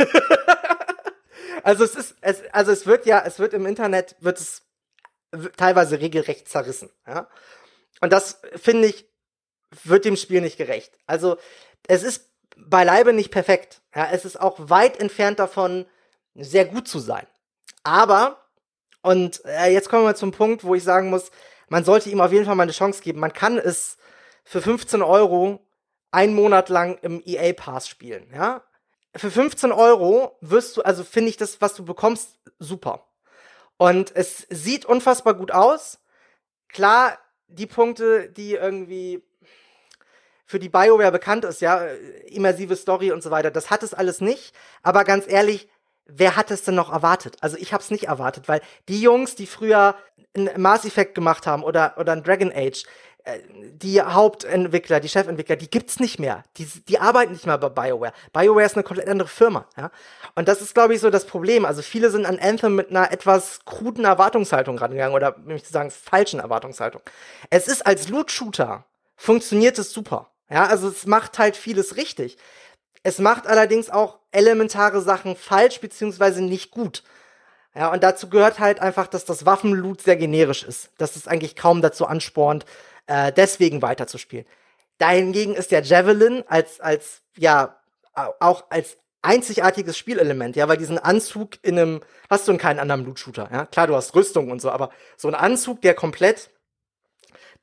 also 1.64 1.84
es 1.84 1.96
ist, 1.96 2.16
es, 2.22 2.42
also 2.52 2.72
es 2.72 2.86
wird 2.86 3.06
ja, 3.06 3.24
es 3.26 3.40
wird 3.40 3.54
im 3.54 3.66
Internet, 3.66 4.16
wird 4.20 4.40
es 4.40 4.64
teilweise 5.58 6.00
regelrecht 6.00 6.48
zerrissen, 6.50 6.90
ja. 7.08 7.28
Und 8.02 8.12
das, 8.12 8.42
finde 8.56 8.90
ich, 8.90 9.06
wird 9.84 10.06
dem 10.06 10.18
Spiel 10.18 10.42
nicht 10.42 10.58
gerecht. 10.58 10.92
Also, 11.06 11.38
es 11.88 12.04
ist 12.04 12.30
beileibe 12.58 13.14
nicht 13.14 13.32
perfekt. 13.32 13.82
Ja, 13.96 14.10
es 14.12 14.26
ist 14.26 14.40
auch 14.40 14.58
weit 14.70 15.00
entfernt 15.00 15.40
davon, 15.40 15.86
sehr 16.36 16.66
gut 16.66 16.88
zu 16.88 17.00
sein. 17.00 17.28
Aber, 17.84 18.38
und 19.02 19.44
äh, 19.46 19.72
jetzt 19.72 19.90
kommen 19.90 20.06
wir 20.06 20.16
zum 20.16 20.32
Punkt, 20.32 20.64
wo 20.64 20.76
ich 20.76 20.84
sagen 20.84 21.10
muss, 21.10 21.32
man 21.70 21.84
sollte 21.84 22.10
ihm 22.10 22.22
auf 22.22 22.32
jeden 22.32 22.46
Fall 22.46 22.56
mal 22.56 22.64
eine 22.64 22.72
Chance 22.72 23.02
geben. 23.02 23.20
Man 23.20 23.34
kann 23.34 23.58
es 23.58 23.98
für 24.44 24.62
15 24.62 25.02
Euro 25.02 25.66
einen 26.12 26.36
Monat 26.36 26.70
lang 26.70 26.98
im 27.02 27.22
EA 27.26 27.54
Pass 27.54 27.88
spielen, 27.88 28.30
ja. 28.34 28.64
Für 29.16 29.30
15 29.30 29.72
Euro 29.72 30.38
wirst 30.42 30.78
du, 30.78 30.82
also 30.82 31.04
finde 31.04 31.30
ich 31.30 31.38
das, 31.38 31.62
was 31.62 31.76
du 31.76 31.86
bekommst, 31.86 32.40
super. 32.58 33.08
Und 33.78 34.16
es 34.16 34.48
sieht 34.50 34.86
unfassbar 34.86 35.36
gut 35.36 35.52
aus. 35.52 36.00
Klar, 36.68 37.20
die 37.48 37.68
Punkte, 37.68 38.30
die 38.30 38.54
irgendwie 38.54 39.24
für 40.54 40.60
die 40.60 40.70
BioWare 40.70 41.12
bekannt 41.12 41.46
ist, 41.46 41.62
ja, 41.62 41.84
immersive 42.28 42.76
Story 42.76 43.12
und 43.12 43.24
so 43.24 43.32
weiter. 43.32 43.50
Das 43.50 43.72
hat 43.72 43.82
es 43.82 43.96
alles 43.96 44.22
nicht. 44.22 44.54
Aber 44.84 45.04
ganz 45.04 45.26
ehrlich, 45.28 45.68
wer 46.06 46.36
hat 46.36 46.52
es 46.52 46.62
denn 46.62 46.76
noch 46.76 46.94
erwartet? 46.94 47.38
Also 47.42 47.58
ich 47.58 47.74
habe 47.74 47.82
es 47.82 47.90
nicht 47.90 48.04
erwartet, 48.04 48.48
weil 48.48 48.62
die 48.88 49.02
Jungs, 49.02 49.34
die 49.34 49.48
früher 49.48 49.96
ein 50.38 50.52
Mass 50.58 50.86
Effect 50.86 51.16
gemacht 51.16 51.48
haben 51.48 51.64
oder 51.64 51.96
oder 51.98 52.12
ein 52.12 52.22
Dragon 52.22 52.52
Age, 52.54 52.84
äh, 53.24 53.40
die 53.50 54.00
Hauptentwickler, 54.00 55.00
die 55.00 55.10
Chefentwickler, 55.10 55.56
die 55.56 55.72
gibt's 55.72 56.00
nicht 56.00 56.20
mehr. 56.20 56.44
Die, 56.58 56.66
die 56.66 57.00
arbeiten 57.00 57.32
nicht 57.32 57.48
mehr 57.48 57.58
bei 57.58 57.70
BioWare. 57.70 58.14
BioWare 58.32 58.66
ist 58.68 58.76
eine 58.76 58.84
komplett 58.84 59.08
andere 59.10 59.28
Firma, 59.28 59.66
ja. 59.76 59.90
Und 60.36 60.48
das 60.48 60.62
ist, 60.62 60.76
glaube 60.76 60.94
ich, 60.94 61.00
so 61.00 61.10
das 61.10 61.26
Problem. 61.26 61.66
Also 61.66 61.82
viele 61.82 62.12
sind 62.12 62.28
an 62.28 62.38
Anthem 62.38 62.76
mit 62.76 62.92
einer 62.92 63.12
etwas 63.12 63.62
kruden 63.66 64.06
Erwartungshaltung 64.06 64.78
rangegangen 64.78 65.16
oder, 65.16 65.36
nämlich 65.40 65.66
zu 65.66 65.74
sagen, 65.74 65.90
falschen 65.90 66.40
Erwartungshaltung. 66.40 67.02
Es 67.50 67.68
ist 67.68 67.88
als 67.88 68.08
Loot-Shooter 68.10 68.86
funktioniert 69.16 69.80
es 69.80 69.92
super. 69.92 70.30
Ja, 70.50 70.66
also 70.66 70.90
es 70.90 71.06
macht 71.06 71.40
halt 71.40 71.56
vieles 71.56 71.96
richtig. 71.96 72.38
Es 73.04 73.20
macht 73.20 73.48
allerdings 73.48 73.90
auch 73.90 74.20
elementare 74.32 75.02
Sachen 75.02 75.36
falsch 75.36 75.80
beziehungsweise 75.80 76.42
nicht 76.42 76.72
gut. 76.72 77.04
Ja, 77.76 77.92
und 77.92 78.04
dazu 78.04 78.30
gehört 78.30 78.60
halt 78.60 78.80
einfach, 78.80 79.08
dass 79.08 79.26
das 79.26 79.46
Waffenloot 79.46 80.02
sehr 80.02 80.16
generisch 80.16 80.64
ist. 80.64 80.92
Dass 80.98 81.16
es 81.16 81.28
eigentlich 81.28 81.56
kaum 81.56 81.82
dazu 81.82 82.06
anspornt, 82.06 82.66
äh, 83.08 83.32
deswegen 83.32 83.82
weiterzuspielen. 83.82 84.46
Dahingegen 85.00 85.56
ist 85.56 85.72
der 85.72 85.82
Javelin 85.82 86.44
als, 86.48 86.80
als, 86.80 87.22
ja, 87.36 87.80
auch 88.40 88.66
als 88.70 88.98
einzigartiges 89.24 89.98
Spielelement, 89.98 90.56
ja, 90.56 90.68
weil 90.68 90.78
diesen 90.78 91.00
Anzug 91.00 91.58
in 91.64 91.80
einem, 91.80 92.02
hast 92.30 92.48
du 92.48 92.52
in 92.52 92.58
keinem 92.58 92.80
anderen 92.80 93.06
Loot-Shooter, 93.06 93.50
ja. 93.52 93.66
Klar, 93.66 93.88
du 93.88 93.96
hast 93.96 94.14
Rüstung 94.14 94.52
und 94.52 94.62
so, 94.62 94.70
aber 94.70 94.92
so 95.18 95.28
ein 95.28 95.36
Anzug, 95.36 95.82
der 95.82 95.96
komplett 95.96 96.52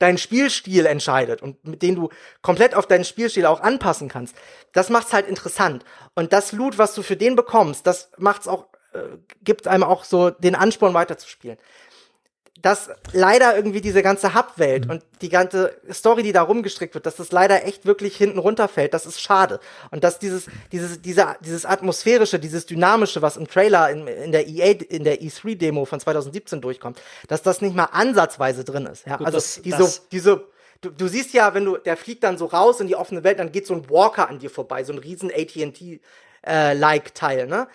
dein 0.00 0.18
Spielstil 0.18 0.86
entscheidet 0.86 1.42
und 1.42 1.64
mit 1.64 1.82
dem 1.82 1.94
du 1.94 2.08
komplett 2.42 2.74
auf 2.74 2.86
deinen 2.86 3.04
Spielstil 3.04 3.46
auch 3.46 3.60
anpassen 3.60 4.08
kannst, 4.08 4.34
das 4.72 4.90
macht's 4.90 5.12
halt 5.12 5.28
interessant. 5.28 5.84
Und 6.14 6.32
das 6.32 6.50
Loot, 6.50 6.78
was 6.78 6.94
du 6.94 7.02
für 7.02 7.16
den 7.16 7.36
bekommst, 7.36 7.86
das 7.86 8.10
macht's 8.18 8.48
auch, 8.48 8.66
äh, 8.92 9.18
gibt 9.44 9.68
einem 9.68 9.84
auch 9.84 10.02
so 10.02 10.30
den 10.30 10.56
Ansporn 10.56 10.94
weiterzuspielen 10.94 11.58
dass 12.62 12.90
leider 13.12 13.56
irgendwie 13.56 13.80
diese 13.80 14.02
ganze 14.02 14.34
Hub-Welt 14.34 14.86
mhm. 14.86 14.92
und 14.92 15.02
die 15.22 15.28
ganze 15.28 15.76
Story, 15.90 16.22
die 16.22 16.32
da 16.32 16.42
rumgestrickt 16.42 16.94
wird, 16.94 17.06
dass 17.06 17.16
das 17.16 17.32
leider 17.32 17.64
echt 17.64 17.86
wirklich 17.86 18.16
hinten 18.16 18.38
runterfällt, 18.38 18.94
das 18.94 19.06
ist 19.06 19.20
schade. 19.20 19.60
Und 19.90 20.04
dass 20.04 20.18
dieses, 20.18 20.46
dieses, 20.72 21.00
dieser, 21.00 21.36
dieses 21.40 21.64
atmosphärische, 21.64 22.38
dieses 22.38 22.66
dynamische, 22.66 23.22
was 23.22 23.36
im 23.36 23.46
Trailer 23.46 23.90
in, 23.90 24.06
in 24.06 24.32
der 24.32 24.48
EA, 24.48 24.74
in 24.88 25.04
der 25.04 25.20
E3-Demo 25.20 25.84
von 25.84 26.00
2017 26.00 26.60
durchkommt, 26.60 27.00
dass 27.28 27.42
das 27.42 27.60
nicht 27.60 27.74
mal 27.74 27.84
ansatzweise 27.84 28.64
drin 28.64 28.86
ist. 28.86 29.06
Ja? 29.06 29.16
Gut, 29.16 29.26
also 29.26 29.38
das, 29.38 29.62
diese, 29.62 29.78
das 29.78 30.08
diese, 30.08 30.44
du, 30.80 30.90
du 30.90 31.08
siehst 31.08 31.32
ja, 31.32 31.54
wenn 31.54 31.64
du, 31.64 31.76
der 31.76 31.96
fliegt 31.96 32.24
dann 32.24 32.38
so 32.38 32.46
raus 32.46 32.80
in 32.80 32.86
die 32.86 32.96
offene 32.96 33.24
Welt, 33.24 33.38
dann 33.38 33.52
geht 33.52 33.66
so 33.66 33.74
ein 33.74 33.88
Walker 33.88 34.28
an 34.28 34.38
dir 34.38 34.50
vorbei, 34.50 34.84
so 34.84 34.92
ein 34.92 34.98
riesen 34.98 35.30
AT&T-like-Teil, 35.30 37.46
ne? 37.46 37.68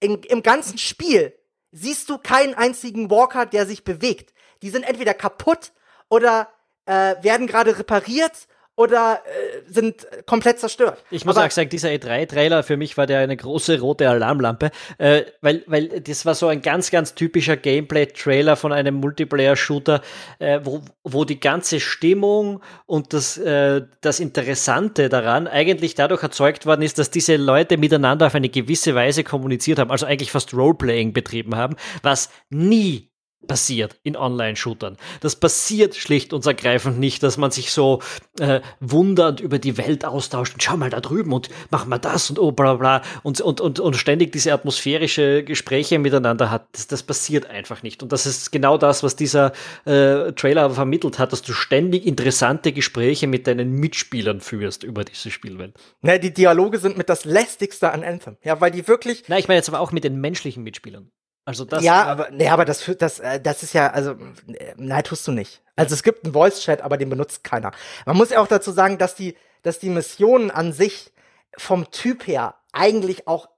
In, 0.00 0.20
Im 0.24 0.42
ganzen 0.42 0.78
Spiel 0.78 1.32
siehst 1.72 2.08
du 2.08 2.18
keinen 2.18 2.54
einzigen 2.54 3.10
Walker, 3.10 3.46
der 3.46 3.66
sich 3.66 3.82
bewegt. 3.82 4.32
Die 4.62 4.70
sind 4.70 4.84
entweder 4.84 5.14
kaputt 5.14 5.72
oder 6.08 6.48
äh, 6.86 7.16
werden 7.22 7.46
gerade 7.46 7.78
repariert 7.78 8.46
oder 8.74 9.20
äh, 9.26 9.70
sind 9.70 10.06
komplett 10.24 10.58
zerstört. 10.58 11.04
Ich 11.10 11.26
muss 11.26 11.36
Aber 11.36 11.46
auch 11.46 11.50
sagen, 11.50 11.68
dieser 11.68 11.90
E3-Trailer 11.90 12.62
für 12.62 12.78
mich 12.78 12.96
war 12.96 13.06
der 13.06 13.20
eine 13.20 13.36
große 13.36 13.78
rote 13.80 14.08
Alarmlampe, 14.08 14.70
äh, 14.96 15.24
weil, 15.42 15.62
weil 15.66 16.00
das 16.00 16.24
war 16.24 16.34
so 16.34 16.48
ein 16.48 16.62
ganz, 16.62 16.90
ganz 16.90 17.14
typischer 17.14 17.56
Gameplay-Trailer 17.56 18.56
von 18.56 18.72
einem 18.72 18.94
Multiplayer-Shooter, 18.94 20.00
äh, 20.38 20.60
wo, 20.64 20.80
wo 21.04 21.24
die 21.24 21.38
ganze 21.38 21.80
Stimmung 21.80 22.62
und 22.86 23.12
das, 23.12 23.36
äh, 23.36 23.82
das 24.00 24.20
Interessante 24.20 25.10
daran 25.10 25.46
eigentlich 25.48 25.94
dadurch 25.94 26.22
erzeugt 26.22 26.64
worden 26.64 26.82
ist, 26.82 26.98
dass 26.98 27.10
diese 27.10 27.36
Leute 27.36 27.76
miteinander 27.76 28.28
auf 28.28 28.34
eine 28.34 28.48
gewisse 28.48 28.94
Weise 28.94 29.22
kommuniziert 29.22 29.78
haben, 29.78 29.90
also 29.90 30.06
eigentlich 30.06 30.32
fast 30.32 30.54
Roleplaying 30.54 31.12
betrieben 31.12 31.56
haben, 31.56 31.76
was 32.02 32.30
nie 32.48 33.11
passiert 33.46 33.96
in 34.02 34.16
Online-Shootern. 34.16 34.96
Das 35.20 35.36
passiert 35.36 35.94
schlicht 35.94 36.32
und 36.32 36.46
ergreifend 36.46 36.98
nicht, 36.98 37.22
dass 37.22 37.36
man 37.36 37.50
sich 37.50 37.72
so 37.72 38.00
äh, 38.40 38.60
wundernd 38.80 39.40
über 39.40 39.58
die 39.58 39.78
Welt 39.78 40.04
austauscht 40.04 40.54
und 40.54 40.62
schau 40.62 40.76
mal 40.76 40.90
da 40.90 41.00
drüben 41.00 41.32
und 41.32 41.48
mach 41.70 41.86
mal 41.86 41.98
das 41.98 42.30
und 42.30 42.38
oh 42.38 42.52
bla 42.52 42.74
bla 42.74 43.02
und, 43.22 43.40
und, 43.40 43.60
und, 43.60 43.80
und 43.80 43.96
ständig 43.96 44.32
diese 44.32 44.52
atmosphärische 44.52 45.44
Gespräche 45.44 45.98
miteinander 45.98 46.50
hat. 46.50 46.66
Das, 46.72 46.86
das 46.86 47.02
passiert 47.02 47.46
einfach 47.46 47.82
nicht. 47.82 48.02
Und 48.02 48.12
das 48.12 48.26
ist 48.26 48.52
genau 48.52 48.78
das, 48.78 49.02
was 49.02 49.16
dieser 49.16 49.52
äh, 49.84 50.32
Trailer 50.32 50.70
vermittelt 50.70 51.18
hat, 51.18 51.32
dass 51.32 51.42
du 51.42 51.52
ständig 51.52 52.06
interessante 52.06 52.72
Gespräche 52.72 53.26
mit 53.26 53.46
deinen 53.46 53.72
Mitspielern 53.72 54.40
führst 54.40 54.82
über 54.82 55.04
diese 55.04 55.30
Spielwelt. 55.30 55.74
ne, 56.02 56.18
die 56.18 56.32
Dialoge 56.32 56.78
sind 56.78 56.96
mit 56.96 57.08
das 57.08 57.24
lästigste 57.24 57.92
an 57.92 58.04
Anthem. 58.04 58.36
Ja, 58.42 58.60
weil 58.60 58.70
die 58.70 58.86
wirklich, 58.88 59.24
Na, 59.28 59.38
ich 59.38 59.48
meine 59.48 59.58
jetzt 59.58 59.68
aber 59.68 59.80
auch 59.80 59.92
mit 59.92 60.04
den 60.04 60.20
menschlichen 60.20 60.62
Mitspielern. 60.62 61.10
Also 61.44 61.64
das 61.64 61.82
ja, 61.82 62.04
aber, 62.04 62.30
nee, 62.30 62.48
aber 62.48 62.64
das, 62.64 62.88
das, 62.98 63.18
äh, 63.18 63.40
das 63.40 63.62
ist 63.62 63.72
ja, 63.72 63.90
also, 63.90 64.12
äh, 64.12 64.74
nein, 64.76 65.02
tust 65.02 65.26
du 65.26 65.32
nicht. 65.32 65.62
Also 65.74 65.94
es 65.94 66.02
gibt 66.02 66.24
einen 66.24 66.32
Voice-Chat, 66.32 66.82
aber 66.82 66.96
den 66.96 67.10
benutzt 67.10 67.42
keiner. 67.42 67.72
Man 68.06 68.16
muss 68.16 68.30
ja 68.30 68.40
auch 68.40 68.46
dazu 68.46 68.70
sagen, 68.70 68.98
dass 68.98 69.16
die, 69.16 69.36
dass 69.62 69.80
die 69.80 69.90
Missionen 69.90 70.50
an 70.50 70.72
sich 70.72 71.12
vom 71.56 71.90
Typ 71.90 72.26
her 72.26 72.54
eigentlich 72.72 73.26
auch 73.26 73.48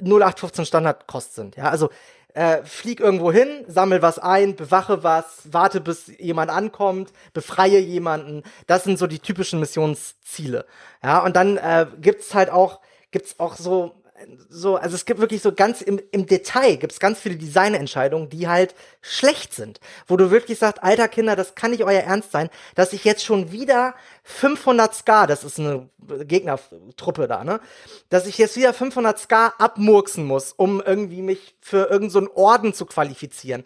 0815 0.00 0.66
Standardkost 0.66 1.34
sind. 1.34 1.56
Ja, 1.56 1.70
also 1.70 1.90
äh, 2.34 2.62
flieg 2.64 3.00
irgendwo 3.00 3.32
hin, 3.32 3.64
sammel 3.66 4.02
was 4.02 4.18
ein, 4.18 4.56
bewache 4.56 5.02
was, 5.02 5.42
warte 5.50 5.80
bis 5.80 6.08
jemand 6.18 6.50
ankommt, 6.50 7.12
befreie 7.32 7.78
jemanden. 7.78 8.42
Das 8.66 8.84
sind 8.84 8.98
so 8.98 9.06
die 9.06 9.20
typischen 9.20 9.60
Missionsziele. 9.60 10.66
Ja, 11.02 11.20
und 11.24 11.34
dann 11.36 11.56
äh, 11.56 11.86
gibt's 11.98 12.34
halt 12.34 12.50
auch, 12.50 12.80
gibt's 13.10 13.38
auch 13.38 13.56
so 13.56 14.02
so, 14.48 14.76
also 14.76 14.94
es 14.94 15.04
gibt 15.04 15.20
wirklich 15.20 15.42
so 15.42 15.52
ganz 15.52 15.80
im, 15.80 16.00
im 16.10 16.26
Detail 16.26 16.76
gibt's 16.76 17.00
ganz 17.00 17.18
viele 17.18 17.36
Designentscheidungen, 17.36 18.28
die 18.28 18.48
halt 18.48 18.74
schlecht 19.00 19.54
sind. 19.54 19.80
Wo 20.06 20.16
du 20.16 20.30
wirklich 20.30 20.58
sagst, 20.58 20.82
alter 20.82 21.08
Kinder, 21.08 21.36
das 21.36 21.54
kann 21.54 21.70
nicht 21.70 21.84
euer 21.84 22.00
Ernst 22.00 22.32
sein, 22.32 22.48
dass 22.74 22.92
ich 22.92 23.04
jetzt 23.04 23.24
schon 23.24 23.52
wieder 23.52 23.94
500 24.24 24.94
Ska, 24.94 25.26
das 25.26 25.44
ist 25.44 25.58
eine 25.58 25.88
Gegnertruppe 26.24 27.28
da, 27.28 27.44
ne? 27.44 27.60
Dass 28.08 28.26
ich 28.26 28.38
jetzt 28.38 28.56
wieder 28.56 28.72
500 28.72 29.18
Ska 29.18 29.54
abmurksen 29.58 30.24
muss, 30.24 30.52
um 30.52 30.80
irgendwie 30.80 31.22
mich 31.22 31.56
für 31.60 31.88
irgendeinen 31.90 32.26
so 32.26 32.34
Orden 32.34 32.74
zu 32.74 32.86
qualifizieren. 32.86 33.64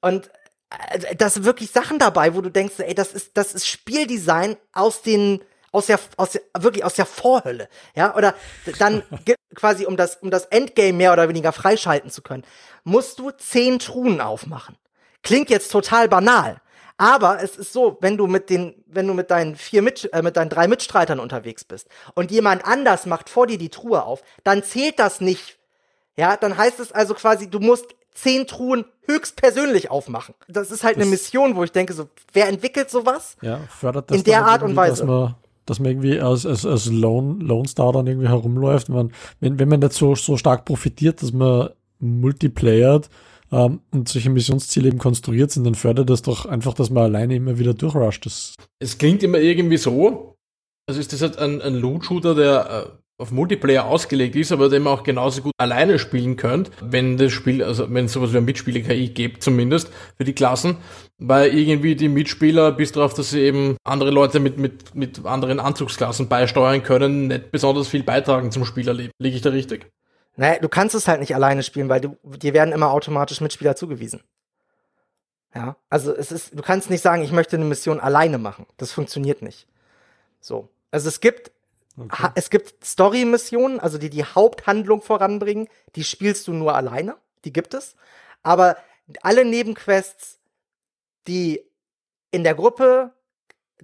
Und 0.00 0.30
äh, 0.90 1.16
da 1.16 1.30
sind 1.30 1.44
wirklich 1.44 1.70
Sachen 1.70 1.98
dabei, 1.98 2.34
wo 2.34 2.40
du 2.40 2.50
denkst, 2.50 2.74
ey, 2.78 2.94
das 2.94 3.12
ist, 3.12 3.36
das 3.36 3.54
ist 3.54 3.66
Spieldesign 3.66 4.56
aus 4.72 5.02
den, 5.02 5.42
aus 5.72 5.86
der, 5.86 5.98
aus 6.16 6.30
der, 6.30 6.42
wirklich 6.58 6.84
aus 6.84 6.94
der 6.94 7.06
Vorhölle, 7.06 7.68
ja, 7.94 8.14
oder 8.16 8.34
dann 8.78 9.02
quasi, 9.54 9.86
um 9.86 9.96
das, 9.96 10.16
um 10.16 10.30
das 10.30 10.46
Endgame 10.46 10.92
mehr 10.94 11.12
oder 11.12 11.28
weniger 11.28 11.52
freischalten 11.52 12.10
zu 12.10 12.22
können, 12.22 12.44
musst 12.84 13.18
du 13.18 13.30
zehn 13.30 13.78
Truhen 13.78 14.20
aufmachen. 14.20 14.76
Klingt 15.22 15.50
jetzt 15.50 15.70
total 15.72 16.08
banal, 16.08 16.60
aber 16.96 17.42
es 17.42 17.56
ist 17.56 17.72
so, 17.72 17.98
wenn 18.00 18.16
du 18.16 18.26
mit 18.26 18.50
den, 18.50 18.82
wenn 18.86 19.06
du 19.06 19.14
mit 19.14 19.30
deinen 19.30 19.56
vier 19.56 19.82
mit, 19.82 20.08
äh, 20.12 20.22
mit 20.22 20.36
deinen 20.36 20.48
drei 20.48 20.68
Mitstreitern 20.68 21.20
unterwegs 21.20 21.64
bist 21.64 21.88
und 22.14 22.30
jemand 22.30 22.64
anders 22.64 23.06
macht 23.06 23.28
vor 23.28 23.46
dir 23.46 23.58
die 23.58 23.68
Truhe 23.68 24.02
auf, 24.04 24.22
dann 24.44 24.62
zählt 24.62 24.98
das 24.98 25.20
nicht 25.20 25.56
ja, 26.16 26.36
dann 26.36 26.56
heißt 26.58 26.80
es 26.80 26.90
also 26.90 27.14
quasi, 27.14 27.48
du 27.48 27.60
musst 27.60 27.94
zehn 28.12 28.48
Truhen 28.48 28.84
höchstpersönlich 29.06 29.88
aufmachen. 29.88 30.34
Das 30.48 30.72
ist 30.72 30.82
halt 30.82 30.96
eine 30.96 31.04
Das- 31.04 31.10
Mission, 31.12 31.54
wo 31.54 31.62
ich 31.62 31.70
denke, 31.70 31.92
so, 31.92 32.08
wer 32.32 32.48
entwickelt 32.48 32.90
sowas? 32.90 33.36
Ja, 33.40 33.60
fördert 33.78 34.10
das 34.10 34.16
In 34.18 34.24
der 34.24 34.44
Art 34.44 34.62
und 34.62 34.74
Weise. 34.74 35.02
Dass 35.02 35.06
man, 35.06 35.36
dass 35.68 35.80
man 35.80 35.90
irgendwie 35.90 36.20
als, 36.20 36.46
als, 36.46 36.64
als 36.64 36.86
Lone, 36.86 37.42
Lone 37.44 37.68
Star 37.68 37.92
dann 37.92 38.06
irgendwie 38.06 38.28
herumläuft. 38.28 38.88
Man, 38.88 39.12
wenn, 39.40 39.58
wenn 39.58 39.68
man 39.68 39.80
nicht 39.80 39.92
so, 39.92 40.14
so 40.14 40.36
stark 40.36 40.64
profitiert, 40.64 41.22
dass 41.22 41.32
man 41.32 41.70
multiplayert 41.98 43.08
ähm, 43.52 43.80
und 43.90 44.08
solche 44.08 44.30
Missionsziele 44.30 44.88
eben 44.88 44.98
konstruiert 44.98 45.50
sind, 45.50 45.64
dann 45.64 45.74
fördert 45.74 46.10
das 46.10 46.22
doch 46.22 46.46
einfach, 46.46 46.74
dass 46.74 46.90
man 46.90 47.04
alleine 47.04 47.36
immer 47.36 47.58
wieder 47.58 47.74
durchrusht. 47.74 48.56
Es 48.78 48.98
klingt 48.98 49.22
immer 49.22 49.38
irgendwie 49.38 49.76
so, 49.76 50.36
also 50.88 51.00
ist 51.00 51.12
das 51.12 51.22
halt 51.22 51.38
ein, 51.38 51.60
ein 51.60 51.74
Loot-Shooter, 51.74 52.34
der 52.34 52.86
äh, 52.86 53.07
auf 53.18 53.32
Multiplayer 53.32 53.84
ausgelegt 53.84 54.36
ist, 54.36 54.52
aber 54.52 54.68
den 54.68 54.82
man 54.82 54.94
auch 54.94 55.02
genauso 55.02 55.42
gut 55.42 55.52
alleine 55.58 55.98
spielen 55.98 56.36
könnt, 56.36 56.70
wenn 56.80 57.16
das 57.16 57.32
Spiel, 57.32 57.64
also 57.64 57.92
wenn 57.92 58.04
es 58.04 58.12
sowas 58.12 58.32
wie 58.32 58.36
eine 58.36 58.46
Mitspieler-KI 58.46 59.08
gibt, 59.08 59.42
zumindest 59.42 59.90
für 60.16 60.24
die 60.24 60.34
Klassen, 60.34 60.76
weil 61.18 61.52
irgendwie 61.52 61.96
die 61.96 62.08
Mitspieler 62.08 62.70
bis 62.70 62.92
darauf, 62.92 63.14
dass 63.14 63.30
sie 63.30 63.40
eben 63.40 63.76
andere 63.82 64.10
Leute 64.10 64.38
mit, 64.38 64.58
mit, 64.58 64.94
mit 64.94 65.26
anderen 65.26 65.58
Anzugsklassen 65.58 66.28
beisteuern 66.28 66.84
können, 66.84 67.26
nicht 67.26 67.50
besonders 67.50 67.88
viel 67.88 68.04
beitragen 68.04 68.52
zum 68.52 68.64
Spielerleben. 68.64 69.10
Liege 69.18 69.34
ich 69.34 69.42
da 69.42 69.50
richtig? 69.50 69.90
Naja, 70.36 70.60
du 70.60 70.68
kannst 70.68 70.94
es 70.94 71.08
halt 71.08 71.18
nicht 71.18 71.34
alleine 71.34 71.64
spielen, 71.64 71.88
weil 71.88 72.00
du, 72.00 72.16
dir 72.22 72.54
werden 72.54 72.72
immer 72.72 72.92
automatisch 72.92 73.40
Mitspieler 73.40 73.74
zugewiesen. 73.74 74.22
Ja, 75.52 75.76
also 75.90 76.14
es 76.14 76.30
ist, 76.30 76.56
du 76.56 76.62
kannst 76.62 76.88
nicht 76.88 77.02
sagen, 77.02 77.22
ich 77.22 77.32
möchte 77.32 77.56
eine 77.56 77.64
Mission 77.64 77.98
alleine 77.98 78.38
machen. 78.38 78.66
Das 78.76 78.92
funktioniert 78.92 79.42
nicht. 79.42 79.66
So. 80.40 80.68
Also 80.92 81.08
es 81.08 81.18
gibt, 81.18 81.50
ha, 82.12 82.32
es 82.34 82.50
gibt 82.50 82.84
Story-Missionen, 82.84 83.80
also 83.80 83.98
die 83.98 84.10
die 84.10 84.24
Haupthandlung 84.24 85.02
voranbringen, 85.02 85.68
die 85.96 86.04
spielst 86.04 86.46
du 86.48 86.52
nur 86.52 86.74
alleine. 86.74 87.16
Die 87.44 87.52
gibt 87.52 87.74
es. 87.74 87.94
Aber 88.42 88.76
alle 89.22 89.44
Nebenquests, 89.44 90.38
die 91.26 91.64
in 92.30 92.44
der 92.44 92.54
Gruppe 92.54 93.12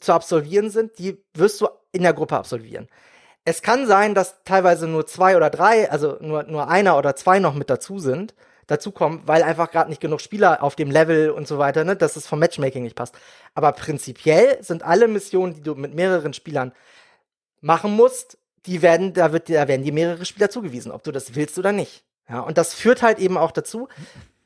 zu 0.00 0.12
absolvieren 0.12 0.70
sind, 0.70 0.98
die 0.98 1.22
wirst 1.34 1.60
du 1.60 1.68
in 1.92 2.02
der 2.02 2.12
Gruppe 2.12 2.36
absolvieren. 2.36 2.88
Es 3.44 3.62
kann 3.62 3.86
sein, 3.86 4.14
dass 4.14 4.42
teilweise 4.44 4.86
nur 4.86 5.06
zwei 5.06 5.36
oder 5.36 5.50
drei, 5.50 5.90
also 5.90 6.16
nur, 6.20 6.44
nur 6.44 6.68
einer 6.68 6.96
oder 6.98 7.14
zwei 7.14 7.38
noch 7.38 7.54
mit 7.54 7.68
dazu 7.70 7.98
sind, 7.98 8.34
dazukommen, 8.66 9.22
weil 9.26 9.42
einfach 9.42 9.70
gerade 9.70 9.90
nicht 9.90 10.00
genug 10.00 10.20
Spieler 10.20 10.62
auf 10.62 10.76
dem 10.76 10.90
Level 10.90 11.30
und 11.30 11.46
so 11.46 11.58
weiter, 11.58 11.84
ne, 11.84 11.96
dass 11.96 12.16
es 12.16 12.26
vom 12.26 12.38
Matchmaking 12.38 12.82
nicht 12.82 12.96
passt. 12.96 13.14
Aber 13.54 13.72
prinzipiell 13.72 14.62
sind 14.62 14.82
alle 14.82 15.08
Missionen, 15.08 15.54
die 15.54 15.62
du 15.62 15.74
mit 15.74 15.94
mehreren 15.94 16.32
Spielern 16.32 16.72
machen 17.64 17.96
musst, 17.96 18.38
die 18.66 18.82
werden, 18.82 19.12
da 19.14 19.32
wird, 19.32 19.48
da 19.48 19.66
werden 19.68 19.82
dir 19.82 19.92
mehrere 19.92 20.24
Spieler 20.24 20.50
zugewiesen, 20.50 20.92
ob 20.92 21.02
du 21.02 21.12
das 21.12 21.34
willst 21.34 21.58
oder 21.58 21.72
nicht. 21.72 22.04
Ja, 22.28 22.40
und 22.40 22.56
das 22.56 22.74
führt 22.74 23.02
halt 23.02 23.18
eben 23.18 23.36
auch 23.36 23.52
dazu, 23.52 23.88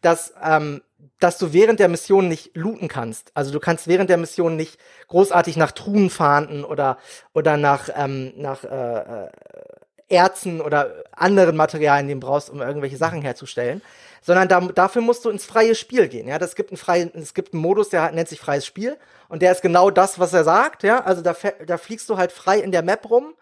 dass, 0.01 0.33
ähm, 0.43 0.83
dass 1.21 1.39
du 1.39 1.53
während 1.53 1.81
der 1.81 1.89
Mission 1.89 2.29
nicht 2.29 2.57
looten 2.57 2.89
kannst. 2.89 3.31
Also 3.35 3.53
du 3.53 3.61
kannst 3.61 3.87
während 3.87 4.11
der 4.11 4.17
Mission 4.17 4.57
nicht 4.57 4.79
großartig 5.09 5.57
nach 5.57 5.73
Truhen 5.73 6.11
fahnden 6.11 6.65
oder, 6.65 6.99
oder 7.35 7.57
nach, 7.57 7.89
ähm, 7.95 8.33
nach 8.37 8.65
äh, 8.65 9.25
äh, 9.25 9.29
Erzen 10.09 10.61
oder 10.61 11.05
anderen 11.13 11.57
Materialien, 11.57 12.09
die 12.09 12.15
du 12.15 12.21
brauchst, 12.21 12.51
um 12.51 12.61
irgendwelche 12.61 12.97
Sachen 12.97 13.23
herzustellen. 13.23 13.83
Sondern 14.29 14.49
da, 14.49 14.61
dafür 14.61 15.01
musst 15.01 15.25
du 15.25 15.31
ins 15.31 15.47
freie 15.47 15.75
Spiel 15.75 16.07
gehen. 16.07 16.29
Ja, 16.29 16.39
das 16.39 16.55
gibt 16.55 16.71
einen 16.71 16.77
freien, 16.77 17.11
es 17.15 17.33
gibt 17.33 17.55
einen 17.55 17.63
Modus, 17.63 17.89
der 17.89 18.13
nennt 18.13 18.29
sich 18.29 18.39
freies 18.39 18.67
Spiel. 18.67 18.99
Und 19.29 19.41
der 19.41 19.53
ist 19.53 19.63
genau 19.63 19.91
das, 19.91 20.19
was 20.19 20.35
er 20.35 20.45
sagt. 20.45 20.83
Ja, 20.83 21.03
also 21.03 21.23
da, 21.23 21.35
da 21.67 21.79
fliegst 21.79 22.09
du 22.11 22.19
halt 22.19 22.31
frei 22.31 22.59
in 22.61 22.71
der 22.71 22.83
Map 22.83 23.09
rum 23.09 23.35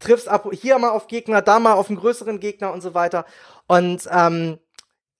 triffst 0.00 0.28
ab 0.28 0.48
hier 0.52 0.78
mal 0.78 0.90
auf 0.90 1.06
Gegner, 1.06 1.42
da 1.42 1.60
mal 1.60 1.74
auf 1.74 1.88
einen 1.88 1.98
größeren 1.98 2.40
Gegner 2.40 2.72
und 2.72 2.80
so 2.80 2.92
weiter. 2.94 3.24
Und 3.68 4.08
ähm, 4.10 4.58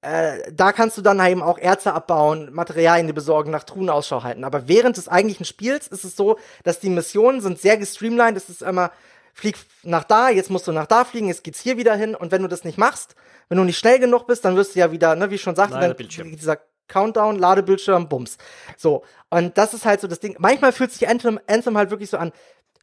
äh, 0.02 0.52
da 0.52 0.72
kannst 0.72 0.98
du 0.98 1.02
dann 1.02 1.24
eben 1.24 1.42
auch 1.42 1.58
Erze 1.58 1.94
abbauen, 1.94 2.52
Materialien 2.52 3.06
die 3.06 3.12
besorgen, 3.12 3.52
nach 3.52 3.62
Truhen 3.62 3.88
Ausschau 3.88 4.24
halten. 4.24 4.44
Aber 4.44 4.66
während 4.66 4.96
des 4.96 5.08
eigentlichen 5.08 5.46
Spiels 5.46 5.86
ist 5.86 6.04
es 6.04 6.16
so, 6.16 6.38
dass 6.64 6.80
die 6.80 6.90
Missionen 6.90 7.40
sind 7.40 7.60
sehr 7.60 7.76
gestreamlined. 7.76 8.36
Es 8.36 8.48
ist 8.48 8.62
immer, 8.62 8.90
flieg 9.32 9.56
nach 9.82 10.04
da, 10.04 10.28
jetzt 10.28 10.50
musst 10.50 10.66
du 10.66 10.72
nach 10.72 10.86
da 10.86 11.04
fliegen, 11.04 11.28
jetzt 11.28 11.44
geht's 11.44 11.60
hier 11.60 11.76
wieder 11.76 11.94
hin. 11.94 12.14
Und 12.14 12.32
wenn 12.32 12.42
du 12.42 12.48
das 12.48 12.64
nicht 12.64 12.78
machst, 12.78 13.14
wenn 13.48 13.58
du 13.58 13.64
nicht 13.64 13.78
schnell 13.78 13.98
genug 13.98 14.26
bist, 14.26 14.44
dann 14.44 14.56
wirst 14.56 14.74
du 14.74 14.80
ja 14.80 14.92
wieder, 14.92 15.14
ne, 15.14 15.30
wie 15.30 15.36
ich 15.36 15.42
schon 15.42 15.56
sagte, 15.56 15.78
dann 15.78 15.96
dieser 15.96 16.58
Countdown, 16.88 17.38
Ladebildschirm, 17.38 18.08
Bums. 18.08 18.36
So. 18.76 19.04
Und 19.30 19.56
das 19.56 19.74
ist 19.74 19.84
halt 19.84 20.00
so 20.00 20.08
das 20.08 20.20
Ding. 20.20 20.36
Manchmal 20.38 20.72
fühlt 20.72 20.92
sich 20.92 21.08
Anthem, 21.08 21.40
Anthem 21.46 21.76
halt 21.76 21.90
wirklich 21.90 22.10
so 22.10 22.18
an. 22.18 22.32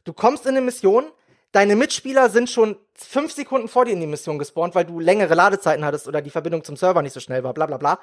Du 0.04 0.12
kommst 0.12 0.44
in 0.46 0.50
eine 0.50 0.60
Mission, 0.60 1.04
deine 1.52 1.76
Mitspieler 1.76 2.28
sind 2.30 2.50
schon 2.50 2.76
fünf 2.94 3.32
Sekunden 3.32 3.68
vor 3.68 3.84
dir 3.84 3.92
in 3.92 4.00
die 4.00 4.06
Mission 4.06 4.38
gespawnt, 4.38 4.74
weil 4.74 4.84
du 4.84 4.98
längere 4.98 5.34
Ladezeiten 5.34 5.84
hattest 5.84 6.08
oder 6.08 6.22
die 6.22 6.30
Verbindung 6.30 6.64
zum 6.64 6.76
Server 6.76 7.02
nicht 7.02 7.12
so 7.12 7.20
schnell 7.20 7.44
war, 7.44 7.54
bla 7.54 7.66
bla 7.66 7.76
bla. 7.76 8.00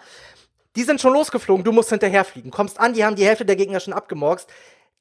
Die 0.75 0.83
sind 0.83 1.01
schon 1.01 1.13
losgeflogen, 1.13 1.63
du 1.63 1.71
musst 1.71 1.89
hinterherfliegen. 1.89 2.51
Kommst 2.51 2.79
an, 2.79 2.93
die 2.93 3.03
haben 3.03 3.15
die 3.15 3.25
Hälfte 3.25 3.45
der 3.45 3.55
Gegner 3.55 3.79
schon 3.79 3.93
abgemorkst. 3.93 4.47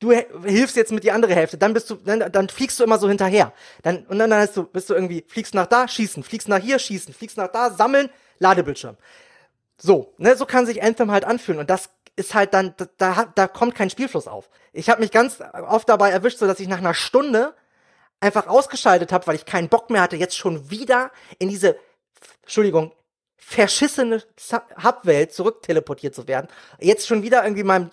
Du 0.01 0.13
hilfst 0.13 0.77
jetzt 0.77 0.93
mit 0.93 1.05
die 1.05 1.13
andere 1.13 1.35
Hälfte, 1.35 1.59
dann 1.59 1.73
bist 1.73 1.89
du, 1.91 1.95
dann, 1.97 2.31
dann 2.31 2.49
fliegst 2.49 2.79
du 2.79 2.85
immer 2.85 2.99
so 2.99 3.09
hinterher. 3.09 3.53
Dann, 3.83 4.05
und 4.07 4.19
dann 4.19 4.33
hast 4.35 4.57
du, 4.57 4.65
bist 4.65 4.91
du 4.91 4.95
irgendwie, 4.95 5.25
fliegst 5.27 5.55
nach 5.55 5.67
da, 5.67 5.89
schießen, 5.89 6.23
fliegst 6.23 6.49
nach 6.49 6.61
hier, 6.61 6.79
schießen, 6.79 7.15
fliegst 7.15 7.37
nach 7.37 7.49
da, 7.49 7.71
sammeln, 7.71 8.11
Ladebildschirm. 8.39 8.97
So, 9.79 10.15
ne, 10.19 10.37
so 10.37 10.47
kann 10.47 10.67
sich 10.67 10.83
Anthem 10.83 11.11
halt 11.11 11.25
anfühlen 11.25 11.61
und 11.61 11.71
das 11.71 11.91
ist 12.17 12.35
halt 12.35 12.55
dann, 12.55 12.75
da, 12.97 13.27
da, 13.35 13.47
kommt 13.47 13.75
kein 13.75 13.91
Spielfluss 13.91 14.27
auf. 14.27 14.49
Ich 14.73 14.89
habe 14.89 15.03
mich 15.03 15.11
ganz 15.11 15.39
oft 15.69 15.89
dabei 15.89 16.11
erwischt, 16.11 16.39
so 16.39 16.47
dass 16.47 16.61
ich 16.61 16.69
nach 16.69 16.79
einer 16.79 16.95
Stunde 16.95 17.55
einfach 18.21 18.47
ausgeschaltet 18.47 19.13
habe, 19.13 19.27
weil 19.27 19.35
ich 19.35 19.45
keinen 19.45 19.69
Bock 19.69 19.91
mehr 19.91 20.01
hatte, 20.01 20.17
jetzt 20.17 20.37
schon 20.37 20.71
wieder 20.71 21.11
in 21.39 21.51
diese, 21.51 21.77
Entschuldigung, 22.43 22.93
verschissene 23.49 24.21
Hubwelt 24.83 25.33
zurückteleportiert 25.33 26.17
zu 26.17 26.27
werden. 26.27 26.49
Jetzt 26.81 27.07
schon 27.07 27.23
wieder 27.23 27.45
irgendwie 27.45 27.63
mal 27.63 27.91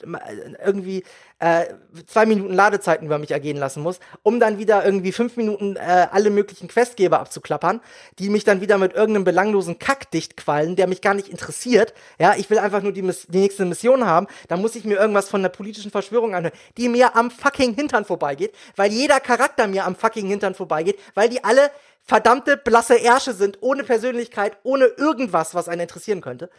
irgendwie 0.66 1.04
äh, 1.38 1.66
zwei 2.08 2.26
Minuten 2.26 2.54
Ladezeiten 2.54 3.06
über 3.06 3.20
mich 3.20 3.30
ergehen 3.30 3.58
lassen 3.58 3.84
muss, 3.84 4.00
um 4.24 4.40
dann 4.40 4.58
wieder 4.58 4.84
irgendwie 4.84 5.12
fünf 5.12 5.38
Minuten 5.38 5.76
äh, 5.76 6.08
alle 6.10 6.32
möglichen 6.32 6.68
Questgeber 6.68 7.20
abzuklappern, 7.20 7.82
die 8.18 8.30
mich 8.30 8.46
dann 8.46 8.62
wieder 8.62 8.80
mit 8.80 8.94
irgendeinem 8.94 9.26
belanglosen 9.26 9.78
Kack 9.78 10.10
dichtquallen, 10.10 10.76
der 10.76 10.88
mich 10.88 11.02
gar 11.02 11.14
nicht 11.14 11.28
interessiert. 11.28 11.94
Ja, 12.18 12.34
ich 12.36 12.50
will 12.50 12.58
einfach 12.58 12.82
nur 12.82 12.92
die, 12.92 13.04
die 13.04 13.38
nächste 13.38 13.66
Mission 13.66 14.08
haben. 14.08 14.26
Da 14.48 14.58
muss 14.58 14.76
ich 14.76 14.86
mir 14.86 14.96
irgendwas 14.96 15.30
von 15.30 15.44
der 15.44 15.50
politischen 15.50 15.92
Verschwörung 15.92 16.34
anhören, 16.34 16.58
die 16.78 16.90
mir 16.90 17.16
am 17.16 17.30
fucking 17.30 17.76
Hintern 17.76 18.06
vorbeigeht, 18.06 18.56
weil 18.76 18.92
jeder 18.92 19.20
Charakter 19.20 19.68
mir 19.68 19.86
am 19.86 19.96
fucking 19.96 20.26
Hintern 20.26 20.56
vorbeigeht, 20.56 20.98
weil 21.14 21.30
die 21.30 21.44
alle 21.44 21.70
verdammte 22.04 22.58
blasse 22.58 22.96
Ärsche 22.96 23.34
sind, 23.34 23.60
ohne 23.62 23.84
Persönlichkeit, 23.84 24.58
ohne 24.64 24.86
irgendwas, 24.86 25.56
was 25.56 25.70
einen 25.70 25.82
interessieren 25.82 26.22
könnte. 26.22 26.50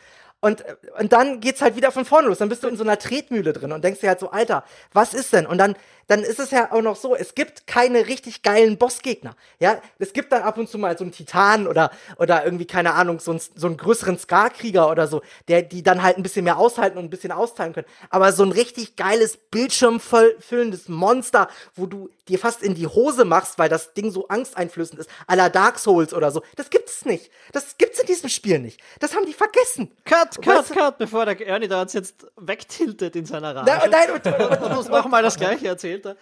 Und, 0.40 0.64
und 0.98 1.12
dann 1.12 1.40
geht's 1.40 1.62
halt 1.62 1.74
wieder 1.74 1.90
von 1.90 2.04
vorne 2.04 2.28
los. 2.28 2.38
Dann 2.38 2.50
bist 2.50 2.62
du 2.62 2.68
in 2.68 2.76
so 2.76 2.84
einer 2.84 2.98
Tretmühle 2.98 3.54
drin 3.54 3.72
und 3.72 3.82
denkst 3.82 4.00
dir 4.00 4.08
halt 4.08 4.20
so, 4.20 4.30
Alter, 4.30 4.64
was 4.92 5.14
ist 5.14 5.32
denn? 5.32 5.46
Und 5.46 5.56
dann, 5.58 5.74
dann 6.06 6.22
ist 6.22 6.38
es 6.38 6.50
ja 6.50 6.72
auch 6.72 6.82
noch 6.82 6.96
so, 6.96 7.14
es 7.14 7.34
gibt 7.34 7.66
keine 7.66 8.06
richtig 8.06 8.42
geilen 8.42 8.78
Bossgegner. 8.78 9.36
Ja, 9.58 9.80
es 9.98 10.12
gibt 10.12 10.32
dann 10.32 10.42
ab 10.42 10.58
und 10.58 10.68
zu 10.68 10.78
mal 10.78 10.96
so 10.98 11.04
einen 11.04 11.12
Titan 11.12 11.66
oder, 11.66 11.90
oder 12.18 12.44
irgendwie, 12.44 12.66
keine 12.66 12.94
Ahnung, 12.94 13.20
so 13.20 13.30
einen, 13.30 13.40
so 13.54 13.66
einen 13.66 13.76
größeren 13.76 14.18
Skarkrieger 14.18 14.90
oder 14.90 15.06
so, 15.06 15.22
der, 15.48 15.62
die 15.62 15.82
dann 15.82 16.02
halt 16.02 16.16
ein 16.16 16.22
bisschen 16.22 16.44
mehr 16.44 16.58
aushalten 16.58 16.98
und 16.98 17.04
ein 17.04 17.10
bisschen 17.10 17.32
austeilen 17.32 17.72
können. 17.72 17.86
Aber 18.10 18.32
so 18.32 18.42
ein 18.42 18.52
richtig 18.52 18.96
geiles, 18.96 19.36
bildschirmfüllendes 19.36 20.88
Monster, 20.88 21.48
wo 21.74 21.86
du 21.86 22.10
dir 22.28 22.38
fast 22.38 22.62
in 22.62 22.74
die 22.74 22.86
Hose 22.86 23.24
machst, 23.24 23.58
weil 23.58 23.68
das 23.68 23.92
Ding 23.94 24.10
so 24.10 24.28
angsteinflößend 24.28 25.00
ist, 25.00 25.10
à 25.26 25.36
la 25.36 25.48
Dark 25.48 25.78
Souls 25.78 26.14
oder 26.14 26.30
so, 26.30 26.42
das 26.56 26.70
gibt's 26.70 27.04
nicht. 27.04 27.30
Das 27.52 27.76
gibt's 27.76 28.00
in 28.00 28.06
diesem 28.06 28.30
Spiel 28.30 28.58
nicht. 28.58 28.80
Das 29.00 29.14
haben 29.14 29.26
die 29.26 29.34
vergessen. 29.34 29.90
Cut! 30.04 30.24
cut, 30.24 30.42
cut, 30.42 30.76
cut, 30.76 30.98
bevor 30.98 31.26
der 31.26 31.46
Ernie 31.46 31.68
da 31.68 31.82
uns 31.82 31.92
jetzt 31.92 32.26
wegtiltet 32.36 33.16
in 33.16 33.26
seiner 33.26 33.54
Rage. 33.54 33.70
Nein, 33.70 33.90
nein 33.90 34.10
und, 34.10 34.26
und, 34.26 34.62
und, 34.70 34.78
uns 34.78 34.88
nochmal 34.88 35.22
das 35.22 35.36
Gleiche 35.36 35.68
erzählt. 35.68 35.93
Er. 35.93 35.93
Und, 35.93 35.93
und, 35.93 35.93
du, 36.02 36.16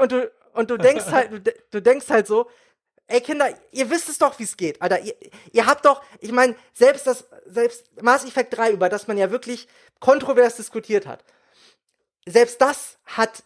und, 0.00 0.12
du, 0.12 0.30
und 0.52 0.70
du 0.70 0.76
denkst 0.76 1.06
halt, 1.06 1.54
du 1.70 1.82
denkst 1.82 2.08
halt 2.08 2.26
so, 2.26 2.48
ey 3.06 3.20
Kinder, 3.20 3.48
ihr 3.72 3.90
wisst 3.90 4.08
es 4.08 4.18
doch, 4.18 4.38
wie 4.38 4.44
es 4.44 4.56
geht, 4.56 4.80
Alter. 4.80 5.00
Ihr, 5.00 5.14
ihr 5.52 5.66
habt 5.66 5.84
doch, 5.84 6.02
ich 6.20 6.32
meine, 6.32 6.54
selbst 6.72 7.06
das, 7.06 7.24
selbst 7.46 8.02
Mass 8.02 8.24
Effect 8.24 8.56
3, 8.56 8.72
über 8.72 8.88
das 8.88 9.08
man 9.08 9.18
ja 9.18 9.30
wirklich 9.30 9.68
kontrovers 9.98 10.56
diskutiert 10.56 11.06
hat, 11.06 11.24
selbst 12.26 12.60
das 12.60 12.98
hat 13.04 13.42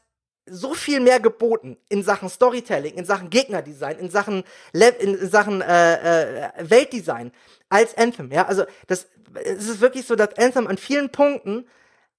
so 0.47 0.75
viel 0.75 1.01
mehr 1.01 1.21
geboten 1.21 1.79
in 1.89 2.03
Sachen 2.03 2.29
Storytelling, 2.29 2.95
in 2.95 3.07
Sachen 3.07 3.31
Gegnerdesign, 3.31 3.99
in 3.99 4.11
Sachen, 4.11 4.45
Le 4.73 4.89
in 4.89 5.31
Sachen 5.31 5.63
äh, 5.63 6.49
äh, 6.49 6.51
Weltdesign 6.59 7.33
als 7.71 7.97
Anthem. 7.97 8.31
Ja, 8.31 8.47
also 8.47 8.65
das 8.87 9.07
es 9.35 9.69
ist 9.69 9.81
wirklich 9.81 10.07
so, 10.07 10.15
dass 10.15 10.37
Anthem 10.37 10.67
an 10.67 10.79
vielen 10.79 11.11
Punkten 11.11 11.67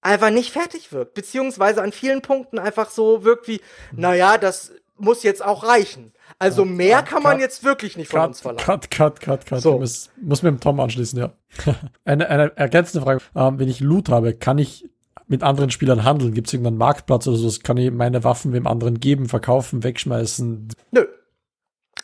einfach 0.05 0.29
nicht 0.29 0.51
fertig 0.51 0.91
wirkt, 0.91 1.15
beziehungsweise 1.15 1.81
an 1.81 1.91
vielen 1.91 2.21
Punkten 2.21 2.59
einfach 2.59 2.89
so 2.89 3.23
wirkt 3.23 3.47
wie, 3.47 3.59
naja, 3.91 4.37
das 4.37 4.71
muss 4.97 5.23
jetzt 5.23 5.43
auch 5.43 5.63
reichen. 5.63 6.13
Also 6.39 6.63
ja, 6.63 6.71
mehr 6.71 7.03
kann 7.03 7.23
man 7.23 7.39
jetzt 7.39 7.63
wirklich 7.63 7.97
nicht 7.97 8.11
von 8.11 8.19
cut, 8.19 8.27
uns 8.29 8.41
verlangen. 8.41 8.63
Cut, 8.63 8.91
cut, 8.91 9.19
cut, 9.19 9.45
cut. 9.45 9.61
So. 9.61 9.79
Muss, 9.79 10.09
muss 10.21 10.43
mit 10.43 10.53
dem 10.53 10.59
Tom 10.59 10.79
anschließen, 10.79 11.19
ja. 11.19 11.33
eine, 12.05 12.29
eine 12.29 12.55
ergänzende 12.55 13.03
Frage. 13.03 13.21
Ähm, 13.35 13.59
wenn 13.59 13.67
ich 13.67 13.79
Loot 13.79 14.09
habe, 14.09 14.33
kann 14.33 14.57
ich 14.57 14.89
mit 15.27 15.43
anderen 15.43 15.71
Spielern 15.71 16.03
handeln? 16.03 16.33
Gibt 16.33 16.47
es 16.47 16.53
irgendeinen 16.53 16.77
Marktplatz 16.77 17.27
oder 17.27 17.37
so? 17.37 17.51
Kann 17.63 17.77
ich 17.77 17.91
meine 17.91 18.23
Waffen 18.23 18.53
wem 18.53 18.67
anderen 18.67 18.99
geben, 18.99 19.27
verkaufen, 19.27 19.83
wegschmeißen? 19.83 20.69
Nö. 20.91 21.05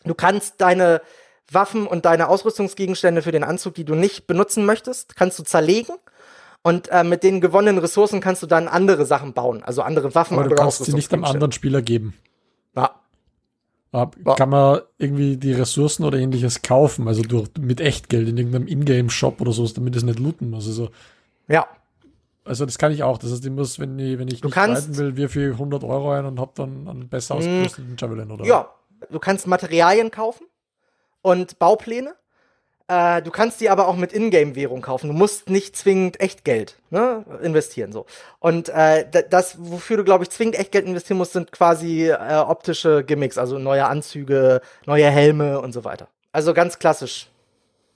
Du 0.03 0.15
kannst 0.15 0.59
deine 0.59 1.01
Waffen 1.51 1.85
und 1.85 2.05
deine 2.05 2.29
Ausrüstungsgegenstände 2.29 3.21
für 3.21 3.31
den 3.31 3.43
Anzug, 3.43 3.75
die 3.75 3.85
du 3.85 3.93
nicht 3.93 4.25
benutzen 4.25 4.65
möchtest, 4.65 5.15
kannst 5.15 5.37
du 5.37 5.43
zerlegen. 5.43 5.95
Und 6.63 6.89
äh, 6.89 7.03
mit 7.03 7.23
den 7.23 7.41
gewonnenen 7.41 7.79
Ressourcen 7.79 8.21
kannst 8.21 8.43
du 8.43 8.47
dann 8.47 8.67
andere 8.67 9.05
Sachen 9.05 9.33
bauen, 9.33 9.63
also 9.63 9.81
andere 9.81 10.13
Waffen. 10.13 10.37
Aber 10.37 10.47
du 10.47 10.55
kannst 10.55 10.83
sie 10.83 10.93
nicht 10.93 11.11
einem 11.11 11.25
anderen 11.25 11.51
Spieler 11.51 11.81
geben. 11.81 12.13
Ja. 12.75 12.91
ja. 13.93 14.11
Kann 14.35 14.49
man 14.49 14.81
irgendwie 14.99 15.37
die 15.37 15.53
Ressourcen 15.53 16.03
oder 16.03 16.19
ähnliches 16.19 16.61
kaufen, 16.61 17.07
also 17.07 17.23
durch, 17.23 17.49
mit 17.59 17.81
Echtgeld 17.81 18.29
in 18.29 18.37
irgendeinem 18.37 18.67
Ingame-Shop 18.67 19.41
oder 19.41 19.53
so, 19.53 19.67
damit 19.67 19.95
es 19.95 20.03
nicht 20.03 20.19
looten 20.19 20.51
muss. 20.51 20.67
Also, 20.67 20.89
ja. 21.47 21.67
Also 22.43 22.65
das 22.65 22.77
kann 22.77 22.91
ich 22.91 23.01
auch. 23.03 23.17
Das 23.17 23.31
heißt, 23.31 23.45
ich 23.45 23.51
muss, 23.51 23.79
wenn 23.79 23.97
ich, 23.97 24.19
wenn 24.19 24.27
ich 24.27 24.41
du 24.41 24.47
nicht 24.47 24.55
kannst, 24.55 24.97
will, 24.97 25.15
wir 25.15 25.29
für 25.29 25.53
100 25.53 25.83
Euro 25.83 26.11
ein 26.11 26.25
und 26.25 26.39
hab 26.39 26.53
dann 26.55 26.87
einen 26.87 27.09
besser 27.09 27.35
mhm. 27.35 27.39
ausgerüsteten 27.39 27.95
Javelin, 27.97 28.31
oder? 28.31 28.45
Ja, 28.45 28.69
du 29.09 29.19
kannst 29.19 29.47
Materialien 29.47 30.11
kaufen 30.11 30.45
und 31.21 31.57
Baupläne. 31.57 32.13
Äh, 32.91 33.21
du 33.21 33.31
kannst 33.31 33.61
die 33.61 33.69
aber 33.69 33.87
auch 33.87 33.95
mit 33.95 34.11
Ingame-Währung 34.11 34.81
kaufen. 34.81 35.07
Du 35.07 35.13
musst 35.13 35.49
nicht 35.49 35.77
zwingend 35.77 36.19
Echtgeld 36.19 36.75
ne, 36.89 37.23
investieren. 37.41 37.93
so. 37.93 38.05
Und 38.39 38.67
äh, 38.67 39.05
das, 39.29 39.55
wofür 39.59 39.95
du, 39.95 40.03
glaube 40.03 40.25
ich, 40.25 40.29
zwingend 40.29 40.59
Echtgeld 40.59 40.85
investieren 40.85 41.17
musst, 41.17 41.31
sind 41.31 41.53
quasi 41.53 42.09
äh, 42.09 42.17
optische 42.45 43.05
Gimmicks, 43.05 43.37
also 43.37 43.59
neue 43.59 43.85
Anzüge, 43.85 44.59
neue 44.85 45.09
Helme 45.09 45.61
und 45.61 45.71
so 45.71 45.85
weiter. 45.85 46.09
Also 46.33 46.53
ganz 46.53 46.79
klassisch. 46.79 47.27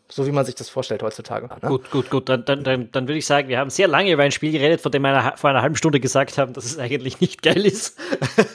So 0.08 0.26
wie 0.26 0.32
man 0.32 0.46
sich 0.46 0.56
das 0.56 0.70
vorstellt 0.70 1.04
heutzutage. 1.04 1.48
Ne? 1.48 1.68
Gut, 1.68 1.92
gut, 1.92 2.10
gut. 2.10 2.30
Dann, 2.30 2.46
dann, 2.46 2.64
dann, 2.64 3.08
würde 3.08 3.18
ich 3.18 3.26
sagen, 3.26 3.50
wir 3.50 3.58
haben 3.58 3.72
sehr 3.72 3.90
lange 3.90 4.12
über 4.12 4.24
ein 4.24 4.32
Spiel 4.32 4.54
geredet, 4.54 4.80
von 4.80 4.94
dem 4.94 5.02
wir 5.02 5.34
vor 5.36 5.50
einer 5.50 5.62
halben 5.62 5.76
Stunde 5.76 6.00
gesagt 6.00 6.38
haben, 6.38 6.54
dass 6.54 6.64
es 6.64 6.80
eigentlich 6.80 7.20
nicht 7.20 7.42
geil 7.42 7.66
ist. 7.66 7.98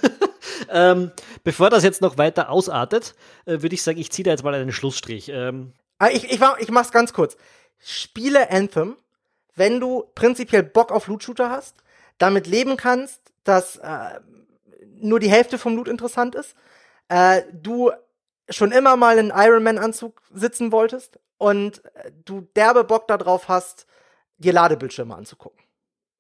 ähm, 0.73 1.11
bevor 1.45 1.69
das 1.69 1.85
jetzt 1.85 2.01
noch 2.01 2.17
weiter 2.17 2.49
ausartet, 2.49 3.15
äh, 3.45 3.61
würde 3.61 3.75
ich 3.75 3.83
sagen, 3.83 3.99
ich 3.99 4.11
ziehe 4.11 4.25
da 4.25 4.31
jetzt 4.31 4.45
mal 4.45 4.55
einen 4.55 4.73
Schlussstrich. 4.73 5.29
Ähm, 5.29 5.73
ich, 6.09 6.25
ich, 6.25 6.41
ich 6.59 6.71
mach's 6.71 6.93
ganz 6.93 7.13
kurz. 7.13 7.37
Spiele 7.79 8.51
Anthem, 8.51 8.97
wenn 9.55 9.81
du 9.81 10.05
prinzipiell 10.15 10.63
Bock 10.63 10.93
auf 10.93 11.07
Loot-Shooter 11.07 11.51
hast, 11.51 11.77
damit 12.19 12.47
leben 12.47 12.77
kannst, 12.77 13.21
dass 13.45 13.77
äh, 13.77 14.21
nur 14.97 15.21
die 15.21 15.31
Hälfte 15.31 15.59
vom 15.59 15.77
Loot 15.77 15.89
interessant 15.89 16.35
ist, 16.35 16.55
äh, 17.09 17.43
du 17.53 17.91
schon 18.49 18.73
immer 18.73 18.97
mal 18.97 19.19
in 19.19 19.33
Iron 19.35 19.63
Man-Anzug 19.63 20.23
sitzen 20.33 20.73
wolltest 20.73 21.19
und 21.39 21.85
äh, 21.95 22.13
du 22.25 22.43
derbe 22.57 22.85
Bock 22.85 23.09
darauf 23.09 23.49
hast, 23.49 23.87
dir 24.39 24.53
Ladebildschirme 24.53 25.15
anzugucken. 25.15 25.63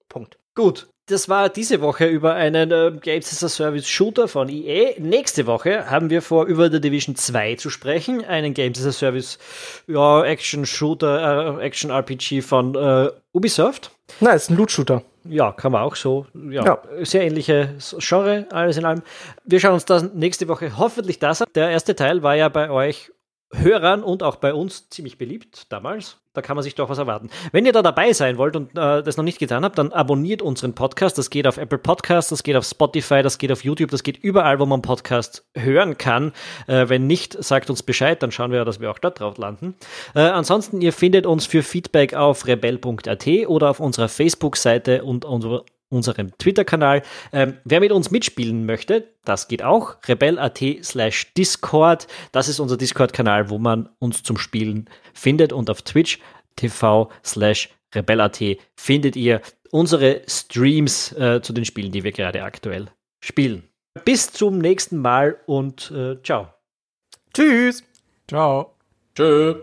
Punkt. 0.08 0.38
Gut, 0.54 0.90
das 1.10 1.28
war 1.28 1.48
diese 1.48 1.80
Woche 1.80 2.06
über 2.06 2.34
einen 2.34 2.70
äh, 2.70 2.92
Games 3.00 3.32
as 3.32 3.42
a 3.42 3.48
Service 3.48 3.88
Shooter 3.88 4.28
von 4.28 4.48
EA. 4.48 4.92
Nächste 4.98 5.46
Woche 5.46 5.90
haben 5.90 6.10
wir 6.10 6.22
vor, 6.22 6.46
über 6.46 6.70
The 6.70 6.80
Division 6.80 7.16
2 7.16 7.56
zu 7.56 7.70
sprechen. 7.70 8.24
Einen 8.24 8.54
Games 8.54 8.78
as 8.80 8.86
a 8.86 8.92
Service 8.92 9.38
ja, 9.86 10.24
Action 10.24 10.66
Shooter, 10.66 11.58
äh, 11.58 11.64
Action 11.64 11.90
RPG 11.90 12.42
von 12.42 12.74
äh, 12.74 13.10
Ubisoft. 13.32 13.90
Na, 14.20 14.32
ist 14.32 14.50
ein 14.50 14.56
Loot 14.56 14.70
Shooter. 14.70 15.02
Ja, 15.24 15.52
kann 15.52 15.72
man 15.72 15.82
auch 15.82 15.96
so. 15.96 16.26
Ja, 16.34 16.64
ja, 16.64 16.82
sehr 17.04 17.22
ähnliche 17.22 17.76
Genre, 17.98 18.46
alles 18.50 18.76
in 18.76 18.84
allem. 18.84 19.02
Wir 19.44 19.60
schauen 19.60 19.74
uns 19.74 19.84
das 19.84 20.14
nächste 20.14 20.48
Woche 20.48 20.78
hoffentlich 20.78 21.18
das 21.18 21.42
an. 21.42 21.48
Der 21.54 21.70
erste 21.70 21.94
Teil 21.94 22.22
war 22.22 22.36
ja 22.36 22.48
bei 22.48 22.70
euch 22.70 23.10
Hörern 23.52 24.02
und 24.02 24.22
auch 24.22 24.36
bei 24.36 24.54
uns 24.54 24.88
ziemlich 24.88 25.18
beliebt 25.18 25.70
damals. 25.70 26.19
Da 26.32 26.42
kann 26.42 26.54
man 26.54 26.62
sich 26.62 26.76
doch 26.76 26.88
was 26.88 26.98
erwarten. 26.98 27.28
Wenn 27.50 27.66
ihr 27.66 27.72
da 27.72 27.82
dabei 27.82 28.12
sein 28.12 28.38
wollt 28.38 28.54
und 28.54 28.70
äh, 28.78 29.02
das 29.02 29.16
noch 29.16 29.24
nicht 29.24 29.40
getan 29.40 29.64
habt, 29.64 29.78
dann 29.78 29.90
abonniert 29.92 30.42
unseren 30.42 30.74
Podcast. 30.74 31.18
Das 31.18 31.28
geht 31.28 31.46
auf 31.48 31.56
Apple 31.56 31.78
Podcasts, 31.78 32.30
das 32.30 32.44
geht 32.44 32.54
auf 32.54 32.64
Spotify, 32.64 33.22
das 33.22 33.38
geht 33.38 33.50
auf 33.50 33.64
YouTube, 33.64 33.90
das 33.90 34.04
geht 34.04 34.16
überall, 34.16 34.60
wo 34.60 34.66
man 34.66 34.80
Podcast 34.80 35.44
hören 35.56 35.98
kann. 35.98 36.32
Äh, 36.68 36.88
wenn 36.88 37.08
nicht, 37.08 37.42
sagt 37.42 37.68
uns 37.68 37.82
Bescheid, 37.82 38.22
dann 38.22 38.30
schauen 38.30 38.52
wir, 38.52 38.64
dass 38.64 38.78
wir 38.78 38.92
auch 38.92 39.00
dort 39.00 39.18
drauf 39.18 39.38
landen. 39.38 39.74
Äh, 40.14 40.20
ansonsten, 40.20 40.80
ihr 40.80 40.92
findet 40.92 41.26
uns 41.26 41.46
für 41.46 41.64
Feedback 41.64 42.14
auf 42.14 42.46
rebell.at 42.46 43.26
oder 43.48 43.70
auf 43.70 43.80
unserer 43.80 44.08
Facebook-Seite 44.08 45.02
und 45.02 45.24
unserer 45.24 45.64
unserem 45.90 46.36
Twitter-Kanal. 46.38 47.02
Ähm, 47.32 47.58
wer 47.64 47.80
mit 47.80 47.92
uns 47.92 48.10
mitspielen 48.10 48.64
möchte, 48.64 49.08
das 49.24 49.48
geht 49.48 49.62
auch. 49.62 49.96
Rebell.at 50.08 50.60
slash 50.82 51.34
Discord. 51.34 52.06
Das 52.32 52.48
ist 52.48 52.60
unser 52.60 52.76
Discord-Kanal, 52.76 53.50
wo 53.50 53.58
man 53.58 53.90
uns 53.98 54.22
zum 54.22 54.38
Spielen 54.38 54.88
findet. 55.12 55.52
Und 55.52 55.68
auf 55.68 55.82
Twitch 55.82 56.18
TV 56.56 57.10
slash 57.24 57.68
Rebell.at 57.94 58.40
findet 58.76 59.16
ihr 59.16 59.42
unsere 59.70 60.22
Streams 60.26 61.12
äh, 61.12 61.40
zu 61.42 61.52
den 61.52 61.64
Spielen, 61.64 61.92
die 61.92 62.04
wir 62.04 62.12
gerade 62.12 62.42
aktuell 62.42 62.86
spielen. 63.20 63.64
Bis 64.04 64.32
zum 64.32 64.58
nächsten 64.58 64.98
Mal 64.98 65.38
und 65.46 65.90
äh, 65.90 66.22
ciao. 66.22 66.48
Tschüss. 67.34 67.82
Ciao. 68.28 68.76
Tschüss. 69.14 69.56